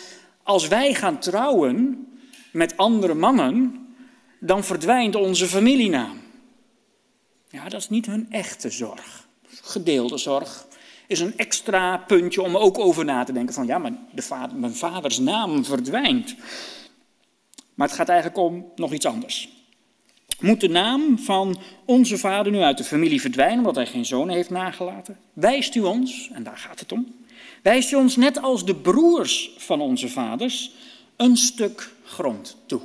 als 0.48 0.68
wij 0.68 0.94
gaan 0.94 1.18
trouwen 1.18 2.06
met 2.52 2.76
andere 2.76 3.14
mannen, 3.14 3.86
dan 4.40 4.64
verdwijnt 4.64 5.14
onze 5.14 5.46
familienaam. 5.46 6.20
Ja, 7.48 7.68
dat 7.68 7.80
is 7.80 7.88
niet 7.88 8.06
hun 8.06 8.26
echte 8.30 8.70
zorg. 8.70 9.26
Gedeelde 9.46 10.18
zorg 10.18 10.66
is 11.06 11.20
een 11.20 11.36
extra 11.36 11.96
puntje 11.96 12.42
om 12.42 12.56
ook 12.56 12.78
over 12.78 13.04
na 13.04 13.24
te 13.24 13.32
denken 13.32 13.54
van 13.54 13.66
ja, 13.66 13.78
maar 13.78 13.92
de 14.14 14.48
mijn 14.54 14.74
vaders 14.74 15.18
naam 15.18 15.64
verdwijnt. 15.64 16.34
Maar 17.74 17.86
het 17.86 17.96
gaat 17.96 18.08
eigenlijk 18.08 18.38
om 18.38 18.72
nog 18.76 18.92
iets 18.92 19.06
anders. 19.06 19.48
Moet 20.40 20.60
de 20.60 20.68
naam 20.68 21.18
van 21.18 21.58
onze 21.84 22.18
vader 22.18 22.52
nu 22.52 22.60
uit 22.60 22.78
de 22.78 22.84
familie 22.84 23.20
verdwijnen 23.20 23.58
omdat 23.58 23.74
hij 23.74 23.86
geen 23.86 24.06
zoon 24.06 24.28
heeft 24.28 24.50
nagelaten? 24.50 25.18
Wijst 25.32 25.74
u 25.74 25.80
ons, 25.80 26.30
en 26.32 26.42
daar 26.42 26.58
gaat 26.58 26.80
het 26.80 26.92
om, 26.92 27.14
wijst 27.68 27.92
u 27.92 27.96
ons 27.96 28.16
net 28.16 28.42
als 28.42 28.64
de 28.64 28.74
broers 28.74 29.50
van 29.56 29.80
onze 29.80 30.08
vaders 30.08 30.70
een 31.16 31.36
stuk 31.36 31.92
grond 32.04 32.56
toe. 32.66 32.80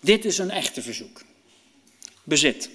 Dit 0.00 0.24
is 0.24 0.38
een 0.38 0.50
echte 0.50 0.82
verzoek. 0.82 1.22
Bezit. 2.24 2.70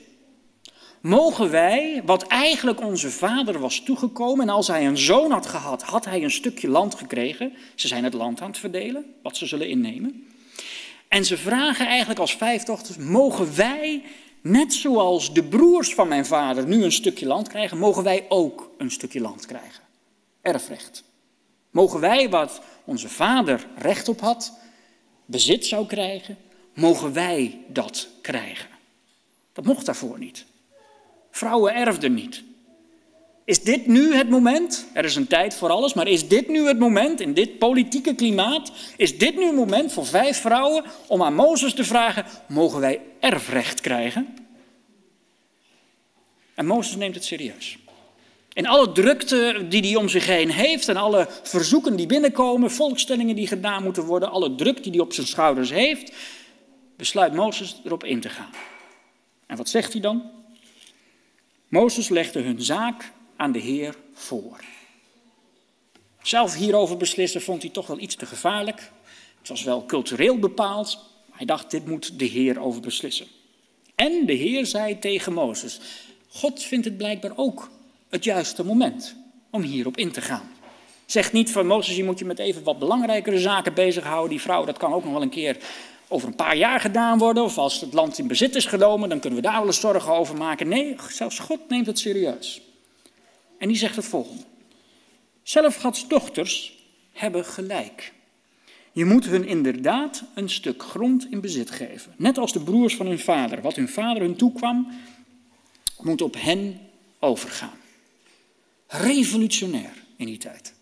Mogen 1.02 1.50
wij, 1.50 2.02
wat 2.06 2.28
eigenlijk 2.28 2.82
onze 2.82 3.12
vader 3.12 3.60
was 3.60 3.80
toegekomen, 3.80 4.48
en 4.48 4.54
als 4.54 4.68
hij 4.68 4.88
een 4.88 4.98
zoon 4.98 5.32
had 5.32 5.46
gehad, 5.46 5.82
had 5.82 6.06
hij 6.06 6.24
een 6.24 6.32
stukje 6.32 6.68
land 6.68 6.96
gekregen. 6.96 7.54
Ze 7.76 7.88
zijn 7.88 8.04
het 8.04 8.14
land 8.14 8.42
aan 8.42 8.50
het 8.50 8.58
verdelen, 8.58 9.06
wat 9.22 9.38
ze 9.38 9.46
zullen 9.46 9.70
innemen. 9.70 10.28
En 11.08 11.26
ze 11.26 11.38
vragen 11.38 11.88
eigenlijk 11.88 12.20
als 12.20 12.36
vijf 12.36 12.64
dochters, 12.64 12.98
mogen 12.98 13.56
wij, 13.56 14.04
net 14.46 14.74
zoals 14.74 15.34
de 15.34 15.44
broers 15.44 15.94
van 15.94 16.08
mijn 16.08 16.26
vader 16.26 16.68
nu 16.68 16.84
een 16.84 16.92
stukje 16.92 17.26
land 17.26 17.48
krijgen, 17.48 17.78
mogen 17.78 18.04
wij 18.04 18.26
ook 18.30 18.72
een 18.78 18.92
stukje 18.92 19.22
land 19.22 19.46
krijgen? 19.46 19.84
Erfrecht. 20.42 21.04
Mogen 21.72 22.00
wij, 22.00 22.30
wat 22.30 22.62
onze 22.84 23.10
vader 23.10 23.68
recht 23.78 24.08
op 24.08 24.20
had, 24.20 24.54
bezit 25.26 25.66
zou 25.66 25.86
krijgen, 25.86 26.38
mogen 26.74 27.14
wij 27.14 27.60
dat 27.68 28.08
krijgen? 28.22 28.70
Dat 29.54 29.66
mocht 29.66 29.86
daarvoor 29.86 30.20
niet. 30.20 30.46
Vrouwen 31.32 31.76
erfden 31.76 32.14
niet. 32.14 32.44
Is 33.46 33.64
dit 33.64 33.88
nu 33.88 34.14
het 34.14 34.30
moment? 34.30 34.88
Er 34.94 35.06
is 35.06 35.16
een 35.16 35.28
tijd 35.28 35.56
voor 35.56 35.70
alles, 35.70 35.94
maar 35.94 36.08
is 36.08 36.28
dit 36.28 36.48
nu 36.48 36.68
het 36.68 36.80
moment, 36.80 37.22
in 37.22 37.34
dit 37.34 37.58
politieke 37.58 38.16
klimaat, 38.16 38.72
is 38.98 39.18
dit 39.18 39.36
nu 39.36 39.46
het 39.46 39.56
moment 39.56 39.94
voor 39.94 40.06
vijf 40.06 40.42
vrouwen 40.42 40.84
om 41.08 41.24
aan 41.24 41.36
Mozes 41.36 41.74
te 41.74 41.84
vragen, 41.84 42.26
mogen 42.48 42.80
wij 42.80 43.02
erfrecht 43.20 43.82
krijgen? 43.82 44.36
En 46.54 46.66
Mozes 46.66 46.96
neemt 46.96 47.16
het 47.16 47.26
serieus. 47.26 47.78
In 48.54 48.68
alle 48.68 48.92
drukte 48.92 49.66
die 49.70 49.82
hij 49.82 49.96
om 49.96 50.10
zich 50.10 50.26
heen 50.26 50.50
heeft 50.50 50.88
en 50.88 50.98
alle 50.98 51.28
verzoeken 51.44 51.96
die 51.96 52.06
binnenkomen, 52.06 52.72
volkstellingen 52.72 53.36
die 53.36 53.48
gedaan 53.48 53.84
moeten 53.84 54.04
worden, 54.04 54.32
alle 54.32 54.56
druk 54.56 54.84
die 54.84 54.92
hij 54.92 55.02
op 55.02 55.14
zijn 55.14 55.28
schouders 55.28 55.70
heeft, 55.70 56.14
besluit 56.98 57.34
Mozes 57.34 57.82
erop 57.84 58.04
in 58.04 58.20
te 58.20 58.30
gaan. 58.30 58.52
En 59.46 59.58
wat 59.58 59.70
zegt 59.70 59.92
hij 59.92 60.02
dan? 60.02 60.32
Mozes 61.68 62.10
legde 62.10 62.40
hun 62.40 62.62
zaak 62.62 63.14
aan 63.38 63.52
de 63.52 63.60
Heer 63.60 63.96
voor. 64.14 64.60
Zelf 66.22 66.56
hierover 66.56 66.98
beslissen 66.98 67.42
vond 67.42 67.62
hij 67.62 67.72
toch 67.72 67.88
wel 67.88 68.00
iets 68.00 68.16
te 68.16 68.26
gevaarlijk. 68.26 68.92
Het 69.40 69.48
was 69.48 69.64
wel 69.64 69.86
cultureel 69.86 70.40
bepaald. 70.40 71.00
Hij 71.32 71.46
dacht, 71.46 71.72
dit 71.72 71.86
moet 71.86 72.20
de 72.20 72.26
Heer 72.26 72.60
over 72.60 72.82
beslissen. 72.82 73.28
En 73.96 74.26
de 74.26 74.34
Heer 74.34 74.66
zei 74.66 75.00
tegen 75.00 75.34
Mozes, 75.34 75.80
God 76.28 76.64
vindt 76.64 76.86
het 76.86 76.98
blijkbaar 76.98 77.32
ook 77.36 77.70
het 78.10 78.24
juiste 78.24 78.64
moment 78.64 79.16
om 79.50 79.62
hierop 79.62 79.98
in 79.98 80.12
te 80.12 80.22
gaan. 80.22 80.50
Zeg 81.06 81.32
niet 81.32 81.52
van 81.52 81.68
Mozes, 81.68 81.96
je 81.96 82.04
moet 82.04 82.20
je 82.20 82.26
met 82.26 82.40
even 82.40 82.64
wat 82.64 82.80
belangrijkere 82.80 83.40
zaken 83.40 83.74
bezighouden. 83.74 84.30
Die 84.30 84.42
vrouw, 84.42 84.66
dat 84.66 84.78
kan 84.78 84.94
ook 84.94 85.04
nog 85.04 85.14
wel 85.14 85.22
een 85.22 85.30
keer 85.30 85.58
over 86.08 86.28
een 86.28 86.36
paar 86.36 86.58
jaar 86.58 86.80
gedaan 86.80 87.18
worden. 87.18 87.44
Of 87.44 87.58
als 87.58 87.82
het 87.82 87.94
land 87.94 88.18
in 88.18 88.28
bezit 88.28 88.56
is 88.56 88.66
genomen, 88.66 89.10
dan 89.10 89.20
kunnen 89.20 89.40
we 89.40 89.46
daar 89.46 89.58
wel 89.58 89.66
eens 89.66 89.80
zorgen 89.80 90.14
over 90.14 90.38
maken. 90.38 90.68
Nee, 90.68 90.96
zelfs 91.10 91.40
God 91.40 91.60
neemt 91.70 91.86
het 91.86 92.00
serieus. 92.00 92.62
En 93.58 93.68
die 93.68 93.78
zegt 93.78 93.96
het 93.96 94.06
volgende. 94.06 94.44
Zelf 95.44 95.76
Gods 95.76 96.08
dochters 96.08 96.78
hebben 97.12 97.46
gelijk. 97.46 98.14
Je 98.92 99.06
moet 99.06 99.26
hun 99.26 99.48
inderdaad 99.48 100.24
een 100.36 100.50
stuk 100.50 100.84
grond 100.84 101.28
in 101.32 101.42
bezit 101.42 101.72
geven. 101.72 102.14
Net 102.18 102.38
als 102.38 102.54
de 102.54 102.60
broers 102.60 102.96
van 102.96 103.06
hun 103.06 103.20
vader. 103.20 103.62
Wat 103.62 103.76
hun 103.76 103.90
vader 103.90 104.22
hun 104.22 104.36
toekwam, 104.36 104.88
moet 106.02 106.22
op 106.22 106.36
hen 106.38 106.80
overgaan. 107.20 107.78
Revolutionair 108.88 109.94
in 110.16 110.26
die 110.26 110.38
tijd. 110.38 110.74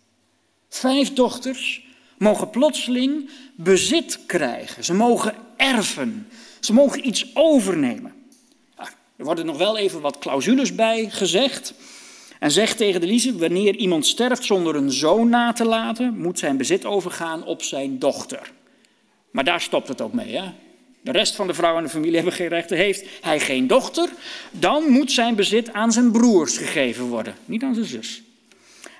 Vijf 0.70 1.14
dochters 1.14 1.86
mogen 2.18 2.50
plotseling 2.50 3.30
bezit 3.56 4.20
krijgen. 4.26 4.84
Ze 4.84 4.94
mogen 4.94 5.36
erven. 5.58 6.28
Ze 6.60 6.74
mogen 6.74 7.08
iets 7.08 7.32
overnemen. 7.34 8.14
Er 9.16 9.26
worden 9.26 9.46
nog 9.46 9.58
wel 9.58 9.78
even 9.78 10.02
wat 10.02 10.18
clausules 10.18 10.76
bij 10.76 11.10
gezegd. 11.10 11.74
En 12.44 12.52
zegt 12.52 12.78
tegen 12.78 13.02
de 13.02 13.08
Lize, 13.08 13.38
wanneer 13.38 13.76
iemand 13.76 14.06
sterft 14.06 14.46
zonder 14.46 14.76
een 14.76 14.92
zoon 14.92 15.30
na 15.30 15.54
te 15.54 15.66
laten, 15.66 16.18
moet 16.18 16.40
zijn 16.40 16.58
bezit 16.58 16.86
overgaan 16.86 17.46
op 17.46 17.62
zijn 17.62 18.00
dochter. 18.00 18.52
Maar 19.32 19.44
daar 19.44 19.62
stopt 19.62 19.88
het 19.88 20.02
ook 20.02 20.14
mee. 20.14 20.36
Hè? 20.36 20.44
De 21.02 21.12
rest 21.12 21.36
van 21.36 21.48
de 21.48 21.54
vrouw 21.54 21.78
en 21.78 21.84
de 21.84 21.90
familie 21.90 22.16
hebben 22.16 22.34
geen 22.34 22.48
rechten. 22.48 22.78
Heeft 22.78 23.08
hij 23.22 23.40
geen 23.40 23.68
dochter, 23.68 24.10
dan 24.52 24.90
moet 24.90 25.12
zijn 25.12 25.36
bezit 25.36 25.74
aan 25.74 25.92
zijn 25.92 26.12
broers 26.12 26.58
gegeven 26.58 27.06
worden, 27.06 27.36
niet 27.46 27.64
aan 27.64 27.74
zijn 27.74 27.86
zus. 27.86 28.22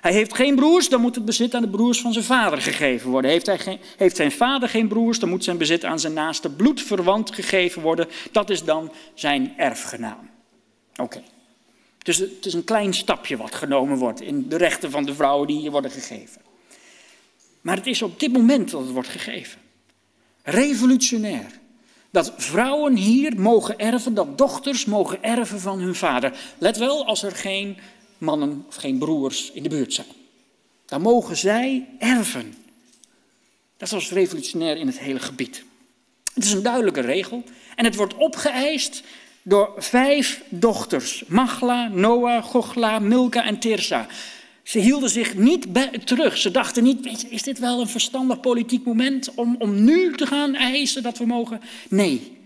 Hij 0.00 0.12
heeft 0.12 0.34
geen 0.34 0.54
broers, 0.54 0.88
dan 0.88 1.00
moet 1.00 1.14
het 1.14 1.24
bezit 1.24 1.54
aan 1.54 1.62
de 1.62 1.68
broers 1.68 2.00
van 2.00 2.12
zijn 2.12 2.24
vader 2.24 2.60
gegeven 2.60 3.10
worden. 3.10 3.30
Heeft, 3.30 3.46
hij 3.46 3.58
geen, 3.58 3.78
heeft 3.96 4.16
zijn 4.16 4.32
vader 4.32 4.68
geen 4.68 4.88
broers, 4.88 5.18
dan 5.18 5.28
moet 5.28 5.44
zijn 5.44 5.58
bezit 5.58 5.84
aan 5.84 6.00
zijn 6.00 6.12
naaste 6.12 6.50
bloedverwant 6.50 7.34
gegeven 7.34 7.82
worden. 7.82 8.08
Dat 8.32 8.50
is 8.50 8.64
dan 8.64 8.92
zijn 9.14 9.54
erfgenaam. 9.56 10.30
Oké. 10.96 11.22
Dus 12.04 12.16
het 12.16 12.46
is 12.46 12.54
een 12.54 12.64
klein 12.64 12.94
stapje 12.94 13.36
wat 13.36 13.54
genomen 13.54 13.96
wordt 13.96 14.20
in 14.20 14.48
de 14.48 14.56
rechten 14.56 14.90
van 14.90 15.04
de 15.04 15.14
vrouwen 15.14 15.46
die 15.46 15.58
hier 15.58 15.70
worden 15.70 15.90
gegeven. 15.90 16.40
Maar 17.60 17.76
het 17.76 17.86
is 17.86 18.02
op 18.02 18.20
dit 18.20 18.32
moment 18.32 18.70
dat 18.70 18.80
het 18.80 18.90
wordt 18.90 19.08
gegeven. 19.08 19.60
Revolutionair. 20.42 21.60
Dat 22.10 22.32
vrouwen 22.36 22.96
hier 22.96 23.40
mogen 23.40 23.78
erven, 23.78 24.14
dat 24.14 24.38
dochters 24.38 24.84
mogen 24.84 25.22
erven 25.22 25.60
van 25.60 25.80
hun 25.80 25.94
vader. 25.94 26.38
Let 26.58 26.76
wel, 26.76 27.06
als 27.06 27.22
er 27.22 27.32
geen 27.32 27.78
mannen 28.18 28.64
of 28.68 28.74
geen 28.74 28.98
broers 28.98 29.50
in 29.50 29.62
de 29.62 29.68
buurt 29.68 29.94
zijn. 29.94 30.06
Dan 30.86 31.02
mogen 31.02 31.36
zij 31.36 31.88
erven. 31.98 32.54
Dat 33.76 33.90
was 33.90 34.10
revolutionair 34.10 34.76
in 34.76 34.86
het 34.86 34.98
hele 34.98 35.20
gebied. 35.20 35.64
Het 36.34 36.44
is 36.44 36.52
een 36.52 36.62
duidelijke 36.62 37.00
regel 37.00 37.42
en 37.76 37.84
het 37.84 37.94
wordt 37.94 38.14
opgeëist 38.14 39.02
door 39.44 39.72
vijf 39.76 40.42
dochters: 40.48 41.24
Magla, 41.26 41.88
Noah, 41.88 42.44
Gogla, 42.44 42.98
Milka 42.98 43.44
en 43.44 43.58
Tirsa. 43.58 44.06
Ze 44.62 44.78
hielden 44.78 45.10
zich 45.10 45.34
niet 45.34 45.66
terug. 46.04 46.36
Ze 46.36 46.50
dachten 46.50 46.82
niet: 46.82 47.00
weet 47.00 47.20
je, 47.20 47.28
is 47.28 47.42
dit 47.42 47.58
wel 47.58 47.80
een 47.80 47.88
verstandig 47.88 48.40
politiek 48.40 48.84
moment 48.84 49.34
om, 49.34 49.56
om 49.58 49.84
nu 49.84 50.14
te 50.16 50.26
gaan 50.26 50.54
eisen 50.54 51.02
dat 51.02 51.18
we 51.18 51.26
mogen? 51.26 51.60
Nee. 51.88 52.36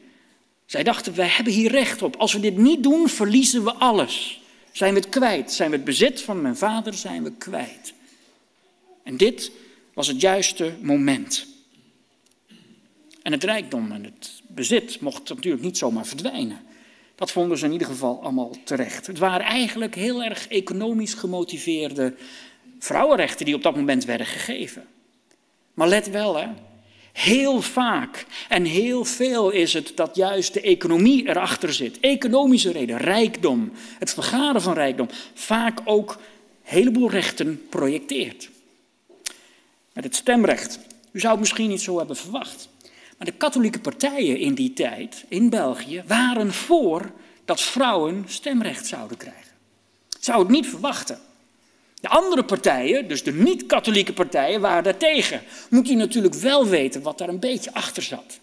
Zij 0.67 0.83
dachten: 0.83 1.15
wij 1.15 1.29
hebben 1.29 1.53
hier 1.53 1.71
recht 1.71 2.03
op. 2.03 2.17
Als 2.17 2.33
we 2.33 2.41
dit 2.41 2.57
niet 2.57 2.83
doen, 2.83 3.09
verliezen 3.09 3.65
we 3.65 3.73
alles. 3.73 4.41
Zijn 4.73 4.95
we 4.95 5.01
het 5.01 5.09
kwijt? 5.09 5.53
Zijn 5.53 5.71
we 5.71 5.77
het 5.77 5.85
bezit 5.85 6.23
van 6.23 6.43
mijn 6.43 6.57
vader? 6.57 6.95
Zijn 6.95 7.23
we 7.23 7.33
kwijt? 7.33 7.95
En 9.03 9.17
dit 9.17 9.51
was 9.95 10.07
het 10.07 10.21
juiste 10.21 10.73
moment. 10.81 11.47
En 13.23 13.33
het 13.33 13.45
rijkdom 13.45 13.93
en 13.93 14.05
het 14.05 14.43
bezit 14.47 15.01
mocht 15.01 15.29
natuurlijk 15.29 15.63
niet 15.63 15.79
zomaar 15.79 16.07
verdwijnen. 16.07 16.61
Dat 17.19 17.31
vonden 17.31 17.59
ze 17.59 17.67
in 17.67 17.73
ieder 17.73 17.87
geval 17.87 18.23
allemaal 18.23 18.51
terecht. 18.65 19.07
Het 19.07 19.19
waren 19.19 19.47
eigenlijk 19.47 19.95
heel 19.95 20.23
erg 20.23 20.49
economisch 20.49 21.15
gemotiveerde 21.15 22.15
vrouwenrechten 22.79 23.45
die 23.45 23.55
op 23.55 23.63
dat 23.63 23.77
moment 23.77 24.05
werden 24.05 24.27
gegeven. 24.27 24.87
Maar 25.75 25.89
let 25.89 26.11
wel, 26.11 26.37
hè. 26.37 26.47
Heel 27.13 27.63
vaak 27.63 28.27
en 28.49 28.65
heel 28.65 29.05
veel 29.05 29.51
is 29.51 29.73
het 29.73 29.93
dat 29.95 30.17
juist 30.17 30.53
de 30.55 30.61
economie 30.61 31.29
erachter 31.29 31.73
zit. 31.73 32.01
Economische 32.01 32.73
reden, 32.73 32.97
rijkdom, 32.97 33.73
het 33.99 34.15
vergaren 34.15 34.63
van 34.63 34.75
rijkdom. 34.75 35.09
Vaak 35.35 35.81
ook 35.85 36.11
een 36.11 36.19
heleboel 36.63 37.11
rechten 37.11 37.69
projecteert. 37.69 38.51
Met 39.93 40.05
het 40.05 40.17
stemrecht. 40.17 40.79
U 41.11 41.21
zou 41.21 41.33
het 41.33 41.41
misschien 41.41 41.69
niet 41.69 41.83
zo 41.83 41.99
hebben 41.99 42.17
verwacht. 42.17 42.69
Maar 43.19 43.27
de 43.27 43.37
katholieke 43.37 43.81
partijen 43.81 44.39
in 44.39 44.55
die 44.55 44.73
tijd, 44.73 45.25
in 45.29 45.51
België, 45.51 46.03
waren 46.07 46.53
voor 46.53 47.13
dat 47.45 47.61
vrouwen 47.61 48.25
stemrecht 48.27 48.87
zouden 48.87 49.17
krijgen. 49.17 49.53
Zou 50.21 50.39
het 50.39 50.49
niet 50.49 50.67
verwachten. 50.67 51.19
De 52.01 52.09
andere 52.09 52.45
partijen, 52.45 53.09
dus 53.09 53.23
de 53.23 53.33
niet-katholieke 53.33 54.13
partijen, 54.13 54.61
waren 54.61 54.83
daartegen. 54.83 55.43
Moet 55.71 55.91
u 55.91 55.95
natuurlijk 55.95 56.35
wel 56.35 56.67
weten 56.67 57.03
wat 57.03 57.19
daar 57.19 57.29
een 57.29 57.41
beetje 57.41 57.75
achter 57.75 58.03
zat. 58.03 58.41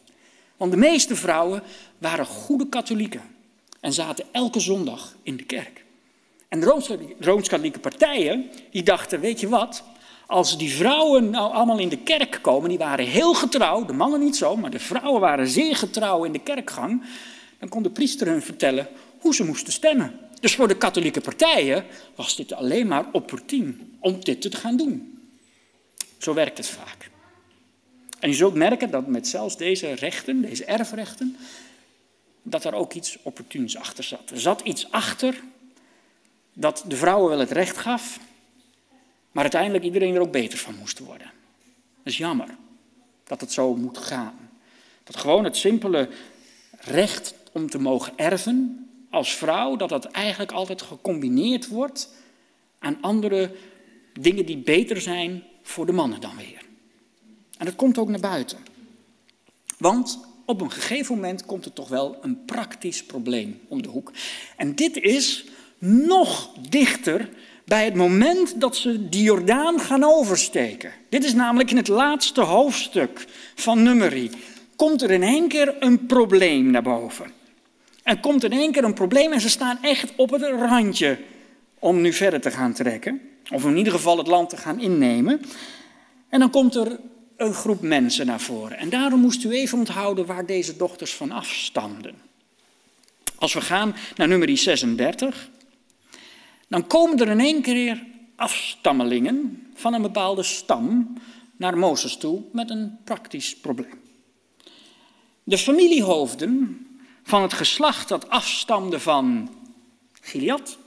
Want 0.57 0.71
de 0.71 0.77
meeste 0.77 1.15
vrouwen 1.15 1.63
waren 1.97 2.25
goede 2.25 2.69
katholieken 2.69 3.21
en 3.79 3.93
zaten 3.93 4.25
elke 4.31 4.59
zondag 4.59 5.15
in 5.23 5.37
de 5.37 5.43
kerk. 5.43 5.83
En 6.47 6.59
de 6.59 6.65
Rooms-Katholieke 7.19 7.79
partijen, 7.79 8.49
die 8.71 8.83
dachten, 8.83 9.19
weet 9.19 9.39
je 9.39 9.49
wat, 9.49 9.83
als 10.27 10.57
die 10.57 10.73
vrouwen 10.73 11.29
nou 11.29 11.53
allemaal 11.53 11.79
in 11.79 11.89
de 11.89 11.97
kerk 11.97 12.39
komen, 12.41 12.69
die 12.69 12.77
waren 12.77 13.05
heel 13.05 13.33
getrouw, 13.33 13.85
de 13.85 13.93
mannen 13.93 14.19
niet 14.19 14.35
zo, 14.35 14.55
maar 14.55 14.71
de 14.71 14.79
vrouwen 14.79 15.21
waren 15.21 15.47
zeer 15.47 15.75
getrouw 15.75 16.23
in 16.23 16.31
de 16.31 16.39
kerkgang, 16.39 17.03
dan 17.59 17.69
kon 17.69 17.83
de 17.83 17.89
priester 17.89 18.27
hun 18.27 18.41
vertellen 18.41 18.87
hoe 19.19 19.35
ze 19.35 19.45
moesten 19.45 19.73
stemmen. 19.73 20.19
Dus 20.39 20.55
voor 20.55 20.67
de 20.67 20.77
katholieke 20.77 21.21
partijen 21.21 21.85
was 22.15 22.35
dit 22.35 22.53
alleen 22.53 22.87
maar 22.87 23.05
opportun 23.11 23.97
om 23.99 24.23
dit 24.23 24.41
te 24.41 24.51
gaan 24.51 24.77
doen. 24.77 25.19
Zo 26.17 26.33
werkt 26.33 26.57
het 26.57 26.67
vaak. 26.67 27.09
En 28.19 28.29
je 28.29 28.35
zult 28.35 28.53
merken 28.53 28.91
dat 28.91 29.07
met 29.07 29.27
zelfs 29.27 29.57
deze 29.57 29.93
rechten, 29.93 30.41
deze 30.41 30.65
erfrechten, 30.65 31.37
dat 32.43 32.63
er 32.63 32.73
ook 32.73 32.93
iets 32.93 33.17
opportuns 33.21 33.77
achter 33.77 34.03
zat. 34.03 34.29
Er 34.29 34.39
zat 34.39 34.61
iets 34.61 34.91
achter 34.91 35.43
dat 36.53 36.83
de 36.87 36.95
vrouwen 36.95 37.29
wel 37.29 37.39
het 37.39 37.51
recht 37.51 37.77
gaf, 37.77 38.19
maar 39.35 39.43
uiteindelijk 39.43 39.83
iedereen 39.83 40.15
er 40.15 40.21
ook 40.21 40.31
beter 40.31 40.57
van 40.57 40.75
moest 40.75 40.99
worden. 40.99 41.31
Dat 42.03 42.13
is 42.13 42.17
jammer 42.17 42.47
dat 43.23 43.41
het 43.41 43.51
zo 43.51 43.75
moet 43.75 43.97
gaan. 43.97 44.49
Dat 45.03 45.17
gewoon 45.17 45.43
het 45.43 45.57
simpele 45.57 46.09
recht 46.79 47.35
om 47.51 47.69
te 47.69 47.79
mogen 47.79 48.13
erven 48.15 48.89
als 49.09 49.33
vrouw, 49.33 49.75
dat 49.75 49.89
dat 49.89 50.05
eigenlijk 50.05 50.51
altijd 50.51 50.81
gecombineerd 50.81 51.67
wordt 51.67 52.09
aan 52.79 52.97
andere 53.01 53.55
dingen 54.19 54.45
die 54.45 54.57
beter 54.57 55.01
zijn 55.01 55.43
voor 55.61 55.85
de 55.85 55.91
mannen 55.91 56.21
dan 56.21 56.35
weer. 56.35 56.61
En 57.57 57.65
dat 57.65 57.75
komt 57.75 57.97
ook 57.97 58.09
naar 58.09 58.19
buiten. 58.19 58.57
Want 59.77 60.19
op 60.45 60.61
een 60.61 60.71
gegeven 60.71 61.15
moment 61.15 61.45
komt 61.45 61.65
er 61.65 61.73
toch 61.73 61.89
wel 61.89 62.17
een 62.21 62.45
praktisch 62.45 63.03
probleem 63.03 63.59
om 63.67 63.81
de 63.81 63.89
hoek. 63.89 64.11
En 64.57 64.75
dit 64.75 64.97
is 64.97 65.45
nog 65.77 66.53
dichter 66.69 67.29
bij 67.65 67.85
het 67.85 67.95
moment 67.95 68.61
dat 68.61 68.75
ze 68.75 69.09
die 69.09 69.23
Jordaan 69.23 69.79
gaan 69.79 70.03
oversteken. 70.03 70.91
Dit 71.09 71.23
is 71.23 71.33
namelijk 71.33 71.71
in 71.71 71.77
het 71.77 71.87
laatste 71.87 72.41
hoofdstuk 72.41 73.25
van 73.55 73.83
Numeri. 73.83 74.29
Komt 74.75 75.01
er 75.01 75.11
in 75.11 75.23
één 75.23 75.47
keer 75.47 75.75
een 75.79 76.05
probleem 76.05 76.71
naar 76.71 76.81
boven. 76.83 77.31
En 78.03 78.19
komt 78.19 78.43
in 78.43 78.51
één 78.51 78.71
keer 78.71 78.83
een 78.83 78.93
probleem 78.93 79.31
en 79.31 79.41
ze 79.41 79.49
staan 79.49 79.77
echt 79.81 80.13
op 80.15 80.29
het 80.29 80.41
randje 80.41 81.17
om 81.79 82.01
nu 82.01 82.13
verder 82.13 82.41
te 82.41 82.51
gaan 82.51 82.73
trekken. 82.73 83.21
Of 83.51 83.65
in 83.65 83.77
ieder 83.77 83.93
geval 83.93 84.17
het 84.17 84.27
land 84.27 84.49
te 84.49 84.57
gaan 84.57 84.79
innemen. 84.79 85.41
En 86.29 86.39
dan 86.39 86.49
komt 86.49 86.75
er 86.75 86.99
een 87.37 87.53
groep 87.53 87.81
mensen 87.81 88.25
naar 88.25 88.39
voren. 88.39 88.77
En 88.77 88.89
daarom 88.89 89.19
moest 89.19 89.43
u 89.43 89.51
even 89.51 89.77
onthouden 89.77 90.25
waar 90.25 90.45
deze 90.45 90.77
dochters 90.77 91.13
van 91.13 91.31
afstamden. 91.31 92.15
Als 93.35 93.53
we 93.53 93.61
gaan 93.61 93.95
naar 94.15 94.27
nummer 94.27 94.57
36, 94.57 95.49
dan 96.67 96.87
komen 96.87 97.19
er 97.19 97.27
in 97.27 97.39
één 97.39 97.61
keer 97.61 98.03
afstammelingen 98.35 99.67
van 99.73 99.93
een 99.93 100.01
bepaalde 100.01 100.43
stam 100.43 101.13
naar 101.57 101.77
Mozes 101.77 102.17
toe 102.17 102.41
met 102.51 102.69
een 102.69 102.97
praktisch 103.03 103.55
probleem. 103.55 104.03
De 105.43 105.57
familiehoofden 105.57 106.79
van 107.23 107.41
het 107.41 107.53
geslacht 107.53 108.07
dat 108.07 108.29
afstamde 108.29 108.99
van 108.99 109.49
Gilead, 110.21 110.77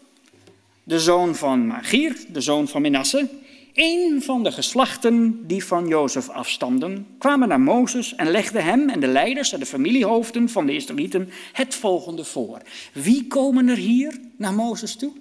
de 0.84 1.00
zoon 1.00 1.34
van 1.34 1.66
Magier, 1.66 2.16
de 2.32 2.40
zoon 2.40 2.68
van 2.68 2.82
Menasse, 2.82 3.28
een 3.74 4.22
van 4.22 4.42
de 4.42 4.52
geslachten 4.52 5.46
die 5.46 5.64
van 5.64 5.88
Jozef 5.88 6.28
afstamden, 6.28 7.06
kwamen 7.18 7.48
naar 7.48 7.60
Mozes 7.60 8.14
en 8.14 8.30
legden 8.30 8.64
hem 8.64 8.88
en 8.88 9.00
de 9.00 9.06
leiders 9.06 9.52
en 9.52 9.58
de 9.58 9.66
familiehoofden 9.66 10.48
van 10.48 10.66
de 10.66 10.74
Israëlieten 10.74 11.30
het 11.52 11.74
volgende 11.74 12.24
voor. 12.24 12.62
Wie 12.92 13.26
komen 13.26 13.68
er 13.68 13.76
hier 13.76 14.20
naar 14.36 14.54
Mozes 14.54 14.96
toe? 14.96 15.12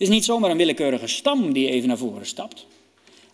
Het 0.00 0.08
is 0.08 0.14
niet 0.14 0.24
zomaar 0.24 0.50
een 0.50 0.56
willekeurige 0.56 1.06
stam 1.06 1.52
die 1.52 1.68
even 1.68 1.88
naar 1.88 1.98
voren 1.98 2.26
stapt. 2.26 2.66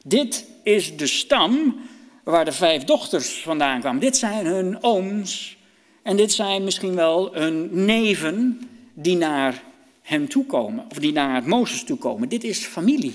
Dit 0.04 0.46
is 0.62 0.96
de 0.96 1.06
stam 1.06 1.76
waar 2.24 2.44
de 2.44 2.52
vijf 2.52 2.84
dochters 2.84 3.42
vandaan 3.42 3.80
kwamen. 3.80 4.00
Dit 4.00 4.16
zijn 4.16 4.46
hun 4.46 4.82
ooms 4.82 5.56
en 6.02 6.16
dit 6.16 6.32
zijn 6.32 6.64
misschien 6.64 6.94
wel 6.94 7.34
hun 7.34 7.84
neven 7.84 8.68
die 8.94 9.16
naar 9.16 9.62
hem 10.02 10.28
toekomen, 10.28 10.84
of 10.90 10.98
die 10.98 11.12
naar 11.12 11.48
Mozes 11.48 11.84
toekomen. 11.84 12.28
Dit 12.28 12.44
is 12.44 12.64
familie. 12.64 13.14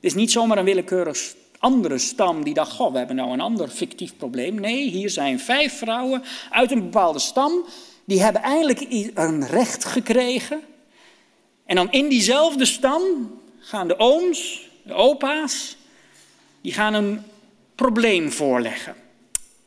Dit 0.00 0.10
is 0.10 0.14
niet 0.14 0.32
zomaar 0.32 0.58
een 0.58 0.64
willekeurig 0.64 1.34
andere 1.58 1.98
stam 1.98 2.44
die 2.44 2.54
dacht, 2.54 2.72
goh, 2.72 2.92
we 2.92 2.98
hebben 2.98 3.16
nou 3.16 3.32
een 3.32 3.40
ander 3.40 3.68
fictief 3.68 4.16
probleem. 4.16 4.54
Nee, 4.60 4.90
hier 4.90 5.10
zijn 5.10 5.40
vijf 5.40 5.78
vrouwen 5.78 6.22
uit 6.50 6.70
een 6.70 6.82
bepaalde 6.82 7.18
stam, 7.18 7.64
die 8.04 8.22
hebben 8.22 8.42
eindelijk 8.42 8.86
een 9.14 9.46
recht 9.46 9.84
gekregen. 9.84 10.60
En 11.66 11.76
dan 11.76 11.92
in 11.92 12.08
diezelfde 12.08 12.64
stam 12.64 13.02
gaan 13.58 13.88
de 13.88 13.98
ooms, 13.98 14.68
de 14.82 14.92
opa's, 14.92 15.76
die 16.60 16.72
gaan 16.72 16.94
een 16.94 17.22
probleem 17.74 18.32
voorleggen. 18.32 18.94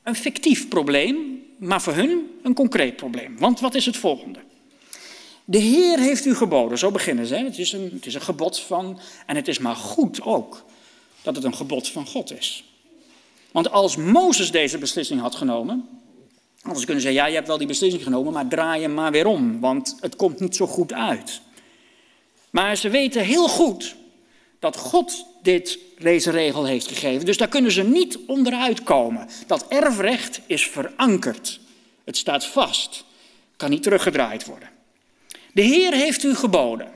Een 0.04 0.16
fictief 0.16 0.68
probleem, 0.68 1.46
maar 1.58 1.82
voor 1.82 1.94
hun 1.94 2.40
een 2.44 2.54
concreet 2.54 2.96
probleem. 2.96 3.38
Want 3.38 3.60
wat 3.60 3.76
is 3.76 3.86
het 3.86 3.98
volgende? 3.98 4.40
De 5.46 5.58
Heer 5.58 6.00
heeft 6.00 6.26
u 6.26 6.36
geboden, 6.36 6.78
zo 6.78 6.92
beginnen 6.92 7.26
ze. 7.28 7.36
Het 7.36 7.58
is, 7.58 7.72
een, 7.72 7.90
het 7.94 8.06
is 8.06 8.14
een 8.14 8.22
gebod 8.22 8.60
van, 8.60 9.00
en 9.26 9.36
het 9.36 9.48
is 9.48 9.60
maar 9.60 9.76
goed 9.76 10.22
ook, 10.22 10.64
dat 11.22 11.36
het 11.36 11.44
een 11.44 11.56
gebod 11.56 11.90
van 11.90 12.08
God 12.08 12.38
is. 12.38 12.64
Want 13.52 13.72
als 13.72 13.96
Mozes 13.96 14.52
deze 14.52 14.78
beslissing 14.78 15.22
had 15.22 15.36
genomen, 15.36 15.90
ze 16.64 16.86
kunnen 16.86 17.02
zeggen, 17.02 17.22
ja, 17.22 17.26
je 17.26 17.36
hebt 17.36 17.48
wel 17.48 17.58
die 17.58 17.68
beslissing 17.68 18.04
genomen, 18.04 18.34
maar 18.34 18.48
draai 18.48 18.82
hem 18.82 18.94
maar 18.94 19.12
weer 19.12 19.26
om, 19.26 19.60
want 19.60 19.98
het 20.00 20.16
komt 20.16 20.40
niet 20.40 20.56
zo 20.56 20.68
goed 20.68 20.94
uit. 20.94 21.42
Maar 22.58 22.76
ze 22.76 22.90
weten 22.90 23.24
heel 23.24 23.48
goed 23.48 23.96
dat 24.60 24.78
God 24.78 25.26
dit, 25.42 25.80
deze 26.00 26.32
regel 26.32 26.66
heeft 26.66 26.88
gegeven, 26.88 27.26
dus 27.26 27.38
daar 27.38 27.48
kunnen 27.48 27.72
ze 27.72 27.84
niet 27.84 28.20
onderuit 28.28 28.84
komen. 28.84 29.30
Dat 29.48 29.68
erfrecht 29.68 30.42
is 30.46 30.68
verankerd. 30.68 31.60
Het 32.04 32.18
staat 32.18 32.46
vast, 32.46 33.04
kan 33.58 33.70
niet 33.70 33.84
teruggedraaid 33.84 34.46
worden. 34.46 34.70
De 35.54 35.62
Heer 35.62 35.94
heeft 35.94 36.24
u 36.24 36.36
geboden. 36.36 36.92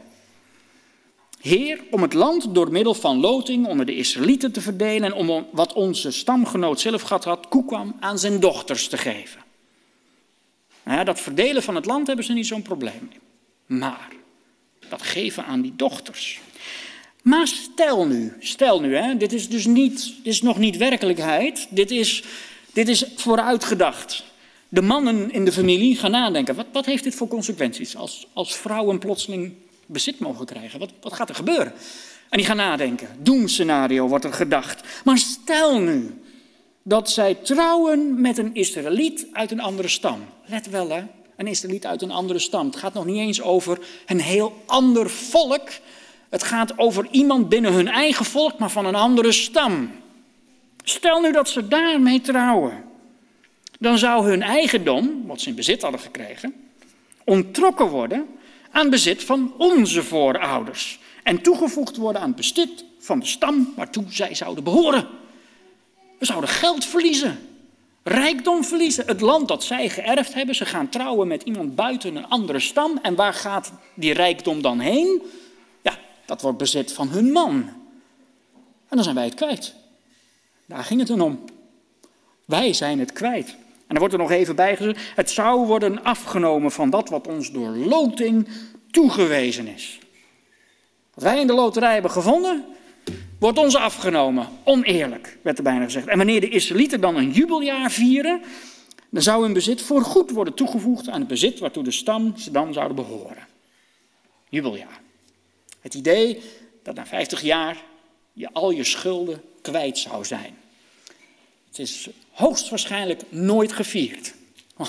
Heer, 1.41 1.83
om 1.91 2.01
het 2.01 2.13
land 2.13 2.53
door 2.53 2.71
middel 2.71 2.93
van 2.93 3.19
loting 3.19 3.67
onder 3.67 3.85
de 3.85 3.95
Israëlieten 3.95 4.51
te 4.51 4.61
verdelen 4.61 5.03
en 5.03 5.13
om 5.13 5.47
wat 5.51 5.73
onze 5.73 6.11
stamgenoot 6.11 6.79
zelf 6.79 7.01
gehad 7.01 7.23
had, 7.23 7.47
Koekwam, 7.47 7.95
aan 7.99 8.19
zijn 8.19 8.39
dochters 8.39 8.87
te 8.87 8.97
geven. 8.97 9.41
Dat 11.03 11.19
verdelen 11.19 11.63
van 11.63 11.75
het 11.75 11.85
land 11.85 12.07
hebben 12.07 12.25
ze 12.25 12.33
niet 12.33 12.47
zo'n 12.47 12.61
probleem 12.61 13.09
mee. 13.09 13.79
Maar 13.79 14.19
dat 14.91 15.01
geven 15.01 15.45
aan 15.45 15.61
die 15.61 15.73
dochters. 15.75 16.39
Maar 17.23 17.47
stel 17.47 18.07
nu, 18.07 18.33
stel 18.39 18.81
nu, 18.81 18.95
hè, 18.95 19.17
dit 19.17 19.33
is 19.33 19.49
dus 19.49 19.65
niet, 19.65 20.13
dit 20.23 20.33
is 20.33 20.41
nog 20.41 20.57
niet 20.57 20.77
werkelijkheid, 20.77 21.67
dit 21.69 21.91
is, 21.91 22.23
dit 22.73 22.87
is 22.87 23.05
vooruitgedacht 23.15 24.23
de 24.71 24.81
mannen 24.81 25.31
in 25.31 25.45
de 25.45 25.51
familie 25.51 25.95
gaan 25.95 26.11
nadenken. 26.11 26.55
Wat, 26.55 26.65
wat 26.71 26.85
heeft 26.85 27.03
dit 27.03 27.15
voor 27.15 27.27
consequenties 27.27 27.95
als, 27.95 28.27
als 28.33 28.55
vrouwen 28.55 28.99
plotseling 28.99 29.53
bezit 29.85 30.19
mogen 30.19 30.45
krijgen? 30.45 30.79
Wat, 30.79 30.91
wat 31.01 31.13
gaat 31.13 31.29
er 31.29 31.35
gebeuren? 31.35 31.73
En 32.29 32.37
die 32.37 32.45
gaan 32.45 32.57
nadenken. 32.57 33.07
Doemscenario 33.19 34.07
wordt 34.07 34.25
er 34.25 34.33
gedacht. 34.33 34.81
Maar 35.03 35.17
stel 35.17 35.79
nu 35.79 36.21
dat 36.83 37.09
zij 37.09 37.35
trouwen 37.35 38.21
met 38.21 38.37
een 38.37 38.55
Israëliet 38.55 39.27
uit 39.31 39.51
een 39.51 39.59
andere 39.59 39.87
stam. 39.87 40.19
Let 40.45 40.69
wel 40.69 40.89
hè, 40.89 41.03
een 41.41 41.51
Israëliet 41.51 41.85
uit 41.85 42.01
een 42.01 42.11
andere 42.11 42.39
stam. 42.39 42.65
Het 42.65 42.75
gaat 42.75 42.93
nog 42.93 43.05
niet 43.05 43.17
eens 43.17 43.41
over 43.41 43.79
een 44.05 44.21
heel 44.21 44.63
ander 44.65 45.09
volk. 45.09 45.69
Het 46.29 46.43
gaat 46.43 46.77
over 46.77 47.07
iemand 47.11 47.49
binnen 47.49 47.73
hun 47.73 47.87
eigen 47.87 48.25
volk, 48.25 48.59
maar 48.59 48.71
van 48.71 48.85
een 48.85 48.95
andere 48.95 49.31
stam. 49.31 49.91
Stel 50.83 51.21
nu 51.21 51.31
dat 51.31 51.49
ze 51.49 51.67
daarmee 51.67 52.21
trouwen 52.21 52.89
dan 53.81 53.97
zou 53.97 54.29
hun 54.29 54.41
eigendom, 54.41 55.23
wat 55.25 55.41
ze 55.41 55.49
in 55.49 55.55
bezit 55.55 55.81
hadden 55.81 55.99
gekregen, 55.99 56.53
onttrokken 57.23 57.87
worden 57.87 58.27
aan 58.71 58.89
bezit 58.89 59.23
van 59.23 59.53
onze 59.57 60.03
voorouders 60.03 60.99
en 61.23 61.41
toegevoegd 61.41 61.97
worden 61.97 62.21
aan 62.21 62.27
het 62.27 62.35
bezit 62.35 62.85
van 62.99 63.19
de 63.19 63.25
stam 63.25 63.73
waartoe 63.75 64.03
zij 64.09 64.35
zouden 64.35 64.63
behoren. 64.63 65.07
We 66.19 66.25
zouden 66.25 66.49
geld 66.49 66.85
verliezen, 66.85 67.39
rijkdom 68.03 68.63
verliezen, 68.63 69.07
het 69.07 69.21
land 69.21 69.47
dat 69.47 69.63
zij 69.63 69.89
geërfd 69.89 70.33
hebben. 70.33 70.55
Ze 70.55 70.65
gaan 70.65 70.89
trouwen 70.89 71.27
met 71.27 71.43
iemand 71.43 71.75
buiten 71.75 72.15
een 72.15 72.27
andere 72.27 72.59
stam 72.59 72.99
en 73.01 73.15
waar 73.15 73.33
gaat 73.33 73.71
die 73.93 74.13
rijkdom 74.13 74.61
dan 74.61 74.79
heen? 74.79 75.21
Ja, 75.81 75.97
dat 76.25 76.41
wordt 76.41 76.57
bezit 76.57 76.93
van 76.93 77.09
hun 77.09 77.31
man. 77.31 77.53
En 78.87 78.97
dan 78.97 79.03
zijn 79.03 79.15
wij 79.15 79.25
het 79.25 79.33
kwijt. 79.33 79.73
Daar 80.65 80.83
ging 80.83 80.99
het 80.99 81.09
dan 81.09 81.21
om. 81.21 81.43
Wij 82.45 82.73
zijn 82.73 82.99
het 82.99 83.11
kwijt. 83.11 83.55
En 83.87 83.97
er 83.97 83.99
wordt 83.99 84.13
er 84.13 84.19
nog 84.19 84.31
even 84.31 84.55
bij 84.55 84.95
het 85.15 85.29
zou 85.29 85.65
worden 85.65 86.03
afgenomen 86.03 86.71
van 86.71 86.89
dat 86.89 87.09
wat 87.09 87.27
ons 87.27 87.51
door 87.51 87.69
loting 87.69 88.47
toegewezen 88.91 89.67
is. 89.67 89.99
Wat 91.13 91.23
wij 91.23 91.39
in 91.39 91.47
de 91.47 91.53
loterij 91.53 91.93
hebben 91.93 92.11
gevonden, 92.11 92.65
wordt 93.41 93.57
ons 93.57 93.75
afgenomen. 93.75 94.47
Oneerlijk, 94.63 95.37
werd 95.41 95.57
er 95.57 95.63
bijna 95.63 95.83
gezegd. 95.83 96.07
En 96.07 96.17
wanneer 96.17 96.41
de 96.41 96.49
Israëlieten 96.49 97.01
dan 97.01 97.15
een 97.15 97.31
jubeljaar 97.31 97.91
vieren, 97.91 98.41
dan 99.09 99.21
zou 99.21 99.43
hun 99.43 99.53
bezit 99.53 99.81
voorgoed 99.81 100.31
worden 100.31 100.53
toegevoegd 100.53 101.09
aan 101.09 101.19
het 101.19 101.27
bezit 101.27 101.59
waartoe 101.59 101.83
de 101.83 101.91
stam 101.91 102.37
ze 102.37 102.51
dan 102.51 102.73
zouden 102.73 102.95
behoren. 102.95 103.47
Jubeljaar. 104.49 105.01
Het 105.79 105.93
idee 105.93 106.41
dat 106.83 106.95
na 106.95 107.05
50 107.05 107.41
jaar 107.41 107.83
je 108.33 108.49
al 108.53 108.71
je 108.71 108.83
schulden 108.83 109.41
kwijt 109.61 109.97
zou 109.97 110.25
zijn. 110.25 110.57
Het 111.67 111.79
is 111.79 112.09
hoogstwaarschijnlijk 112.31 113.21
nooit 113.29 113.71
gevierd. 113.71 114.33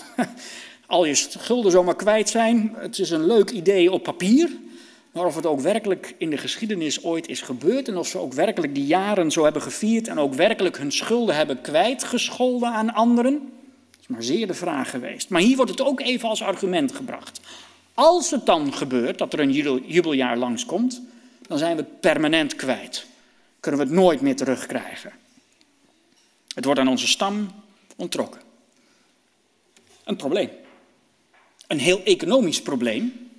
Al 0.86 1.04
je 1.04 1.14
schulden 1.14 1.72
zomaar 1.72 1.96
kwijt 1.96 2.28
zijn, 2.28 2.74
het 2.76 2.98
is 2.98 3.10
een 3.10 3.26
leuk 3.26 3.50
idee 3.50 3.92
op 3.92 4.02
papier. 4.02 4.50
Maar 5.12 5.26
of 5.26 5.34
het 5.34 5.46
ook 5.46 5.60
werkelijk 5.60 6.14
in 6.18 6.30
de 6.30 6.36
geschiedenis 6.36 7.04
ooit 7.04 7.28
is 7.28 7.40
gebeurd 7.40 7.88
en 7.88 7.96
of 7.96 8.06
ze 8.06 8.18
ook 8.18 8.32
werkelijk 8.32 8.74
die 8.74 8.86
jaren 8.86 9.30
zo 9.30 9.44
hebben 9.44 9.62
gevierd 9.62 10.08
en 10.08 10.18
ook 10.18 10.34
werkelijk 10.34 10.78
hun 10.78 10.92
schulden 10.92 11.36
hebben 11.36 11.60
kwijtgescholden 11.60 12.68
aan 12.68 12.94
anderen, 12.94 13.52
is 14.00 14.06
maar 14.06 14.22
zeer 14.22 14.46
de 14.46 14.54
vraag 14.54 14.90
geweest. 14.90 15.28
Maar 15.28 15.40
hier 15.40 15.56
wordt 15.56 15.70
het 15.70 15.80
ook 15.80 16.00
even 16.00 16.28
als 16.28 16.42
argument 16.42 16.92
gebracht. 16.92 17.40
Als 17.94 18.30
het 18.30 18.46
dan 18.46 18.72
gebeurt 18.72 19.18
dat 19.18 19.32
er 19.32 19.40
een 19.40 19.80
jubeljaar 19.86 20.36
langskomt, 20.36 21.02
dan 21.46 21.58
zijn 21.58 21.76
we 21.76 21.82
het 21.82 22.00
permanent 22.00 22.56
kwijt. 22.56 23.06
Kunnen 23.60 23.80
we 23.80 23.86
het 23.86 23.94
nooit 23.94 24.20
meer 24.20 24.36
terugkrijgen. 24.36 25.12
Het 26.54 26.64
wordt 26.64 26.80
aan 26.80 26.88
onze 26.88 27.06
stam 27.06 27.50
ontrokken. 27.96 28.40
Een 30.04 30.16
probleem. 30.16 30.50
Een 31.66 31.78
heel 31.78 32.02
economisch 32.04 32.62
probleem. 32.62 33.30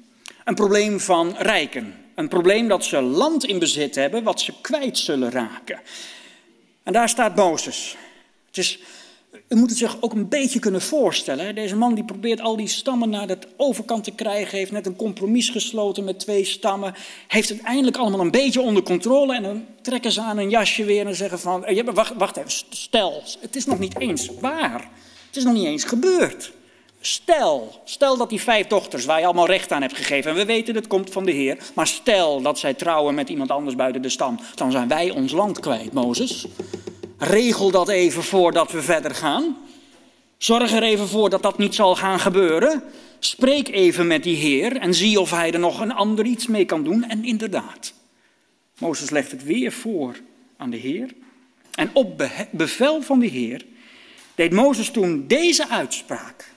Een 0.43 0.55
probleem 0.55 0.99
van 0.99 1.35
rijken. 1.37 1.95
Een 2.15 2.27
probleem 2.27 2.67
dat 2.67 2.85
ze 2.85 3.01
land 3.01 3.45
in 3.45 3.59
bezit 3.59 3.95
hebben 3.95 4.23
wat 4.23 4.41
ze 4.41 4.53
kwijt 4.61 4.97
zullen 4.97 5.31
raken. 5.31 5.79
En 6.83 6.93
daar 6.93 7.09
staat 7.09 7.35
Mozes. 7.35 7.95
Het 8.47 8.57
is 8.57 8.79
u 9.47 9.55
moet 9.55 9.69
het 9.69 9.77
zich 9.77 9.97
ook 10.01 10.13
een 10.13 10.29
beetje 10.29 10.59
kunnen 10.59 10.81
voorstellen. 10.81 11.55
Deze 11.55 11.75
man 11.75 11.95
die 11.95 12.03
probeert 12.03 12.41
al 12.41 12.55
die 12.55 12.67
stammen 12.67 13.09
naar 13.09 13.27
de 13.27 13.37
overkant 13.57 14.03
te 14.03 14.11
krijgen, 14.11 14.57
heeft 14.57 14.71
net 14.71 14.85
een 14.85 14.95
compromis 14.95 15.49
gesloten 15.49 16.03
met 16.03 16.19
twee 16.19 16.45
stammen, 16.45 16.93
heeft 17.27 17.49
het 17.49 17.61
eindelijk 17.61 17.97
allemaal 17.97 18.19
een 18.19 18.31
beetje 18.31 18.61
onder 18.61 18.83
controle 18.83 19.35
en 19.35 19.43
dan 19.43 19.65
trekken 19.81 20.11
ze 20.11 20.21
aan 20.21 20.37
een 20.37 20.49
jasje 20.49 20.83
weer 20.85 21.07
en 21.07 21.15
zeggen 21.15 21.39
van, 21.39 21.65
wacht, 21.93 22.13
wacht 22.17 22.37
even, 22.37 22.51
stel, 22.69 23.23
het 23.39 23.55
is 23.55 23.65
nog 23.65 23.79
niet 23.79 23.99
eens 23.99 24.29
waar. 24.39 24.89
Het 25.27 25.35
is 25.35 25.43
nog 25.43 25.53
niet 25.53 25.65
eens 25.65 25.83
gebeurd. 25.83 26.51
Stel, 27.05 27.81
stel 27.83 28.17
dat 28.17 28.29
die 28.29 28.41
vijf 28.41 28.67
dochters 28.67 29.05
waar 29.05 29.19
je 29.19 29.25
allemaal 29.25 29.45
recht 29.45 29.71
aan 29.71 29.81
hebt 29.81 29.95
gegeven, 29.95 30.31
en 30.31 30.37
we 30.37 30.45
weten 30.45 30.75
het 30.75 30.87
komt 30.87 31.09
van 31.09 31.25
de 31.25 31.31
Heer, 31.31 31.57
maar 31.73 31.87
stel 31.87 32.41
dat 32.41 32.59
zij 32.59 32.73
trouwen 32.73 33.15
met 33.15 33.29
iemand 33.29 33.51
anders 33.51 33.75
buiten 33.75 34.01
de 34.01 34.09
stam, 34.09 34.39
dan 34.55 34.71
zijn 34.71 34.87
wij 34.87 35.09
ons 35.09 35.31
land 35.31 35.59
kwijt, 35.59 35.93
Mozes. 35.93 36.47
Regel 37.17 37.71
dat 37.71 37.89
even 37.89 38.23
voordat 38.23 38.71
we 38.71 38.81
verder 38.81 39.15
gaan. 39.15 39.57
Zorg 40.37 40.71
er 40.71 40.83
even 40.83 41.07
voor 41.07 41.29
dat 41.29 41.43
dat 41.43 41.57
niet 41.57 41.75
zal 41.75 41.95
gaan 41.95 42.19
gebeuren. 42.19 42.83
Spreek 43.19 43.67
even 43.67 44.07
met 44.07 44.23
die 44.23 44.35
Heer 44.35 44.77
en 44.77 44.93
zie 44.93 45.19
of 45.19 45.31
hij 45.31 45.51
er 45.51 45.59
nog 45.59 45.79
een 45.79 45.93
ander 45.93 46.25
iets 46.25 46.47
mee 46.47 46.65
kan 46.65 46.83
doen. 46.83 47.03
En 47.03 47.25
inderdaad, 47.25 47.93
Mozes 48.77 49.09
legt 49.09 49.31
het 49.31 49.43
weer 49.43 49.71
voor 49.71 50.19
aan 50.57 50.69
de 50.69 50.77
Heer. 50.77 51.09
En 51.75 51.89
op 51.93 52.29
bevel 52.51 53.01
van 53.01 53.19
de 53.19 53.27
Heer 53.27 53.65
deed 54.35 54.51
Mozes 54.51 54.91
toen 54.91 55.27
deze 55.27 55.69
uitspraak. 55.69 56.51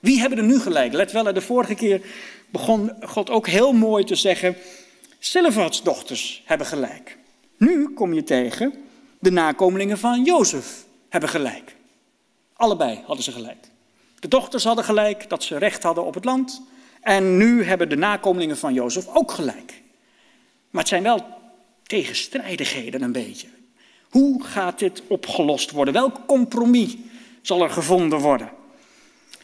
Wie 0.00 0.20
hebben 0.20 0.38
er 0.38 0.44
nu 0.44 0.58
gelijk? 0.58 0.92
Let 0.92 1.12
wel, 1.12 1.32
de 1.32 1.40
vorige 1.40 1.74
keer 1.74 2.00
begon 2.50 2.92
God 3.00 3.30
ook 3.30 3.46
heel 3.46 3.72
mooi 3.72 4.04
te 4.04 4.14
zeggen: 4.14 4.56
Silvats 5.18 5.82
dochters 5.82 6.42
hebben 6.44 6.66
gelijk. 6.66 7.18
Nu 7.56 7.88
kom 7.88 8.14
je 8.14 8.22
tegen 8.22 8.74
de 9.18 9.30
nakomelingen 9.30 9.98
van 9.98 10.24
Jozef 10.24 10.84
hebben 11.08 11.30
gelijk. 11.30 11.76
Allebei 12.52 13.00
hadden 13.06 13.24
ze 13.24 13.32
gelijk. 13.32 13.66
De 14.20 14.28
dochters 14.28 14.64
hadden 14.64 14.84
gelijk 14.84 15.28
dat 15.28 15.42
ze 15.42 15.58
recht 15.58 15.82
hadden 15.82 16.04
op 16.04 16.14
het 16.14 16.24
land. 16.24 16.62
En 17.00 17.36
nu 17.36 17.64
hebben 17.64 17.88
de 17.88 17.96
nakomelingen 17.96 18.56
van 18.56 18.74
Jozef 18.74 19.06
ook 19.12 19.30
gelijk. 19.30 19.82
Maar 20.70 20.80
het 20.80 20.88
zijn 20.88 21.02
wel 21.02 21.26
tegenstrijdigheden 21.82 23.02
een 23.02 23.12
beetje. 23.12 23.46
Hoe 24.10 24.44
gaat 24.44 24.78
dit 24.78 25.02
opgelost 25.06 25.70
worden? 25.70 25.94
Welk 25.94 26.26
compromis 26.26 26.96
zal 27.42 27.62
er 27.62 27.70
gevonden 27.70 28.18
worden? 28.18 28.50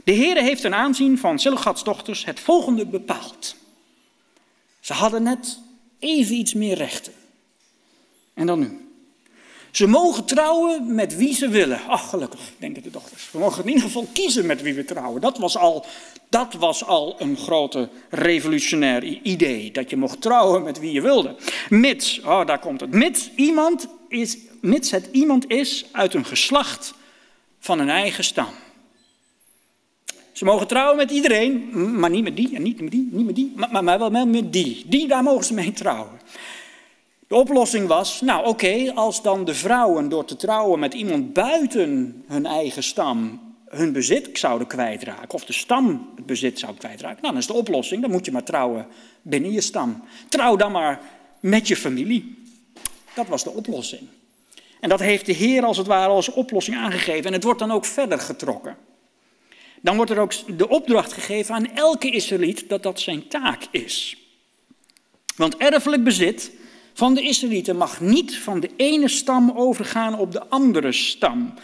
De 0.05 0.13
Heer 0.13 0.37
heeft 0.37 0.61
ten 0.61 0.75
aanzien 0.75 1.19
van 1.19 1.39
Silgats 1.39 1.85
dochters 1.85 2.25
het 2.25 2.41
volgende 2.41 2.87
bepaald. 2.87 3.57
Ze 4.81 4.93
hadden 4.93 5.23
net 5.23 5.59
even 5.99 6.35
iets 6.35 6.55
meer 6.55 6.77
rechten. 6.77 7.13
En 8.35 8.47
dan 8.47 8.59
nu. 8.59 8.79
Ze 9.71 9.87
mogen 9.87 10.25
trouwen 10.25 10.95
met 10.95 11.17
wie 11.17 11.35
ze 11.35 11.49
willen. 11.49 11.81
Ach, 11.87 12.09
gelukkig, 12.09 12.41
denken 12.59 12.83
de 12.83 12.91
dochters. 12.91 13.31
We 13.31 13.39
mogen 13.39 13.63
in 13.63 13.69
ieder 13.69 13.85
geval 13.85 14.07
kiezen 14.13 14.47
met 14.47 14.63
wie 14.63 14.75
we 14.75 14.85
trouwen. 14.85 15.21
Dat 15.21 15.39
was 15.39 15.57
al, 15.57 15.87
dat 16.29 16.55
was 16.55 16.85
al 16.85 17.21
een 17.21 17.37
grote 17.37 17.89
revolutionair 18.11 19.05
idee. 19.05 19.71
Dat 19.71 19.91
je 19.91 19.97
mocht 19.97 20.21
trouwen 20.21 20.63
met 20.63 20.79
wie 20.79 20.93
je 20.93 21.01
wilde. 21.01 21.37
Mits, 21.69 22.21
oh 22.21 22.47
daar 22.47 22.59
komt 22.59 22.81
het. 22.81 22.91
Mits, 22.91 23.31
iemand 23.37 23.87
is, 24.09 24.39
mits 24.61 24.91
het 24.91 25.09
iemand 25.13 25.51
is 25.51 25.85
uit 25.93 26.15
een 26.15 26.27
geslacht 26.27 26.95
van 27.59 27.79
een 27.79 27.91
eigen 27.91 28.25
stam. 28.25 28.55
Ze 30.35 30.45
mogen 30.45 30.67
trouwen 30.67 30.97
met 30.97 31.11
iedereen, 31.11 31.71
maar 31.99 32.11
niet 32.11 32.23
met 32.23 32.37
die 32.37 32.55
en 32.55 32.63
niet 32.63 32.81
met 32.81 32.91
die, 32.91 33.09
niet 33.11 33.27
met 33.27 33.35
die, 33.35 33.53
maar, 33.57 33.85
maar 33.85 33.99
wel 33.99 34.27
met 34.27 34.53
die. 34.53 34.85
Die, 34.87 35.09
daar 35.09 35.23
mogen 35.23 35.45
ze 35.45 35.55
mee 35.55 35.73
trouwen. 35.73 36.21
De 37.29 37.35
oplossing 37.35 37.89
was, 37.89 38.21
nou 38.21 38.47
oké, 38.47 38.93
als 38.95 39.23
dan 39.23 39.45
de 39.45 39.55
vrouwen 39.55 40.09
door 40.09 40.25
te 40.25 40.37
trouwen 40.37 40.79
met 40.79 40.95
iemand 40.95 41.33
buiten 41.33 42.23
hun 42.27 42.47
eigen 42.47 42.83
stam 42.83 43.41
hun 43.69 43.93
bezit 43.93 44.29
zouden 44.33 44.67
kwijtraken, 44.67 45.35
of 45.35 45.45
de 45.45 45.53
stam 45.53 46.11
het 46.17 46.27
bezit 46.27 46.59
zou 46.59 46.75
kwijtraken, 46.75 47.23
nou, 47.23 47.33
dan 47.33 47.43
is 47.43 47.47
de 47.47 47.53
oplossing, 47.53 48.03
dan 48.03 48.11
moet 48.11 48.25
je 48.25 48.33
maar 48.33 48.45
trouwen 48.45 48.87
binnen 49.23 49.53
je 49.53 49.61
stam. 49.61 50.03
Trouw 50.29 50.57
dan 50.57 50.73
maar 50.73 51.01
met 51.41 51.69
je 51.69 51.77
familie. 51.77 52.39
Dat 53.15 53.27
was 53.27 53.45
de 53.45 53.51
oplossing. 53.51 54.03
En 54.81 54.89
dat 54.89 55.01
heeft 55.01 55.27
de 55.27 55.33
Heer 55.33 55.65
als 55.65 55.77
het 55.77 55.87
ware 55.87 56.13
als 56.13 56.33
oplossing 56.33 56.77
aangegeven 56.77 57.25
en 57.25 57.33
het 57.33 57.45
wordt 57.45 57.59
dan 57.59 57.71
ook 57.71 57.85
verder 57.85 58.19
getrokken. 58.19 58.77
Dan 59.85 59.97
wordt 59.97 60.11
er 60.11 60.19
ook 60.19 60.59
de 60.59 60.69
opdracht 60.69 61.13
gegeven 61.13 61.55
aan 61.55 61.75
elke 61.75 62.11
Israëliet 62.11 62.69
dat 62.69 62.83
dat 62.83 63.01
zijn 63.01 63.29
taak 63.29 63.63
is. 63.71 64.17
Want 65.37 65.57
erfelijk 65.57 66.05
bezit 66.05 66.53
van 66.93 67.15
de 67.15 67.23
Israëlieten 67.23 67.77
mag 67.77 68.01
niet 68.01 68.39
van 68.39 68.61
de 68.61 68.71
ene 68.77 69.09
stam 69.09 69.51
overgaan 69.51 70.19
op 70.19 70.33
de 70.33 70.47
andere 70.47 70.93
stam. 70.93 71.55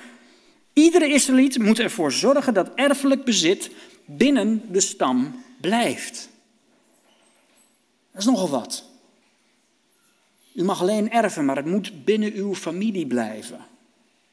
Iedere 0.72 1.08
Israëliet 1.08 1.58
moet 1.58 1.78
ervoor 1.78 2.12
zorgen 2.12 2.54
dat 2.54 2.70
erfelijk 2.74 3.24
bezit 3.24 3.70
binnen 4.04 4.62
de 4.72 4.80
stam 4.80 5.44
blijft. 5.60 6.28
Dat 8.12 8.20
is 8.20 8.26
nogal 8.26 8.48
wat. 8.48 8.84
U 10.54 10.64
mag 10.64 10.80
alleen 10.80 11.10
erven, 11.10 11.44
maar 11.44 11.56
het 11.56 11.66
moet 11.66 12.04
binnen 12.04 12.32
uw 12.32 12.54
familie 12.54 13.06
blijven. 13.06 13.66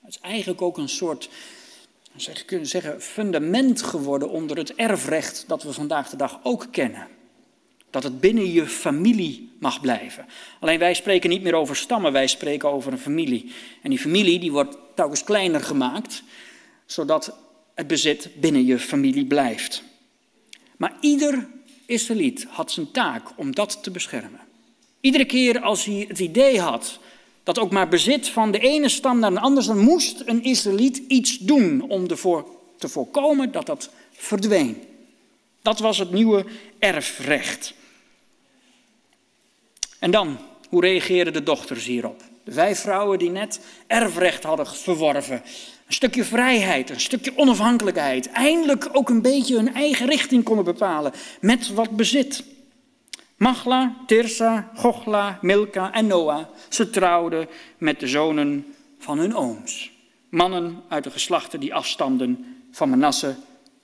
Het 0.01 0.09
is 0.09 0.19
eigenlijk 0.19 0.61
ook 0.61 0.77
een 0.77 0.89
soort, 0.89 1.29
zeg, 2.21 2.45
kunnen 2.45 2.67
zeggen, 2.67 3.01
fundament 3.01 3.81
geworden 3.81 4.29
onder 4.29 4.57
het 4.57 4.75
erfrecht 4.75 5.43
dat 5.47 5.63
we 5.63 5.73
vandaag 5.73 6.09
de 6.09 6.17
dag 6.17 6.39
ook 6.43 6.67
kennen. 6.71 7.07
Dat 7.89 8.03
het 8.03 8.19
binnen 8.19 8.51
je 8.51 8.67
familie 8.67 9.51
mag 9.59 9.81
blijven. 9.81 10.25
Alleen 10.59 10.79
wij 10.79 10.93
spreken 10.93 11.29
niet 11.29 11.41
meer 11.41 11.53
over 11.53 11.75
stammen, 11.75 12.11
wij 12.11 12.27
spreken 12.27 12.69
over 12.69 12.91
een 12.91 12.97
familie. 12.97 13.51
En 13.81 13.89
die 13.89 13.99
familie 13.99 14.39
die 14.39 14.51
wordt 14.51 14.77
telkens 14.95 15.23
kleiner 15.23 15.61
gemaakt, 15.61 16.23
zodat 16.85 17.37
het 17.75 17.87
bezit 17.87 18.29
binnen 18.35 18.65
je 18.65 18.79
familie 18.79 19.25
blijft. 19.25 19.83
Maar 20.77 20.97
ieder 21.01 21.47
Israëliet 21.85 22.45
had 22.49 22.71
zijn 22.71 22.91
taak 22.91 23.27
om 23.35 23.55
dat 23.55 23.83
te 23.83 23.91
beschermen. 23.91 24.39
Iedere 25.01 25.25
keer 25.25 25.61
als 25.61 25.85
hij 25.85 26.05
het 26.07 26.19
idee 26.19 26.59
had 26.59 26.99
dat 27.47 27.59
ook 27.59 27.71
maar 27.71 27.87
bezit 27.87 28.29
van 28.29 28.51
de 28.51 28.59
ene 28.59 28.89
stam 28.89 29.19
naar 29.19 29.31
een 29.31 29.37
andere, 29.37 29.67
dan 29.67 29.79
moest 29.79 30.23
een 30.25 30.43
Israëliet 30.43 31.01
iets 31.07 31.37
doen 31.37 31.81
om 31.81 32.07
ervoor 32.07 32.45
te 32.77 32.87
voorkomen 32.87 33.51
dat 33.51 33.65
dat 33.65 33.89
verdween. 34.11 34.83
Dat 35.61 35.79
was 35.79 35.97
het 35.97 36.11
nieuwe 36.11 36.45
erfrecht. 36.79 37.73
En 39.99 40.11
dan, 40.11 40.37
hoe 40.69 40.81
reageerden 40.81 41.33
de 41.33 41.43
dochters 41.43 41.85
hierop? 41.85 42.23
De 42.43 42.51
vijf 42.51 42.79
vrouwen 42.79 43.19
die 43.19 43.29
net 43.29 43.59
erfrecht 43.87 44.43
hadden 44.43 44.67
verworven. 44.67 45.41
Een 45.87 45.93
stukje 45.93 46.23
vrijheid, 46.23 46.89
een 46.89 46.99
stukje 46.99 47.37
onafhankelijkheid. 47.37 48.29
Eindelijk 48.29 48.89
ook 48.91 49.09
een 49.09 49.21
beetje 49.21 49.55
hun 49.55 49.73
eigen 49.73 50.07
richting 50.07 50.43
konden 50.43 50.65
bepalen 50.65 51.13
met 51.41 51.73
wat 51.73 51.95
bezit. 51.95 52.43
Machla, 53.37 53.95
Tirsa, 54.05 54.71
Gochla, 54.75 55.39
Milka 55.41 55.93
en 55.93 56.07
Noah. 56.07 56.45
Ze 56.69 56.89
trouwden 56.89 57.47
met 57.77 57.99
de 57.99 58.07
zonen 58.07 58.75
van 58.99 59.17
hun 59.17 59.35
ooms. 59.35 59.91
Mannen 60.29 60.83
uit 60.87 61.03
de 61.03 61.11
geslachten 61.11 61.59
die 61.59 61.73
afstamden 61.73 62.61
van 62.71 62.89
Manasse, 62.89 63.35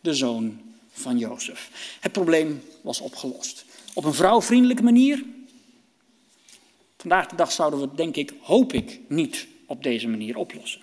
de 0.02 0.14
zoon 0.14 0.62
van 0.92 1.18
Jozef. 1.18 1.98
Het 2.00 2.12
probleem 2.12 2.64
was 2.82 3.00
opgelost. 3.00 3.66
Op 3.94 4.04
een 4.04 4.14
vrouwvriendelijke 4.14 4.84
manier, 4.84 5.24
Vandaag 7.04 7.28
de 7.28 7.36
dag 7.36 7.52
zouden 7.52 7.80
we 7.80 7.86
het, 7.86 7.98
denk 7.98 8.16
ik, 8.16 8.34
hoop 8.42 8.74
ik, 8.74 9.00
niet 9.08 9.48
op 9.66 9.84
deze 9.84 10.08
manier 10.08 10.38
oplossen. 10.38 10.82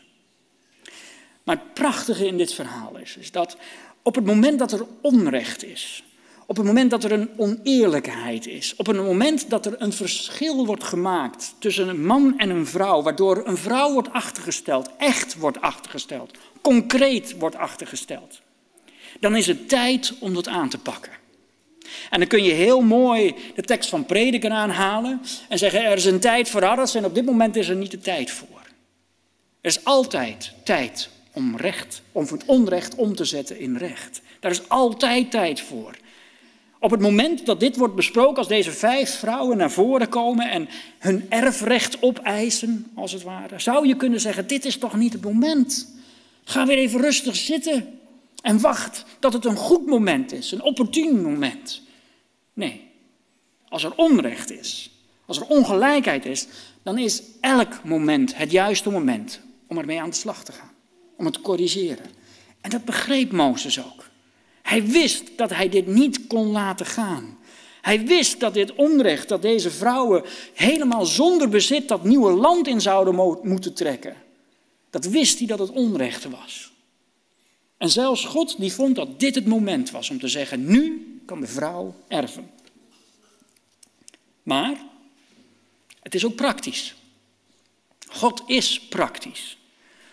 Maar 1.42 1.56
het 1.56 1.74
prachtige 1.74 2.26
in 2.26 2.36
dit 2.36 2.54
verhaal 2.54 2.96
is, 2.96 3.16
is 3.16 3.30
dat 3.30 3.56
op 4.02 4.14
het 4.14 4.24
moment 4.24 4.58
dat 4.58 4.72
er 4.72 4.86
onrecht 5.00 5.64
is, 5.64 6.04
op 6.50 6.56
het 6.56 6.66
moment 6.66 6.90
dat 6.90 7.04
er 7.04 7.12
een 7.12 7.30
oneerlijkheid 7.36 8.46
is, 8.46 8.74
op 8.76 8.86
het 8.86 8.96
moment 8.96 9.50
dat 9.50 9.66
er 9.66 9.74
een 9.78 9.92
verschil 9.92 10.66
wordt 10.66 10.84
gemaakt 10.84 11.54
tussen 11.58 11.88
een 11.88 12.06
man 12.06 12.38
en 12.38 12.50
een 12.50 12.66
vrouw, 12.66 13.02
waardoor 13.02 13.46
een 13.46 13.56
vrouw 13.56 13.92
wordt 13.92 14.12
achtergesteld, 14.12 14.88
echt 14.98 15.34
wordt 15.34 15.60
achtergesteld, 15.60 16.38
concreet 16.60 17.38
wordt 17.38 17.56
achtergesteld, 17.56 18.40
dan 19.20 19.36
is 19.36 19.46
het 19.46 19.68
tijd 19.68 20.14
om 20.18 20.34
dat 20.34 20.48
aan 20.48 20.68
te 20.68 20.78
pakken. 20.78 21.12
En 22.10 22.18
dan 22.18 22.28
kun 22.28 22.42
je 22.42 22.52
heel 22.52 22.80
mooi 22.80 23.34
de 23.54 23.62
tekst 23.62 23.88
van 23.88 24.06
prediker 24.06 24.50
aanhalen 24.50 25.20
en 25.48 25.58
zeggen 25.58 25.84
er 25.84 25.96
is 25.96 26.04
een 26.04 26.20
tijd 26.20 26.48
voor 26.48 26.64
alles 26.64 26.94
en 26.94 27.04
op 27.04 27.14
dit 27.14 27.24
moment 27.24 27.56
is 27.56 27.68
er 27.68 27.76
niet 27.76 27.90
de 27.90 28.00
tijd 28.00 28.30
voor. 28.30 28.62
Er 29.60 29.70
is 29.70 29.84
altijd 29.84 30.52
tijd 30.64 31.08
om 31.32 31.56
recht, 31.56 32.02
om 32.12 32.26
het 32.30 32.44
onrecht 32.44 32.94
om 32.94 33.14
te 33.14 33.24
zetten 33.24 33.58
in 33.58 33.76
recht. 33.76 34.20
Daar 34.40 34.50
is 34.50 34.68
altijd 34.68 35.30
tijd 35.30 35.60
voor. 35.60 35.94
Op 36.82 36.90
het 36.90 37.00
moment 37.00 37.46
dat 37.46 37.60
dit 37.60 37.76
wordt 37.76 37.94
besproken, 37.94 38.36
als 38.36 38.48
deze 38.48 38.72
vijf 38.72 39.18
vrouwen 39.18 39.56
naar 39.56 39.70
voren 39.70 40.08
komen 40.08 40.50
en 40.50 40.68
hun 40.98 41.26
erfrecht 41.28 42.02
opeisen, 42.02 42.90
als 42.94 43.12
het 43.12 43.22
ware, 43.22 43.60
zou 43.60 43.86
je 43.86 43.96
kunnen 43.96 44.20
zeggen: 44.20 44.46
Dit 44.46 44.64
is 44.64 44.78
toch 44.78 44.96
niet 44.96 45.12
het 45.12 45.22
moment? 45.22 45.88
Ga 46.44 46.66
weer 46.66 46.78
even 46.78 47.00
rustig 47.00 47.36
zitten 47.36 47.98
en 48.42 48.60
wacht 48.60 49.04
dat 49.18 49.32
het 49.32 49.44
een 49.44 49.56
goed 49.56 49.86
moment 49.86 50.32
is, 50.32 50.52
een 50.52 50.62
opportun 50.62 51.22
moment. 51.22 51.82
Nee, 52.52 52.90
als 53.68 53.84
er 53.84 53.94
onrecht 53.96 54.50
is, 54.50 54.90
als 55.26 55.40
er 55.40 55.46
ongelijkheid 55.46 56.26
is, 56.26 56.46
dan 56.82 56.98
is 56.98 57.22
elk 57.40 57.84
moment 57.84 58.36
het 58.36 58.50
juiste 58.50 58.90
moment 58.90 59.40
om 59.66 59.78
ermee 59.78 60.00
aan 60.00 60.10
de 60.10 60.16
slag 60.16 60.44
te 60.44 60.52
gaan, 60.52 60.72
om 61.16 61.24
het 61.24 61.34
te 61.34 61.40
corrigeren. 61.40 62.06
En 62.60 62.70
dat 62.70 62.84
begreep 62.84 63.32
Mozes 63.32 63.84
ook. 63.84 64.09
Hij 64.70 64.86
wist 64.86 65.24
dat 65.36 65.50
hij 65.50 65.68
dit 65.68 65.86
niet 65.86 66.26
kon 66.26 66.46
laten 66.46 66.86
gaan. 66.86 67.38
Hij 67.80 68.04
wist 68.06 68.40
dat 68.40 68.54
dit 68.54 68.74
onrecht, 68.74 69.28
dat 69.28 69.42
deze 69.42 69.70
vrouwen 69.70 70.24
helemaal 70.54 71.06
zonder 71.06 71.48
bezit 71.48 71.88
dat 71.88 72.04
nieuwe 72.04 72.32
land 72.32 72.66
in 72.66 72.80
zouden 72.80 73.38
moeten 73.42 73.74
trekken. 73.74 74.16
Dat 74.90 75.04
wist 75.04 75.38
hij 75.38 75.46
dat 75.46 75.58
het 75.58 75.70
onrecht 75.70 76.24
was. 76.24 76.72
En 77.76 77.90
zelfs 77.90 78.24
God 78.24 78.58
die 78.58 78.72
vond 78.72 78.96
dat 78.96 79.20
dit 79.20 79.34
het 79.34 79.46
moment 79.46 79.90
was 79.90 80.10
om 80.10 80.18
te 80.18 80.28
zeggen, 80.28 80.66
nu 80.66 81.06
kan 81.26 81.40
de 81.40 81.46
vrouw 81.46 81.94
erven. 82.08 82.50
Maar 84.42 84.82
het 86.02 86.14
is 86.14 86.24
ook 86.24 86.34
praktisch. 86.34 86.94
God 88.08 88.42
is 88.46 88.80
praktisch. 88.80 89.58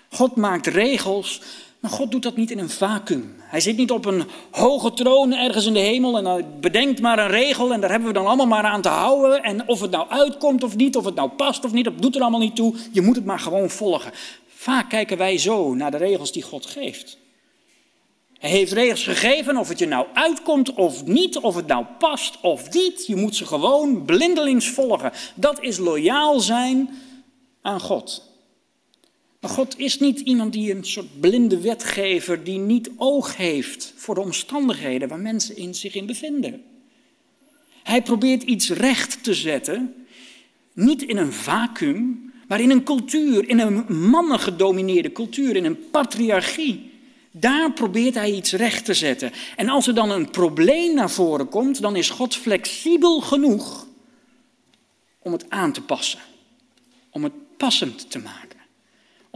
God 0.09 0.35
maakt 0.35 0.67
regels, 0.67 1.41
maar 1.87 1.97
God 1.97 2.11
doet 2.11 2.23
dat 2.23 2.35
niet 2.35 2.51
in 2.51 2.59
een 2.59 2.69
vacuüm. 2.69 3.35
Hij 3.39 3.59
zit 3.59 3.77
niet 3.77 3.91
op 3.91 4.05
een 4.05 4.23
hoge 4.51 4.93
troon 4.93 5.33
ergens 5.33 5.65
in 5.65 5.73
de 5.73 5.79
hemel 5.79 6.17
en 6.17 6.59
bedenkt 6.59 7.01
maar 7.01 7.19
een 7.19 7.27
regel 7.27 7.73
en 7.73 7.81
daar 7.81 7.89
hebben 7.89 8.07
we 8.07 8.13
dan 8.13 8.25
allemaal 8.25 8.47
maar 8.47 8.63
aan 8.63 8.81
te 8.81 8.89
houden. 8.89 9.43
En 9.43 9.67
of 9.67 9.81
het 9.81 9.91
nou 9.91 10.09
uitkomt 10.09 10.63
of 10.63 10.75
niet, 10.75 10.95
of 10.95 11.05
het 11.05 11.15
nou 11.15 11.29
past 11.29 11.65
of 11.65 11.71
niet, 11.71 11.83
dat 11.83 12.01
doet 12.01 12.15
er 12.15 12.21
allemaal 12.21 12.39
niet 12.39 12.55
toe. 12.55 12.75
Je 12.91 13.01
moet 13.01 13.15
het 13.15 13.25
maar 13.25 13.39
gewoon 13.39 13.69
volgen. 13.69 14.11
Vaak 14.47 14.89
kijken 14.89 15.17
wij 15.17 15.37
zo 15.37 15.73
naar 15.73 15.91
de 15.91 15.97
regels 15.97 16.31
die 16.31 16.43
God 16.43 16.65
geeft. 16.65 17.17
Hij 18.39 18.49
heeft 18.49 18.71
regels 18.71 19.03
gegeven 19.03 19.57
of 19.57 19.69
het 19.69 19.79
je 19.79 19.87
nou 19.87 20.05
uitkomt 20.13 20.73
of 20.73 21.05
niet, 21.05 21.37
of 21.37 21.55
het 21.55 21.67
nou 21.67 21.85
past 21.99 22.41
of 22.41 22.73
niet. 22.73 23.05
Je 23.05 23.15
moet 23.15 23.35
ze 23.35 23.45
gewoon 23.45 24.05
blindelings 24.05 24.69
volgen. 24.69 25.11
Dat 25.35 25.61
is 25.61 25.77
loyaal 25.77 26.39
zijn 26.39 26.89
aan 27.61 27.79
God. 27.81 28.26
Maar 29.39 29.49
God 29.49 29.79
is 29.79 29.99
niet 29.99 30.19
iemand 30.19 30.53
die 30.53 30.75
een 30.75 30.85
soort 30.85 31.19
blinde 31.19 31.61
wetgever 31.61 32.43
die 32.43 32.59
niet 32.59 32.89
oog 32.95 33.35
heeft 33.35 33.93
voor 33.95 34.15
de 34.15 34.21
omstandigheden 34.21 35.07
waar 35.07 35.19
mensen 35.19 35.57
in 35.57 35.75
zich 35.75 35.95
in 35.95 36.05
bevinden. 36.05 36.63
Hij 37.83 38.01
probeert 38.01 38.43
iets 38.43 38.69
recht 38.69 39.23
te 39.23 39.33
zetten, 39.33 40.05
niet 40.73 41.01
in 41.01 41.17
een 41.17 41.33
vacuüm, 41.33 42.33
maar 42.47 42.61
in 42.61 42.69
een 42.69 42.83
cultuur, 42.83 43.49
in 43.49 43.59
een 43.59 43.85
mannengedomineerde 44.09 45.11
cultuur, 45.11 45.55
in 45.55 45.65
een 45.65 45.89
patriarchie. 45.89 46.91
Daar 47.31 47.73
probeert 47.73 48.13
hij 48.13 48.31
iets 48.31 48.51
recht 48.51 48.85
te 48.85 48.93
zetten. 48.93 49.31
En 49.55 49.69
als 49.69 49.87
er 49.87 49.95
dan 49.95 50.11
een 50.11 50.29
probleem 50.29 50.93
naar 50.93 51.09
voren 51.09 51.49
komt, 51.49 51.81
dan 51.81 51.95
is 51.95 52.09
God 52.09 52.35
flexibel 52.35 53.21
genoeg 53.21 53.87
om 55.19 55.31
het 55.31 55.49
aan 55.49 55.71
te 55.71 55.81
passen. 55.81 56.19
Om 57.09 57.23
het 57.23 57.57
passend 57.57 58.11
te 58.11 58.19
maken. 58.19 58.56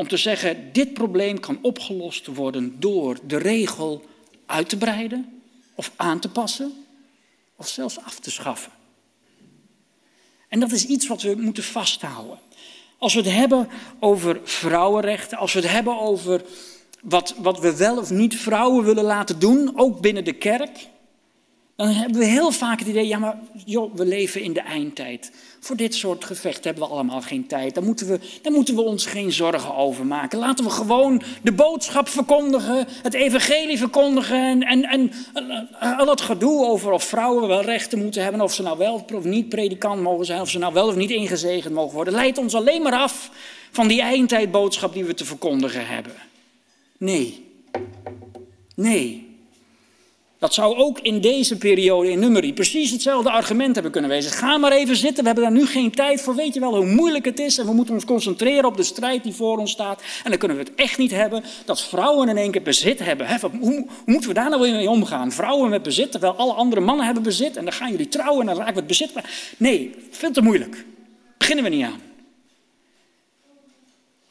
Om 0.02 0.08
te 0.08 0.18
zeggen, 0.18 0.70
dit 0.72 0.94
probleem 0.94 1.40
kan 1.40 1.60
opgelost 1.62 2.28
worden 2.28 2.76
door 2.80 3.18
de 3.28 3.38
regel 3.38 4.06
uit 4.46 4.70
te 4.70 4.78
breiden 4.78 5.42
of 5.76 5.92
aan 5.96 6.20
te 6.20 6.30
passen 6.30 6.86
of 7.56 7.68
zelfs 7.68 8.00
af 8.00 8.20
te 8.20 8.32
schaffen. 8.32 8.72
En 10.48 10.60
dat 10.60 10.72
is 10.72 10.86
iets 10.86 11.08
wat 11.08 11.22
we 11.22 11.36
moeten 11.36 11.64
vasthouden. 11.64 12.40
Als 12.98 13.14
we 13.14 13.20
het 13.20 13.32
hebben 13.32 13.70
over 14.00 14.40
vrouwenrechten, 14.44 15.38
als 15.38 15.54
we 15.54 15.60
het 15.60 15.72
hebben 15.72 16.00
over 16.00 16.42
wat, 17.02 17.36
wat 17.38 17.60
we 17.60 17.78
wel 17.78 17.98
of 17.98 18.10
niet 18.10 18.36
vrouwen 18.36 18.84
willen 18.84 19.04
laten 19.04 19.40
doen, 19.40 19.72
ook 19.76 20.00
binnen 20.00 20.26
de 20.26 20.34
kerk, 20.34 20.88
dan 21.86 21.94
hebben 21.94 22.20
we 22.20 22.26
heel 22.26 22.52
vaak 22.52 22.80
het 22.80 22.88
idee, 22.88 23.08
ja 23.08 23.18
maar 23.18 23.38
joh, 23.66 23.96
we 23.96 24.06
leven 24.06 24.42
in 24.42 24.54
de 24.54 24.62
eindtijd. 24.62 25.32
Voor 25.60 25.76
dit 25.76 25.96
soort 25.96 26.26
gevechten 26.26 26.64
hebben 26.64 26.84
we 26.84 26.94
allemaal 26.94 27.22
geen 27.22 27.48
tijd. 27.48 27.76
Daar 27.76 27.84
moeten, 27.84 28.08
we, 28.08 28.20
daar 28.42 28.54
moeten 28.54 28.76
we 28.76 28.82
ons 28.82 29.06
geen 29.06 29.32
zorgen 29.32 29.76
over 29.76 30.06
maken. 30.06 30.40
Laten 30.40 30.66
we 30.66 30.70
gewoon 30.72 31.22
de 31.42 31.52
boodschap 31.52 32.08
verkondigen, 32.08 32.88
het 33.02 33.14
evangelie 33.14 33.78
verkondigen 33.78 34.64
en, 34.64 34.64
en, 34.64 35.12
en 35.34 35.98
al 35.98 36.08
het 36.08 36.22
gedoe 36.22 36.66
over 36.66 36.92
of 36.92 37.04
vrouwen 37.04 37.48
wel 37.48 37.62
rechten 37.62 38.00
moeten 38.00 38.24
hebben, 38.24 38.42
of 38.42 38.54
ze 38.54 38.62
nou 38.62 38.78
wel 38.78 39.06
of 39.14 39.24
niet 39.24 39.50
predikant 39.50 40.02
mogen 40.02 40.26
zijn, 40.26 40.42
of 40.42 40.50
ze 40.50 40.60
nou 40.60 40.74
wel 40.74 40.88
of 40.88 40.96
niet 40.96 41.12
ingezegend 41.12 41.74
mogen 41.74 41.96
worden, 41.96 42.14
leidt 42.14 42.38
ons 42.38 42.56
alleen 42.56 42.82
maar 42.82 42.96
af 42.96 43.32
van 43.72 43.88
die 43.88 44.02
eindtijdboodschap 44.02 44.94
die 44.94 45.06
we 45.06 45.14
te 45.14 45.26
verkondigen 45.26 45.88
hebben. 45.88 46.14
Nee. 46.98 47.46
Nee. 48.76 49.31
Dat 50.42 50.54
zou 50.54 50.76
ook 50.76 51.00
in 51.00 51.22
deze 51.22 51.58
periode 51.58 52.12
in 52.12 52.20
Nummerie 52.20 52.54
precies 52.54 52.92
hetzelfde 52.92 53.32
argument 53.32 53.74
hebben 53.74 53.92
kunnen 53.92 54.10
wezen. 54.10 54.32
Ga 54.32 54.58
maar 54.58 54.72
even 54.72 54.96
zitten, 54.96 55.20
we 55.20 55.30
hebben 55.30 55.44
daar 55.44 55.54
nu 55.54 55.66
geen 55.66 55.92
tijd 55.92 56.22
voor. 56.22 56.36
Weet 56.36 56.54
je 56.54 56.60
wel 56.60 56.76
hoe 56.76 56.86
moeilijk 56.86 57.26
het 57.26 57.40
is? 57.40 57.58
En 57.58 57.66
we 57.66 57.74
moeten 57.74 57.94
ons 57.94 58.06
concentreren 58.06 58.66
op 58.66 58.78
de 58.78 58.84
strijd 58.84 59.24
die 59.24 59.34
voor 59.34 59.58
ons 59.58 59.72
staat. 59.72 60.02
En 60.24 60.30
dan 60.30 60.40
kunnen 60.40 60.58
we 60.58 60.64
het 60.64 60.76
echt 60.76 60.98
niet 60.98 61.12
hebben 61.12 61.44
dat 61.66 61.82
vrouwen 61.82 62.30
in 62.30 62.38
één 62.38 62.52
keer 62.52 62.62
bezit 62.62 63.00
hebben. 63.00 63.40
Hoe, 63.42 63.60
hoe, 63.60 63.88
moeten 64.06 64.30
we 64.30 64.36
daar 64.36 64.50
nou 64.50 64.62
weer 64.62 64.74
mee 64.74 64.90
omgaan? 64.90 65.32
Vrouwen 65.32 65.70
met 65.70 65.84
bezit, 65.84 66.12
terwijl 66.12 66.36
alle 66.36 66.54
andere 66.54 66.82
mannen 66.82 67.06
hebben 67.06 67.24
bezit. 67.24 67.58
En 67.58 67.64
dan 67.64 67.74
gaan 67.74 67.92
jullie 67.92 68.10
trouwen 68.10 68.40
en 68.42 68.46
dan 68.46 68.56
raken 68.56 68.74
we 68.74 68.80
het 68.80 68.88
bezit. 68.88 69.12
Nee, 69.58 69.96
veel 70.12 70.32
te 70.32 70.42
moeilijk. 70.42 70.86
Beginnen 71.38 71.64
we 71.64 71.70
niet 71.70 71.86
aan. 71.86 72.02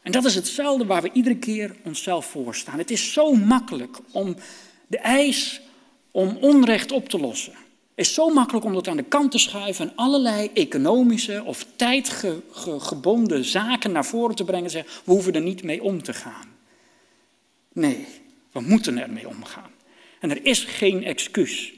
En 0.02 0.12
dat 0.12 0.24
is 0.24 0.34
hetzelfde 0.34 0.86
waar 0.86 1.02
we 1.02 1.10
iedere 1.12 1.36
keer 1.36 1.74
onszelf 1.84 2.26
voor 2.26 2.54
staan. 2.54 2.78
Het 2.78 2.90
is 2.90 3.12
zo 3.12 3.34
makkelijk 3.34 3.98
om 4.10 4.36
de 4.86 4.98
eis 4.98 5.60
om 6.10 6.36
onrecht 6.40 6.92
op 6.92 7.08
te 7.08 7.18
lossen. 7.18 7.54
Is 7.94 8.14
zo 8.14 8.28
makkelijk 8.28 8.64
om 8.64 8.74
dat 8.74 8.88
aan 8.88 8.96
de 8.96 9.02
kant 9.02 9.30
te 9.30 9.38
schuiven 9.38 9.88
en 9.88 9.96
allerlei 9.96 10.50
economische 10.54 11.42
of 11.44 11.66
tijdgebonden 11.76 13.44
zaken 13.44 13.92
naar 13.92 14.04
voren 14.04 14.34
te 14.34 14.44
brengen 14.44 14.64
en 14.64 14.70
zeggen, 14.70 14.92
we 15.04 15.12
hoeven 15.12 15.34
er 15.34 15.40
niet 15.40 15.62
mee 15.62 15.82
om 15.82 16.02
te 16.02 16.12
gaan. 16.12 16.48
Nee, 17.72 18.06
we 18.52 18.60
moeten 18.60 18.98
ermee 18.98 19.28
omgaan. 19.28 19.70
En 20.20 20.30
er 20.30 20.44
is 20.44 20.64
geen 20.64 21.04
excuus 21.04 21.72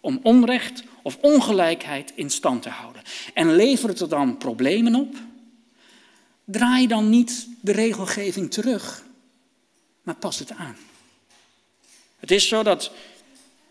om 0.00 0.20
onrecht 0.22 0.82
of 1.02 1.18
ongelijkheid 1.20 2.12
in 2.14 2.30
stand 2.30 2.62
te 2.62 2.68
houden. 2.68 3.02
En 3.34 3.56
levert 3.56 4.00
er 4.00 4.08
dan 4.08 4.36
problemen 4.36 4.94
op? 4.94 5.16
Draai 6.44 6.86
dan 6.86 7.08
niet 7.10 7.48
de 7.60 7.72
regelgeving 7.72 8.50
terug, 8.50 9.04
maar 10.02 10.16
pas 10.16 10.38
het 10.38 10.52
aan. 10.52 10.76
Het 12.18 12.30
is 12.30 12.48
zo 12.48 12.62
dat 12.62 12.90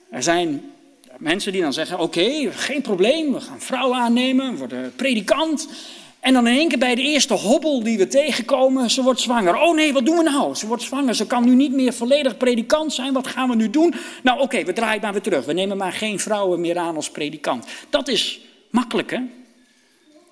er 0.09 0.23
zijn 0.23 0.71
mensen 1.17 1.51
die 1.51 1.61
dan 1.61 1.73
zeggen: 1.73 1.99
Oké, 1.99 2.51
geen 2.51 2.81
probleem, 2.81 3.33
we 3.33 3.39
gaan 3.39 3.61
vrouwen 3.61 3.97
aannemen, 3.97 4.51
we 4.51 4.57
worden 4.57 4.93
predikant. 4.95 5.67
En 6.19 6.33
dan 6.33 6.47
in 6.47 6.57
één 6.57 6.67
keer 6.69 6.77
bij 6.77 6.95
de 6.95 7.01
eerste 7.01 7.33
hobbel 7.33 7.83
die 7.83 7.97
we 7.97 8.07
tegenkomen, 8.07 8.89
ze 8.89 9.03
wordt 9.03 9.19
zwanger. 9.19 9.55
Oh 9.55 9.75
nee, 9.75 9.93
wat 9.93 10.05
doen 10.05 10.17
we 10.17 10.23
nou? 10.23 10.55
Ze 10.55 10.67
wordt 10.67 10.83
zwanger, 10.83 11.15
ze 11.15 11.27
kan 11.27 11.45
nu 11.45 11.55
niet 11.55 11.73
meer 11.73 11.93
volledig 11.93 12.37
predikant 12.37 12.93
zijn. 12.93 13.13
Wat 13.13 13.27
gaan 13.27 13.49
we 13.49 13.55
nu 13.55 13.69
doen? 13.69 13.93
Nou 14.23 14.39
oké, 14.39 14.63
we 14.63 14.73
draaien 14.73 15.01
maar 15.01 15.11
weer 15.11 15.21
terug. 15.21 15.45
We 15.45 15.53
nemen 15.53 15.77
maar 15.77 15.93
geen 15.93 16.19
vrouwen 16.19 16.61
meer 16.61 16.77
aan 16.77 16.95
als 16.95 17.11
predikant. 17.11 17.65
Dat 17.89 18.07
is 18.07 18.39
makkelijk 18.69 19.11
hè? 19.11 19.19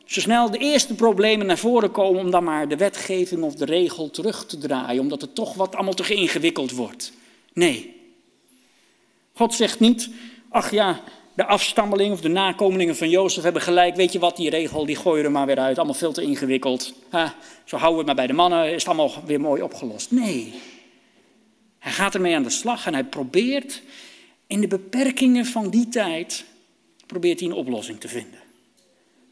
Zo 0.06 0.20
snel 0.20 0.52
de 0.52 0.58
eerste 0.58 0.94
problemen 0.94 1.46
naar 1.46 1.58
voren 1.58 1.92
komen 1.92 2.22
om 2.22 2.32
dan 2.32 2.44
maar 2.44 2.68
de 2.68 2.78
wetgeving 2.78 3.44
of 3.44 3.56
de 3.56 3.66
regel 3.66 4.10
terug 4.10 4.46
te 4.46 4.58
draaien, 4.58 5.02
omdat 5.02 5.22
het 5.22 5.36
toch 5.36 5.54
wat 5.54 5.76
allemaal 5.76 5.94
te 5.94 6.14
ingewikkeld 6.14 6.72
wordt. 6.72 7.12
Nee. 7.54 7.95
God 9.38 9.54
zegt 9.54 9.80
niet, 9.80 10.10
ach 10.50 10.72
ja, 10.72 11.02
de 11.34 11.46
afstammelingen 11.46 12.14
of 12.14 12.22
de 12.22 12.28
nakomelingen 12.28 12.96
van 12.96 13.10
Jozef 13.10 13.44
hebben 13.44 13.62
gelijk. 13.62 13.96
Weet 13.96 14.12
je 14.12 14.20
wat, 14.20 14.38
die 14.38 14.50
regel, 14.50 14.86
die 14.86 14.96
gooien 14.96 15.26
er 15.26 15.32
maar 15.32 15.46
weer 15.46 15.60
uit. 15.60 15.78
Allemaal 15.78 15.96
veel 15.96 16.14
te 16.14 16.22
ingewikkeld. 16.22 16.94
Ha, 17.10 17.36
zo 17.64 17.78
houden 17.78 17.92
we 17.92 17.98
het 17.98 18.06
maar 18.06 18.26
bij 18.26 18.28
de 18.28 18.42
mannen, 18.42 18.74
is 18.74 18.84
het 18.84 18.88
allemaal 18.88 19.24
weer 19.26 19.42
mooi 19.42 19.62
opgelost. 19.62 20.12
Nee. 20.12 20.54
Hij 21.80 21.92
gaat 21.92 22.16
ermee 22.16 22.36
aan 22.36 22.44
de 22.44 22.50
slag 22.50 22.86
en 22.86 22.94
hij 22.94 23.04
probeert 23.04 23.82
in 24.48 24.62
de 24.62 24.68
beperkingen 24.68 25.46
van 25.46 25.70
die 25.70 25.90
tijd, 25.90 26.46
probeert 27.06 27.40
hij 27.40 27.50
een 27.50 27.56
oplossing 27.56 28.00
te 28.00 28.08
vinden. 28.08 28.40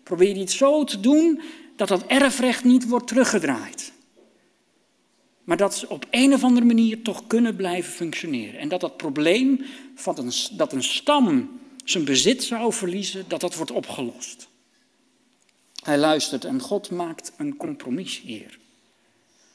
Probeert 0.03 0.31
hij 0.31 0.41
het 0.41 0.51
zo 0.51 0.83
te 0.83 0.99
doen 0.99 1.41
dat 1.75 1.87
dat 1.87 2.05
erfrecht 2.05 2.63
niet 2.63 2.87
wordt 2.87 3.07
teruggedraaid. 3.07 3.91
Maar 5.43 5.57
dat 5.57 5.75
ze 5.75 5.89
op 5.89 6.05
een 6.11 6.33
of 6.33 6.43
andere 6.43 6.65
manier 6.65 7.01
toch 7.01 7.27
kunnen 7.27 7.55
blijven 7.55 7.93
functioneren. 7.93 8.59
En 8.59 8.69
dat 8.69 8.81
dat 8.81 8.97
probleem 8.97 9.65
van 9.95 10.17
een, 10.17 10.31
dat 10.51 10.73
een 10.73 10.83
stam 10.83 11.59
zijn 11.83 12.05
bezit 12.05 12.43
zou 12.43 12.73
verliezen, 12.73 13.25
dat 13.27 13.41
dat 13.41 13.55
wordt 13.55 13.71
opgelost. 13.71 14.47
Hij 15.83 15.97
luistert 15.97 16.45
en 16.45 16.59
God 16.59 16.91
maakt 16.91 17.31
een 17.37 17.57
compromis 17.57 18.21
hier. 18.21 18.59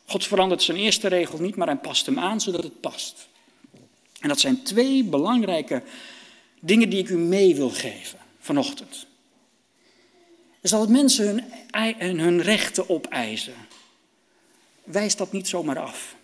God 0.05 0.27
verandert 0.27 0.62
zijn 0.62 0.77
eerste 0.78 1.09
regel 1.09 1.39
niet, 1.39 1.56
maar 1.56 1.66
hij 1.66 1.77
past 1.77 2.06
hem 2.06 2.19
aan 2.19 2.40
zodat 2.40 2.62
het 2.62 2.81
past. 2.81 3.28
En 4.20 4.28
dat 4.28 4.40
zijn 4.40 4.62
twee 4.62 5.05
belangrijke 5.05 5.82
dingen 6.60 6.90
die 6.90 6.98
ik 6.98 7.09
u 7.09 7.16
mee 7.16 7.55
wil 7.55 7.70
geven 7.70 8.19
vanochtend. 8.39 9.06
Is 10.60 10.70
dat 10.70 10.89
mensen 10.89 11.44
hun, 11.70 12.19
hun 12.19 12.43
rechten 12.43 12.89
opeisen. 12.89 13.55
Wijs 14.90 15.16
dat 15.16 15.32
niet 15.32 15.48
zomaar 15.48 15.78
af. 15.78 16.16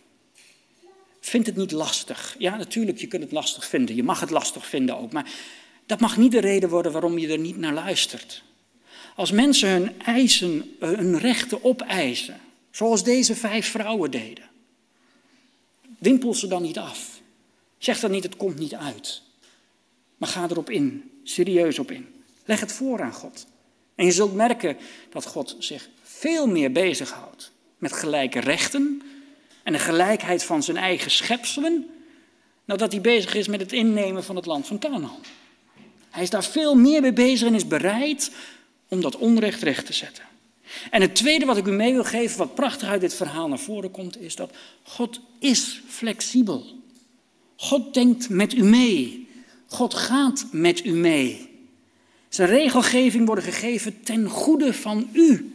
Vind 1.20 1.46
het 1.46 1.56
niet 1.56 1.72
lastig. 1.72 2.34
Ja, 2.38 2.56
natuurlijk, 2.56 2.98
je 2.98 3.06
kunt 3.06 3.22
het 3.22 3.32
lastig 3.32 3.66
vinden. 3.66 3.96
Je 3.96 4.02
mag 4.02 4.20
het 4.20 4.30
lastig 4.30 4.66
vinden 4.66 4.98
ook. 4.98 5.12
Maar 5.12 5.30
dat 5.86 6.00
mag 6.00 6.16
niet 6.16 6.32
de 6.32 6.40
reden 6.40 6.68
worden 6.68 6.92
waarom 6.92 7.18
je 7.18 7.28
er 7.28 7.38
niet 7.38 7.56
naar 7.56 7.72
luistert. 7.72 8.42
Als 9.16 9.30
mensen 9.30 9.68
hun 9.68 10.02
eisen, 10.02 10.74
hun 10.78 11.18
rechten 11.18 11.64
opeisen, 11.64 12.40
zoals 12.70 13.04
deze 13.04 13.34
vijf 13.34 13.70
vrouwen 13.70 14.10
deden, 14.10 14.50
wimpel 15.98 16.34
ze 16.34 16.46
dan 16.46 16.62
niet 16.62 16.78
af. 16.78 17.20
Zeg 17.78 18.00
dan 18.00 18.10
niet, 18.10 18.22
het 18.22 18.36
komt 18.36 18.58
niet 18.58 18.74
uit. 18.74 19.22
Maar 20.16 20.28
ga 20.28 20.48
erop 20.50 20.70
in, 20.70 21.10
serieus 21.22 21.78
op 21.78 21.90
in. 21.90 22.06
Leg 22.44 22.60
het 22.60 22.72
voor 22.72 23.02
aan 23.02 23.12
God. 23.12 23.46
En 23.94 24.04
je 24.04 24.12
zult 24.12 24.34
merken 24.34 24.76
dat 25.10 25.26
God 25.26 25.56
zich 25.58 25.88
veel 26.02 26.46
meer 26.46 26.72
bezighoudt 26.72 27.52
met 27.78 27.92
gelijke 27.92 28.40
rechten 28.40 29.02
en 29.62 29.72
de 29.72 29.78
gelijkheid 29.78 30.44
van 30.44 30.62
zijn 30.62 30.76
eigen 30.76 31.10
schepselen, 31.10 31.86
nadat 32.64 32.92
hij 32.92 33.00
bezig 33.00 33.34
is 33.34 33.48
met 33.48 33.60
het 33.60 33.72
innemen 33.72 34.24
van 34.24 34.36
het 34.36 34.46
land 34.46 34.66
van 34.66 34.78
Canaan. 34.78 35.20
Hij 36.10 36.22
is 36.22 36.30
daar 36.30 36.44
veel 36.44 36.74
meer 36.74 37.00
mee 37.00 37.12
bezig 37.12 37.48
en 37.48 37.54
is 37.54 37.66
bereid 37.66 38.30
om 38.88 39.00
dat 39.00 39.16
onrecht 39.16 39.62
recht 39.62 39.86
te 39.86 39.92
zetten. 39.92 40.24
En 40.90 41.00
het 41.00 41.14
tweede 41.14 41.44
wat 41.44 41.56
ik 41.56 41.66
u 41.66 41.70
mee 41.70 41.92
wil 41.92 42.04
geven, 42.04 42.38
wat 42.38 42.54
prachtig 42.54 42.88
uit 42.88 43.00
dit 43.00 43.14
verhaal 43.14 43.48
naar 43.48 43.58
voren 43.58 43.90
komt, 43.90 44.20
is 44.20 44.36
dat 44.36 44.50
God 44.82 45.20
is 45.38 45.82
flexibel. 45.88 46.66
God 47.56 47.94
denkt 47.94 48.28
met 48.28 48.54
u 48.54 48.62
mee. 48.62 49.28
God 49.66 49.94
gaat 49.94 50.46
met 50.50 50.84
u 50.84 50.90
mee. 50.90 51.48
Zijn 52.28 52.48
regelgeving 52.48 53.26
worden 53.26 53.44
gegeven 53.44 54.02
ten 54.02 54.28
goede 54.28 54.72
van 54.72 55.08
u. 55.12 55.53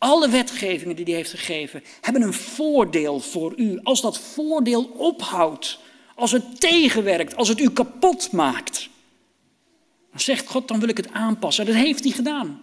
Alle 0.00 0.28
wetgevingen 0.28 0.96
die 0.96 1.04
hij 1.04 1.14
heeft 1.14 1.30
gegeven 1.30 1.82
hebben 2.00 2.22
een 2.22 2.32
voordeel 2.32 3.20
voor 3.20 3.52
u. 3.56 3.78
Als 3.82 4.00
dat 4.00 4.18
voordeel 4.18 4.84
ophoudt, 4.84 5.78
als 6.14 6.32
het 6.32 6.60
tegenwerkt, 6.60 7.36
als 7.36 7.48
het 7.48 7.60
u 7.60 7.70
kapot 7.70 8.32
maakt, 8.32 8.88
dan 10.10 10.20
zegt 10.20 10.46
God, 10.46 10.68
dan 10.68 10.80
wil 10.80 10.88
ik 10.88 10.96
het 10.96 11.12
aanpassen. 11.12 11.66
Dat 11.66 11.74
heeft 11.74 12.04
hij 12.04 12.12
gedaan. 12.12 12.62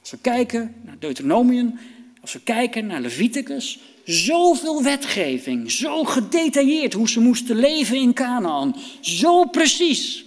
Als 0.00 0.10
we 0.10 0.18
kijken 0.20 0.74
naar 0.82 0.98
Deuteronomium, 0.98 1.78
als 2.20 2.32
we 2.32 2.40
kijken 2.40 2.86
naar 2.86 3.00
Leviticus, 3.00 3.78
zoveel 4.04 4.82
wetgeving, 4.82 5.70
zo 5.70 6.04
gedetailleerd 6.04 6.92
hoe 6.92 7.08
ze 7.08 7.20
moesten 7.20 7.56
leven 7.56 7.96
in 7.96 8.12
Canaan, 8.12 8.76
zo 9.00 9.44
precies. 9.44 10.24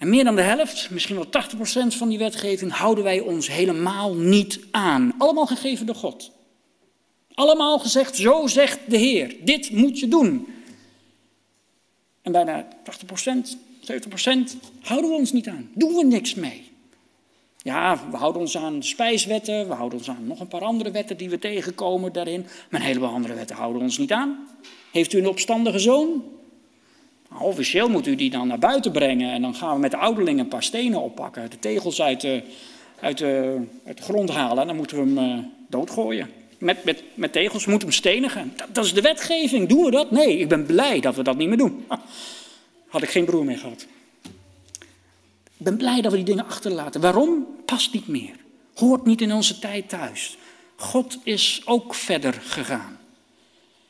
En 0.00 0.08
meer 0.08 0.24
dan 0.24 0.36
de 0.36 0.42
helft, 0.42 0.90
misschien 0.90 1.16
wel 1.16 1.26
80% 1.26 1.96
van 1.96 2.08
die 2.08 2.18
wetgeving, 2.18 2.72
houden 2.72 3.04
wij 3.04 3.20
ons 3.20 3.48
helemaal 3.48 4.14
niet 4.14 4.60
aan. 4.70 5.14
Allemaal 5.18 5.46
gegeven 5.46 5.86
door 5.86 5.94
God. 5.94 6.30
Allemaal 7.34 7.78
gezegd, 7.78 8.16
zo 8.16 8.46
zegt 8.46 8.78
de 8.86 8.96
Heer, 8.96 9.36
dit 9.44 9.70
moet 9.70 9.98
je 9.98 10.08
doen. 10.08 10.46
En 12.22 12.32
bijna 12.32 12.68
80%, 13.44 13.56
70% 13.80 14.56
houden 14.80 15.10
we 15.10 15.16
ons 15.16 15.32
niet 15.32 15.48
aan, 15.48 15.70
doen 15.74 15.94
we 15.94 16.04
niks 16.04 16.34
mee. 16.34 16.70
Ja, 17.56 18.00
we 18.10 18.16
houden 18.16 18.40
ons 18.40 18.56
aan 18.56 18.82
spijswetten, 18.82 19.68
we 19.68 19.74
houden 19.74 19.98
ons 19.98 20.10
aan 20.10 20.26
nog 20.26 20.40
een 20.40 20.48
paar 20.48 20.64
andere 20.64 20.90
wetten 20.90 21.16
die 21.16 21.30
we 21.30 21.38
tegenkomen 21.38 22.12
daarin. 22.12 22.46
Maar 22.70 22.80
een 22.80 22.86
heleboel 22.86 23.08
andere 23.08 23.34
wetten 23.34 23.56
houden 23.56 23.78
we 23.78 23.84
ons 23.84 23.98
niet 23.98 24.12
aan. 24.12 24.48
Heeft 24.92 25.12
u 25.12 25.18
een 25.18 25.28
opstandige 25.28 25.78
zoon? 25.78 26.22
Nou, 27.30 27.42
officieel 27.42 27.88
moet 27.88 28.06
u 28.06 28.14
die 28.14 28.30
dan 28.30 28.46
naar 28.46 28.58
buiten 28.58 28.92
brengen 28.92 29.32
en 29.32 29.42
dan 29.42 29.54
gaan 29.54 29.74
we 29.74 29.80
met 29.80 29.90
de 29.90 29.96
ouderlingen 29.96 30.40
een 30.40 30.48
paar 30.48 30.62
stenen 30.62 31.00
oppakken, 31.00 31.50
de 31.50 31.58
tegels 31.58 32.02
uit 32.02 32.20
de, 32.20 32.42
uit 33.00 33.18
de, 33.18 33.60
uit 33.84 33.96
de 33.96 34.02
grond 34.02 34.30
halen 34.30 34.60
en 34.60 34.66
dan 34.66 34.76
moeten 34.76 34.96
we 34.96 35.20
hem 35.20 35.38
uh, 35.38 35.44
doodgooien. 35.68 36.30
Met, 36.58 36.84
met, 36.84 37.02
met 37.14 37.32
tegels, 37.32 37.64
we 37.64 37.70
moeten 37.70 37.88
hem 37.88 37.96
stenigen. 37.96 38.52
Dat, 38.56 38.68
dat, 38.72 38.84
is 38.84 38.94
de 38.94 39.00
wetgeving, 39.00 39.68
doen 39.68 39.84
we 39.84 39.90
dat? 39.90 40.10
Nee, 40.10 40.38
ik 40.38 40.48
ben 40.48 40.66
blij 40.66 41.00
dat 41.00 41.16
we 41.16 41.22
dat 41.22 41.36
niet 41.36 41.48
meer 41.48 41.56
doen. 41.56 41.84
Had 42.88 43.02
ik 43.02 43.10
geen 43.10 43.24
broer 43.24 43.44
meer 43.44 43.58
gehad. 43.58 43.86
Ik 45.42 45.66
ben 45.66 45.76
blij 45.76 46.00
dat 46.00 46.10
we 46.10 46.16
die 46.16 46.26
dingen 46.26 46.46
achterlaten. 46.46 47.00
Waarom? 47.00 47.46
Past 47.64 47.92
niet 47.92 48.08
meer. 48.08 48.34
Hoort 48.74 49.04
niet 49.04 49.20
in 49.20 49.32
onze 49.32 49.58
tijd 49.58 49.88
thuis. 49.88 50.36
God 50.76 51.18
is 51.24 51.62
ook 51.64 51.94
verder 51.94 52.40
gegaan. 52.44 52.98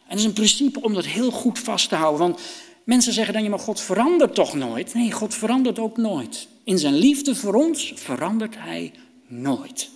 En 0.04 0.16
het 0.16 0.18
is 0.18 0.24
een 0.24 0.32
principe 0.32 0.82
om 0.82 0.94
dat 0.94 1.06
heel 1.06 1.30
goed 1.30 1.58
vast 1.58 1.88
te 1.88 1.94
houden. 1.94 2.20
Want 2.20 2.40
mensen 2.84 3.12
zeggen 3.12 3.34
dan, 3.34 3.42
ja, 3.42 3.48
maar 3.48 3.58
God 3.58 3.80
verandert 3.80 4.34
toch 4.34 4.54
nooit? 4.54 4.94
Nee, 4.94 5.12
God 5.12 5.34
verandert 5.34 5.78
ook 5.78 5.96
nooit. 5.96 6.48
In 6.64 6.78
zijn 6.78 6.94
liefde 6.94 7.34
voor 7.34 7.54
ons 7.54 7.92
verandert 7.96 8.54
hij 8.58 8.92
nooit. 9.26 9.90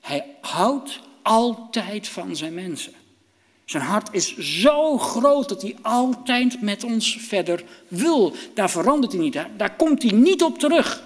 Hij 0.00 0.24
houdt 0.40 1.00
altijd 1.22 2.08
van 2.08 2.36
zijn 2.36 2.54
mensen. 2.54 2.92
Zijn 3.64 3.82
hart 3.82 4.08
is 4.12 4.36
zo 4.36 4.98
groot 4.98 5.48
dat 5.48 5.62
hij 5.62 5.76
altijd 5.82 6.62
met 6.62 6.84
ons 6.84 7.16
verder 7.20 7.64
wil. 7.88 8.32
Daar 8.54 8.70
verandert 8.70 9.12
hij 9.12 9.20
niet. 9.20 9.38
Daar, 9.56 9.76
komt 9.76 10.02
hij 10.02 10.12
niet 10.12 10.42
op 10.42 10.58
terug. 10.58 11.04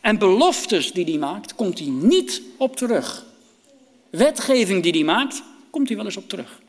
En 0.00 0.18
beloftes 0.18 0.92
die 0.92 1.04
hij 1.04 1.18
maakt, 1.18 1.54
komt 1.54 1.78
hij 1.78 1.88
niet 1.88 2.42
op 2.56 2.76
terug. 2.76 3.26
Wetgeving 4.10 4.82
die 4.82 4.92
hij 4.92 5.04
maakt, 5.04 5.42
komt 5.70 5.88
hij 5.88 5.96
wel 5.96 6.06
eens 6.06 6.16
op 6.16 6.28
terug. 6.28 6.60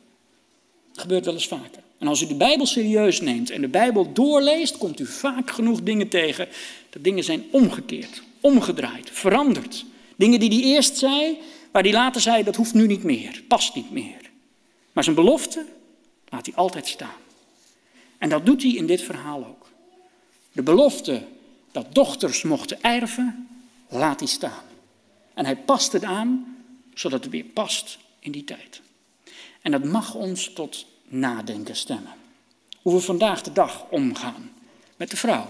Dat 0.91 1.02
gebeurt 1.02 1.26
wel 1.26 1.34
eens 1.34 1.48
vaker. 1.48 1.82
En 2.03 2.09
als 2.09 2.21
u 2.21 2.27
de 2.27 2.35
Bijbel 2.35 2.65
serieus 2.65 3.21
neemt 3.21 3.49
en 3.49 3.61
de 3.61 3.67
Bijbel 3.67 4.13
doorleest, 4.13 4.77
komt 4.77 4.99
u 4.99 5.05
vaak 5.05 5.51
genoeg 5.51 5.81
dingen 5.81 6.07
tegen. 6.07 6.47
Dat 6.89 7.03
dingen 7.03 7.23
zijn 7.23 7.43
omgekeerd, 7.51 8.23
omgedraaid, 8.41 9.09
veranderd. 9.09 9.85
Dingen 10.15 10.39
die 10.39 10.49
hij 10.49 10.61
eerst 10.61 10.97
zei, 10.97 11.38
waar 11.71 11.84
hij 11.84 11.91
later 11.91 12.21
zei, 12.21 12.43
dat 12.43 12.55
hoeft 12.55 12.73
nu 12.73 12.88
niet 12.88 13.03
meer, 13.03 13.43
past 13.47 13.75
niet 13.75 13.91
meer. 13.91 14.31
Maar 14.93 15.03
zijn 15.03 15.15
belofte 15.15 15.65
laat 16.30 16.45
hij 16.45 16.55
altijd 16.55 16.88
staan. 16.88 17.21
En 18.17 18.30
dat 18.30 18.45
doet 18.45 18.61
hij 18.61 18.71
in 18.71 18.85
dit 18.85 19.01
verhaal 19.01 19.45
ook. 19.45 19.69
De 20.51 20.63
belofte 20.63 21.21
dat 21.71 21.95
dochters 21.95 22.41
mochten 22.41 22.81
erven, 22.81 23.47
laat 23.89 24.19
hij 24.19 24.30
staan. 24.30 24.63
En 25.34 25.45
hij 25.45 25.57
past 25.57 25.91
het 25.91 26.03
aan, 26.03 26.57
zodat 26.93 27.23
het 27.23 27.31
weer 27.31 27.45
past 27.45 27.97
in 28.19 28.31
die 28.31 28.43
tijd. 28.43 28.81
En 29.61 29.71
dat 29.71 29.84
mag 29.84 30.15
ons 30.15 30.53
tot 30.53 30.91
nadenken 31.14 31.76
stemmen. 31.76 32.14
Hoe 32.81 32.94
we 32.94 32.99
vandaag 32.99 33.41
de 33.41 33.52
dag 33.52 33.85
omgaan 33.90 34.52
met 34.98 35.11
de 35.11 35.18
vrouw. 35.18 35.49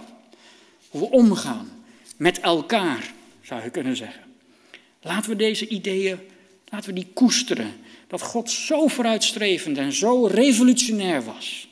Hoe 0.90 1.02
we 1.02 1.10
omgaan 1.10 1.84
met 2.18 2.40
elkaar, 2.40 3.14
zou 3.42 3.64
je 3.64 3.70
kunnen 3.70 3.96
zeggen. 3.96 4.24
Laten 5.02 5.30
we 5.30 5.36
deze 5.36 5.68
ideeën, 5.68 6.20
laten 6.70 6.90
we 6.90 6.96
die 6.96 7.12
koesteren 7.14 7.74
dat 8.08 8.22
God 8.22 8.52
zo 8.52 8.88
vooruitstrevend 8.88 9.78
en 9.78 9.94
zo 9.94 10.26
revolutionair 10.26 11.24
was. 11.24 11.68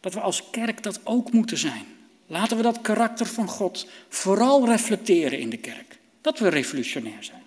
Dat 0.00 0.14
we 0.14 0.20
als 0.20 0.50
kerk 0.50 0.82
dat 0.82 1.00
ook 1.04 1.32
moeten 1.32 1.58
zijn. 1.58 1.84
Laten 2.26 2.56
we 2.56 2.62
dat 2.62 2.80
karakter 2.80 3.26
van 3.26 3.48
God 3.48 3.86
vooral 4.08 4.66
reflecteren 4.66 5.38
in 5.38 5.50
de 5.50 5.56
kerk. 5.56 5.98
Dat 6.20 6.38
we 6.38 6.48
revolutionair 6.48 7.24
zijn. 7.24 7.42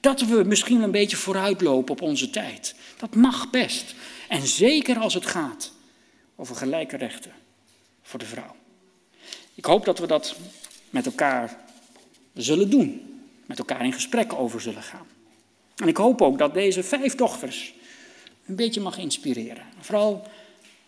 Dat 0.00 0.20
we 0.20 0.44
misschien 0.44 0.82
een 0.82 0.90
beetje 0.90 1.16
vooruitlopen 1.16 1.92
op 1.92 2.02
onze 2.02 2.30
tijd. 2.30 2.74
Dat 2.96 3.14
mag 3.14 3.50
best. 3.50 3.94
En 4.28 4.46
zeker 4.46 4.98
als 4.98 5.14
het 5.14 5.26
gaat 5.26 5.72
over 6.36 6.56
gelijke 6.56 6.96
rechten 6.96 7.32
voor 8.02 8.18
de 8.18 8.26
vrouw. 8.26 8.56
Ik 9.54 9.64
hoop 9.64 9.84
dat 9.84 9.98
we 9.98 10.06
dat 10.06 10.36
met 10.90 11.06
elkaar 11.06 11.56
zullen 12.34 12.70
doen. 12.70 13.08
Met 13.46 13.58
elkaar 13.58 13.84
in 13.84 13.92
gesprek 13.92 14.32
over 14.32 14.60
zullen 14.60 14.82
gaan. 14.82 15.06
En 15.76 15.88
ik 15.88 15.96
hoop 15.96 16.22
ook 16.22 16.38
dat 16.38 16.54
deze 16.54 16.82
vijf 16.82 17.14
dochters 17.14 17.74
een 18.46 18.56
beetje 18.56 18.80
mag 18.80 18.98
inspireren. 18.98 19.64
Vooral 19.80 20.28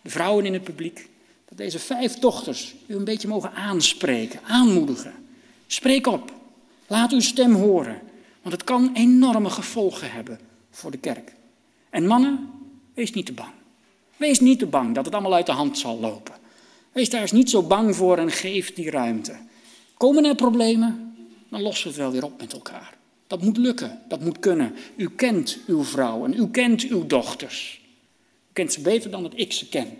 de 0.01 0.09
vrouwen 0.09 0.45
in 0.45 0.53
het 0.53 0.63
publiek, 0.63 1.09
Dat 1.49 1.57
deze 1.57 1.79
vijf 1.79 2.13
dochters 2.13 2.75
u 2.87 2.95
een 2.95 3.03
beetje 3.03 3.27
mogen 3.27 3.53
aanspreken, 3.53 4.39
aanmoedigen. 4.43 5.13
Spreek 5.67 6.07
op. 6.07 6.31
Laat 6.87 7.11
uw 7.11 7.19
stem 7.19 7.53
horen. 7.53 8.01
Want 8.41 8.53
het 8.53 8.63
kan 8.63 8.91
enorme 8.93 9.49
gevolgen 9.49 10.11
hebben 10.11 10.39
voor 10.71 10.91
de 10.91 10.97
kerk. 10.97 11.33
En 11.89 12.07
mannen, 12.07 12.49
wees 12.97 13.11
niet 13.11 13.25
te 13.25 13.33
bang. 13.33 13.51
Wees 14.15 14.39
niet 14.39 14.59
te 14.59 14.65
bang 14.65 14.95
dat 14.95 15.05
het 15.05 15.13
allemaal 15.13 15.33
uit 15.33 15.45
de 15.45 15.51
hand 15.51 15.77
zal 15.77 15.99
lopen. 15.99 16.33
Wees 16.91 17.09
daar 17.09 17.21
eens 17.21 17.31
niet 17.31 17.49
zo 17.49 17.63
bang 17.63 17.95
voor 17.95 18.17
en 18.17 18.31
geef 18.31 18.73
die 18.73 18.89
ruimte. 18.89 19.37
Komen 19.97 20.25
er 20.25 20.35
problemen, 20.35 21.15
dan 21.49 21.61
lossen 21.61 21.83
we 21.83 21.89
het 21.89 22.01
wel 22.01 22.11
weer 22.11 22.23
op 22.23 22.39
met 22.39 22.53
elkaar. 22.53 22.97
Dat 23.27 23.41
moet 23.41 23.57
lukken, 23.57 24.01
dat 24.07 24.21
moet 24.21 24.39
kunnen. 24.39 24.75
U 24.95 25.09
kent 25.09 25.57
uw 25.67 25.83
vrouwen, 25.83 26.33
u 26.33 26.49
kent 26.49 26.83
uw 26.83 27.07
dochters. 27.07 27.81
U 28.49 28.53
kent 28.53 28.73
ze 28.73 28.81
beter 28.81 29.11
dan 29.11 29.23
dat 29.23 29.33
ik 29.35 29.53
ze 29.53 29.69
ken. 29.69 29.97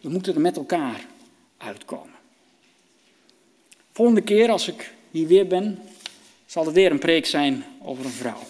We 0.00 0.08
moeten 0.08 0.34
er 0.34 0.40
met 0.40 0.56
elkaar 0.56 1.06
uitkomen. 1.56 2.14
Volgende 3.92 4.22
keer 4.22 4.50
als 4.50 4.68
ik 4.68 4.94
hier 5.10 5.26
weer 5.26 5.46
ben, 5.46 5.78
zal 6.46 6.66
er 6.66 6.72
weer 6.72 6.90
een 6.90 6.98
preek 6.98 7.26
zijn 7.26 7.64
over 7.82 8.04
een 8.04 8.10
vrouw. 8.10 8.42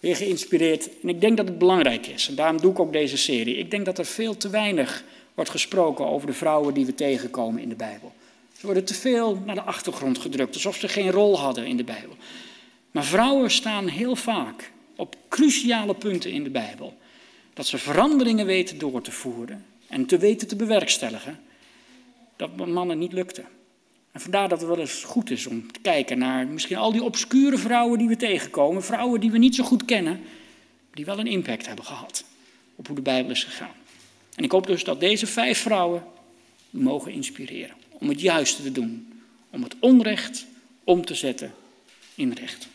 Weer 0.00 0.16
geïnspireerd. 0.16 1.00
En 1.02 1.08
ik 1.08 1.20
denk 1.20 1.36
dat 1.36 1.48
het 1.48 1.58
belangrijk 1.58 2.06
is. 2.06 2.28
En 2.28 2.34
daarom 2.34 2.60
doe 2.60 2.72
ik 2.72 2.78
ook 2.78 2.92
deze 2.92 3.16
serie. 3.16 3.56
Ik 3.56 3.70
denk 3.70 3.84
dat 3.84 3.98
er 3.98 4.06
veel 4.06 4.36
te 4.36 4.48
weinig 4.48 5.04
wordt 5.34 5.50
gesproken 5.50 6.06
over 6.06 6.26
de 6.26 6.32
vrouwen 6.32 6.74
die 6.74 6.86
we 6.86 6.94
tegenkomen 6.94 7.62
in 7.62 7.68
de 7.68 7.74
Bijbel. 7.74 8.12
Ze 8.58 8.66
worden 8.66 8.84
te 8.84 8.94
veel 8.94 9.42
naar 9.46 9.54
de 9.54 9.62
achtergrond 9.62 10.18
gedrukt, 10.18 10.54
alsof 10.54 10.76
ze 10.76 10.88
geen 10.88 11.10
rol 11.10 11.38
hadden 11.38 11.66
in 11.66 11.76
de 11.76 11.84
Bijbel. 11.84 12.16
Maar 12.90 13.04
vrouwen 13.04 13.50
staan 13.50 13.88
heel 13.88 14.16
vaak 14.16 14.70
op 14.96 15.16
cruciale 15.28 15.94
punten 15.94 16.30
in 16.30 16.44
de 16.44 16.50
Bijbel. 16.50 16.94
Dat 17.54 17.66
ze 17.66 17.78
veranderingen 17.78 18.46
weten 18.46 18.78
door 18.78 19.02
te 19.02 19.12
voeren 19.12 19.64
en 19.86 20.06
te 20.06 20.18
weten 20.18 20.48
te 20.48 20.56
bewerkstelligen. 20.56 21.40
Dat 22.36 22.56
mannen 22.56 22.98
niet 22.98 23.12
lukte. 23.12 23.42
En 24.12 24.20
vandaar 24.20 24.48
dat 24.48 24.60
het 24.60 24.68
wel 24.68 24.78
eens 24.78 25.04
goed 25.04 25.30
is 25.30 25.46
om 25.46 25.72
te 25.72 25.80
kijken 25.80 26.18
naar 26.18 26.46
misschien 26.46 26.76
al 26.76 26.92
die 26.92 27.02
obscure 27.02 27.58
vrouwen 27.58 27.98
die 27.98 28.08
we 28.08 28.16
tegenkomen. 28.16 28.84
Vrouwen 28.84 29.20
die 29.20 29.30
we 29.30 29.38
niet 29.38 29.54
zo 29.54 29.64
goed 29.64 29.84
kennen, 29.84 30.20
die 30.94 31.04
wel 31.04 31.18
een 31.18 31.26
impact 31.26 31.66
hebben 31.66 31.84
gehad 31.84 32.24
op 32.74 32.86
hoe 32.86 32.96
de 32.96 33.02
Bijbel 33.02 33.30
is 33.30 33.44
gegaan. 33.44 33.74
En 34.34 34.44
ik 34.44 34.50
hoop 34.50 34.66
dus 34.66 34.84
dat 34.84 35.00
deze 35.00 35.26
vijf 35.26 35.58
vrouwen 35.58 36.04
mogen 36.70 37.12
inspireren 37.12 37.76
om 37.90 38.08
het 38.08 38.20
juiste 38.20 38.62
te 38.62 38.72
doen. 38.72 39.22
Om 39.50 39.62
het 39.62 39.74
onrecht 39.78 40.46
om 40.84 41.04
te 41.04 41.14
zetten 41.14 41.54
in 42.14 42.32
recht. 42.32 42.68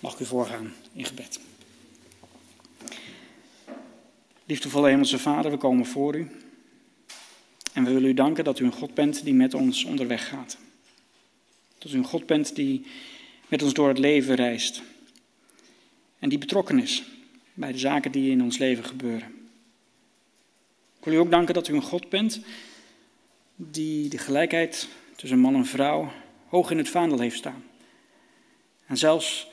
Mag 0.00 0.12
ik 0.12 0.20
u 0.20 0.24
voorgaan 0.24 0.74
in 0.92 1.04
gebed. 1.04 1.40
Liefdevolle 4.44 4.88
Hemelse 4.88 5.18
Vader, 5.18 5.50
we 5.50 5.56
komen 5.56 5.86
voor 5.86 6.14
u. 6.14 6.30
En 7.72 7.84
we 7.84 7.92
willen 7.92 8.08
u 8.08 8.14
danken 8.14 8.44
dat 8.44 8.58
u 8.58 8.64
een 8.64 8.72
God 8.72 8.94
bent 8.94 9.24
die 9.24 9.34
met 9.34 9.54
ons 9.54 9.84
onderweg 9.84 10.28
gaat. 10.28 10.56
Dat 11.78 11.92
u 11.92 11.96
een 11.96 12.04
God 12.04 12.26
bent 12.26 12.54
die 12.54 12.86
met 13.52 13.62
ons 13.62 13.74
door 13.74 13.88
het 13.88 13.98
leven 13.98 14.34
reist. 14.34 14.82
En 16.18 16.28
die 16.28 16.38
betrokken 16.38 16.78
is 16.78 17.04
bij 17.54 17.72
de 17.72 17.78
zaken 17.78 18.12
die 18.12 18.30
in 18.30 18.42
ons 18.42 18.58
leven 18.58 18.84
gebeuren. 18.84 19.48
Ik 20.98 21.04
wil 21.04 21.14
u 21.14 21.16
ook 21.16 21.30
danken 21.30 21.54
dat 21.54 21.68
u 21.68 21.74
een 21.74 21.82
God 21.82 22.08
bent 22.08 22.40
die 23.56 24.08
de 24.08 24.18
gelijkheid 24.18 24.88
tussen 25.16 25.38
man 25.38 25.54
en 25.54 25.66
vrouw 25.66 26.12
hoog 26.46 26.70
in 26.70 26.78
het 26.78 26.88
vaandel 26.88 27.18
heeft 27.18 27.36
staan. 27.36 27.64
En 28.86 28.96
zelfs 28.96 29.46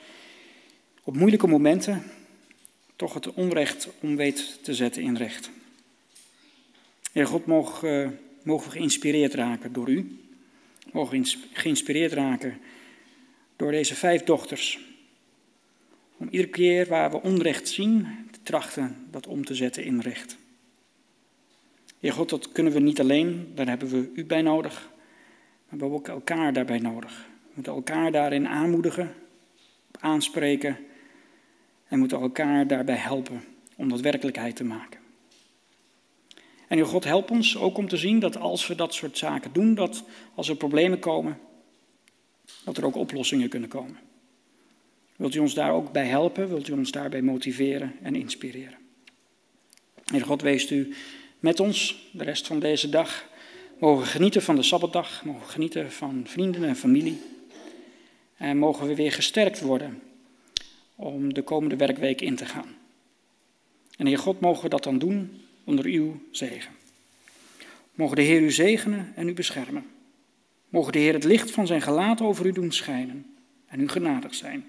op 1.04 1.16
moeilijke 1.16 1.48
momenten 1.48 2.04
toch 2.96 3.14
het 3.14 3.34
onrecht 3.34 3.90
om 4.00 4.16
weet 4.16 4.60
te 4.62 4.74
zetten 4.74 5.02
in 5.02 5.16
recht. 5.16 5.50
Heer 7.12 7.28
God, 7.28 7.46
mogen, 7.46 8.06
uh, 8.06 8.10
mogen 8.44 8.66
we 8.66 8.78
geïnspireerd 8.78 9.34
raken 9.34 9.74
door 9.74 9.90
u. 9.90 10.20
Mogen 10.92 11.22
we 11.22 11.38
geïnspireerd 11.54 12.14
raken 12.14 12.60
door 13.60 13.72
deze 13.72 13.96
vijf 13.96 14.24
dochters. 14.24 14.80
Om 16.18 16.28
iedere 16.30 16.50
keer 16.50 16.88
waar 16.88 17.12
we 17.12 17.22
onrecht 17.22 17.70
zien, 17.70 18.08
te 18.32 18.40
trachten 18.44 19.08
dat 19.12 19.28
om 19.28 19.46
te 19.46 19.56
zetten 19.56 19.84
in 19.84 20.00
recht. 20.00 20.38
Heer 22.00 22.14
God, 22.14 22.30
dat 22.30 22.52
kunnen 22.52 22.74
we 22.74 22.80
niet 22.80 23.00
alleen, 23.00 23.52
daar 23.56 23.68
hebben 23.68 23.90
we 23.90 24.12
u 24.14 24.26
bij 24.26 24.42
nodig. 24.42 24.74
Maar 24.74 25.78
we 25.78 25.86
hebben 25.86 25.92
ook 25.92 26.08
elkaar 26.08 26.54
daarbij 26.54 26.80
nodig. 26.80 27.28
We 27.42 27.52
moeten 27.54 27.74
elkaar 27.74 28.12
daarin 28.12 28.48
aanmoedigen, 28.48 29.14
aanspreken 30.00 30.78
en 31.88 32.00
moeten 32.00 32.20
elkaar 32.22 32.68
daarbij 32.68 32.96
helpen 32.96 33.44
om 33.76 33.90
dat 33.90 34.02
werkelijkheid 34.02 34.56
te 34.56 34.64
maken. 34.64 35.00
En 36.68 36.78
Heer 36.78 36.86
God, 36.86 37.04
help 37.04 37.32
ons 37.32 37.58
ook 37.58 37.78
om 37.78 37.88
te 37.88 37.98
zien 37.98 38.20
dat 38.20 38.38
als 38.38 38.68
we 38.68 38.76
dat 38.76 38.94
soort 38.94 39.18
zaken 39.18 39.54
doen, 39.54 39.76
dat 39.76 40.04
als 40.36 40.50
er 40.50 40.56
problemen 40.56 41.00
komen, 41.00 41.40
dat 42.64 42.78
er 42.78 42.86
ook 42.86 42.96
oplossingen 42.96 43.50
kunnen 43.50 43.70
komen. 43.70 43.98
Wilt 45.16 45.36
u 45.36 45.40
ons 45.40 45.54
daar 45.54 45.72
ook 45.72 45.92
bij 45.92 46.06
helpen? 46.06 46.48
Wilt 46.48 46.68
u 46.68 46.72
ons 46.72 46.92
daarbij 46.92 47.22
motiveren 47.22 47.96
en 48.02 48.16
inspireren? 48.16 48.78
Heer 50.06 50.26
God, 50.26 50.42
wees 50.42 50.72
u 50.72 50.94
met 51.40 51.60
ons 51.60 52.10
de 52.12 52.24
rest 52.24 52.48
van 52.48 52.60
deze 52.60 52.90
dag. 52.90 53.30
Mogen 53.80 54.04
we 54.04 54.10
genieten 54.10 54.42
van 54.42 54.56
de 54.56 54.64
Sabbatdag, 54.64 55.26
mogen 55.26 55.42
we 55.42 55.52
genieten 55.52 55.92
van 55.92 56.24
vrienden 56.26 56.64
en 56.64 56.76
familie. 56.76 57.22
En 58.38 58.58
mogen 58.58 58.88
we 58.88 58.96
weer 58.96 59.12
gesterkt 59.12 59.62
worden 59.62 60.02
om 60.96 61.34
de 61.34 61.42
komende 61.42 61.76
werkweek 61.76 62.22
in 62.22 62.36
te 62.36 62.46
gaan. 62.46 62.76
En 63.98 64.06
Heer 64.06 64.18
God, 64.18 64.40
mogen 64.40 64.64
we 64.64 64.70
dat 64.70 64.84
dan 64.84 65.00
doen 65.00 65.42
onder 65.64 65.86
uw 65.86 66.22
zegen. 66.32 66.72
Mogen 67.94 68.16
de 68.16 68.22
Heer 68.22 68.42
u 68.42 68.52
zegenen 68.52 69.12
en 69.16 69.28
u 69.28 69.34
beschermen. 69.34 69.86
Mogen 70.70 70.92
de 70.92 71.00
Heer 71.00 71.14
het 71.14 71.24
licht 71.24 71.52
van 71.52 71.68
zijn 71.68 71.82
gelaat 71.82 72.22
over 72.22 72.46
u 72.46 72.52
doen 72.52 72.72
schijnen 72.72 73.26
en 73.66 73.80
u 73.80 73.88
genadig 73.88 74.36
zijn. 74.36 74.66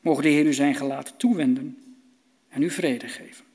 Mogen 0.00 0.22
de 0.22 0.28
Heer 0.28 0.46
u 0.46 0.52
zijn 0.52 0.74
gelaat 0.74 1.14
toewenden 1.18 1.78
en 2.48 2.62
u 2.62 2.70
vrede 2.70 3.08
geven. 3.08 3.45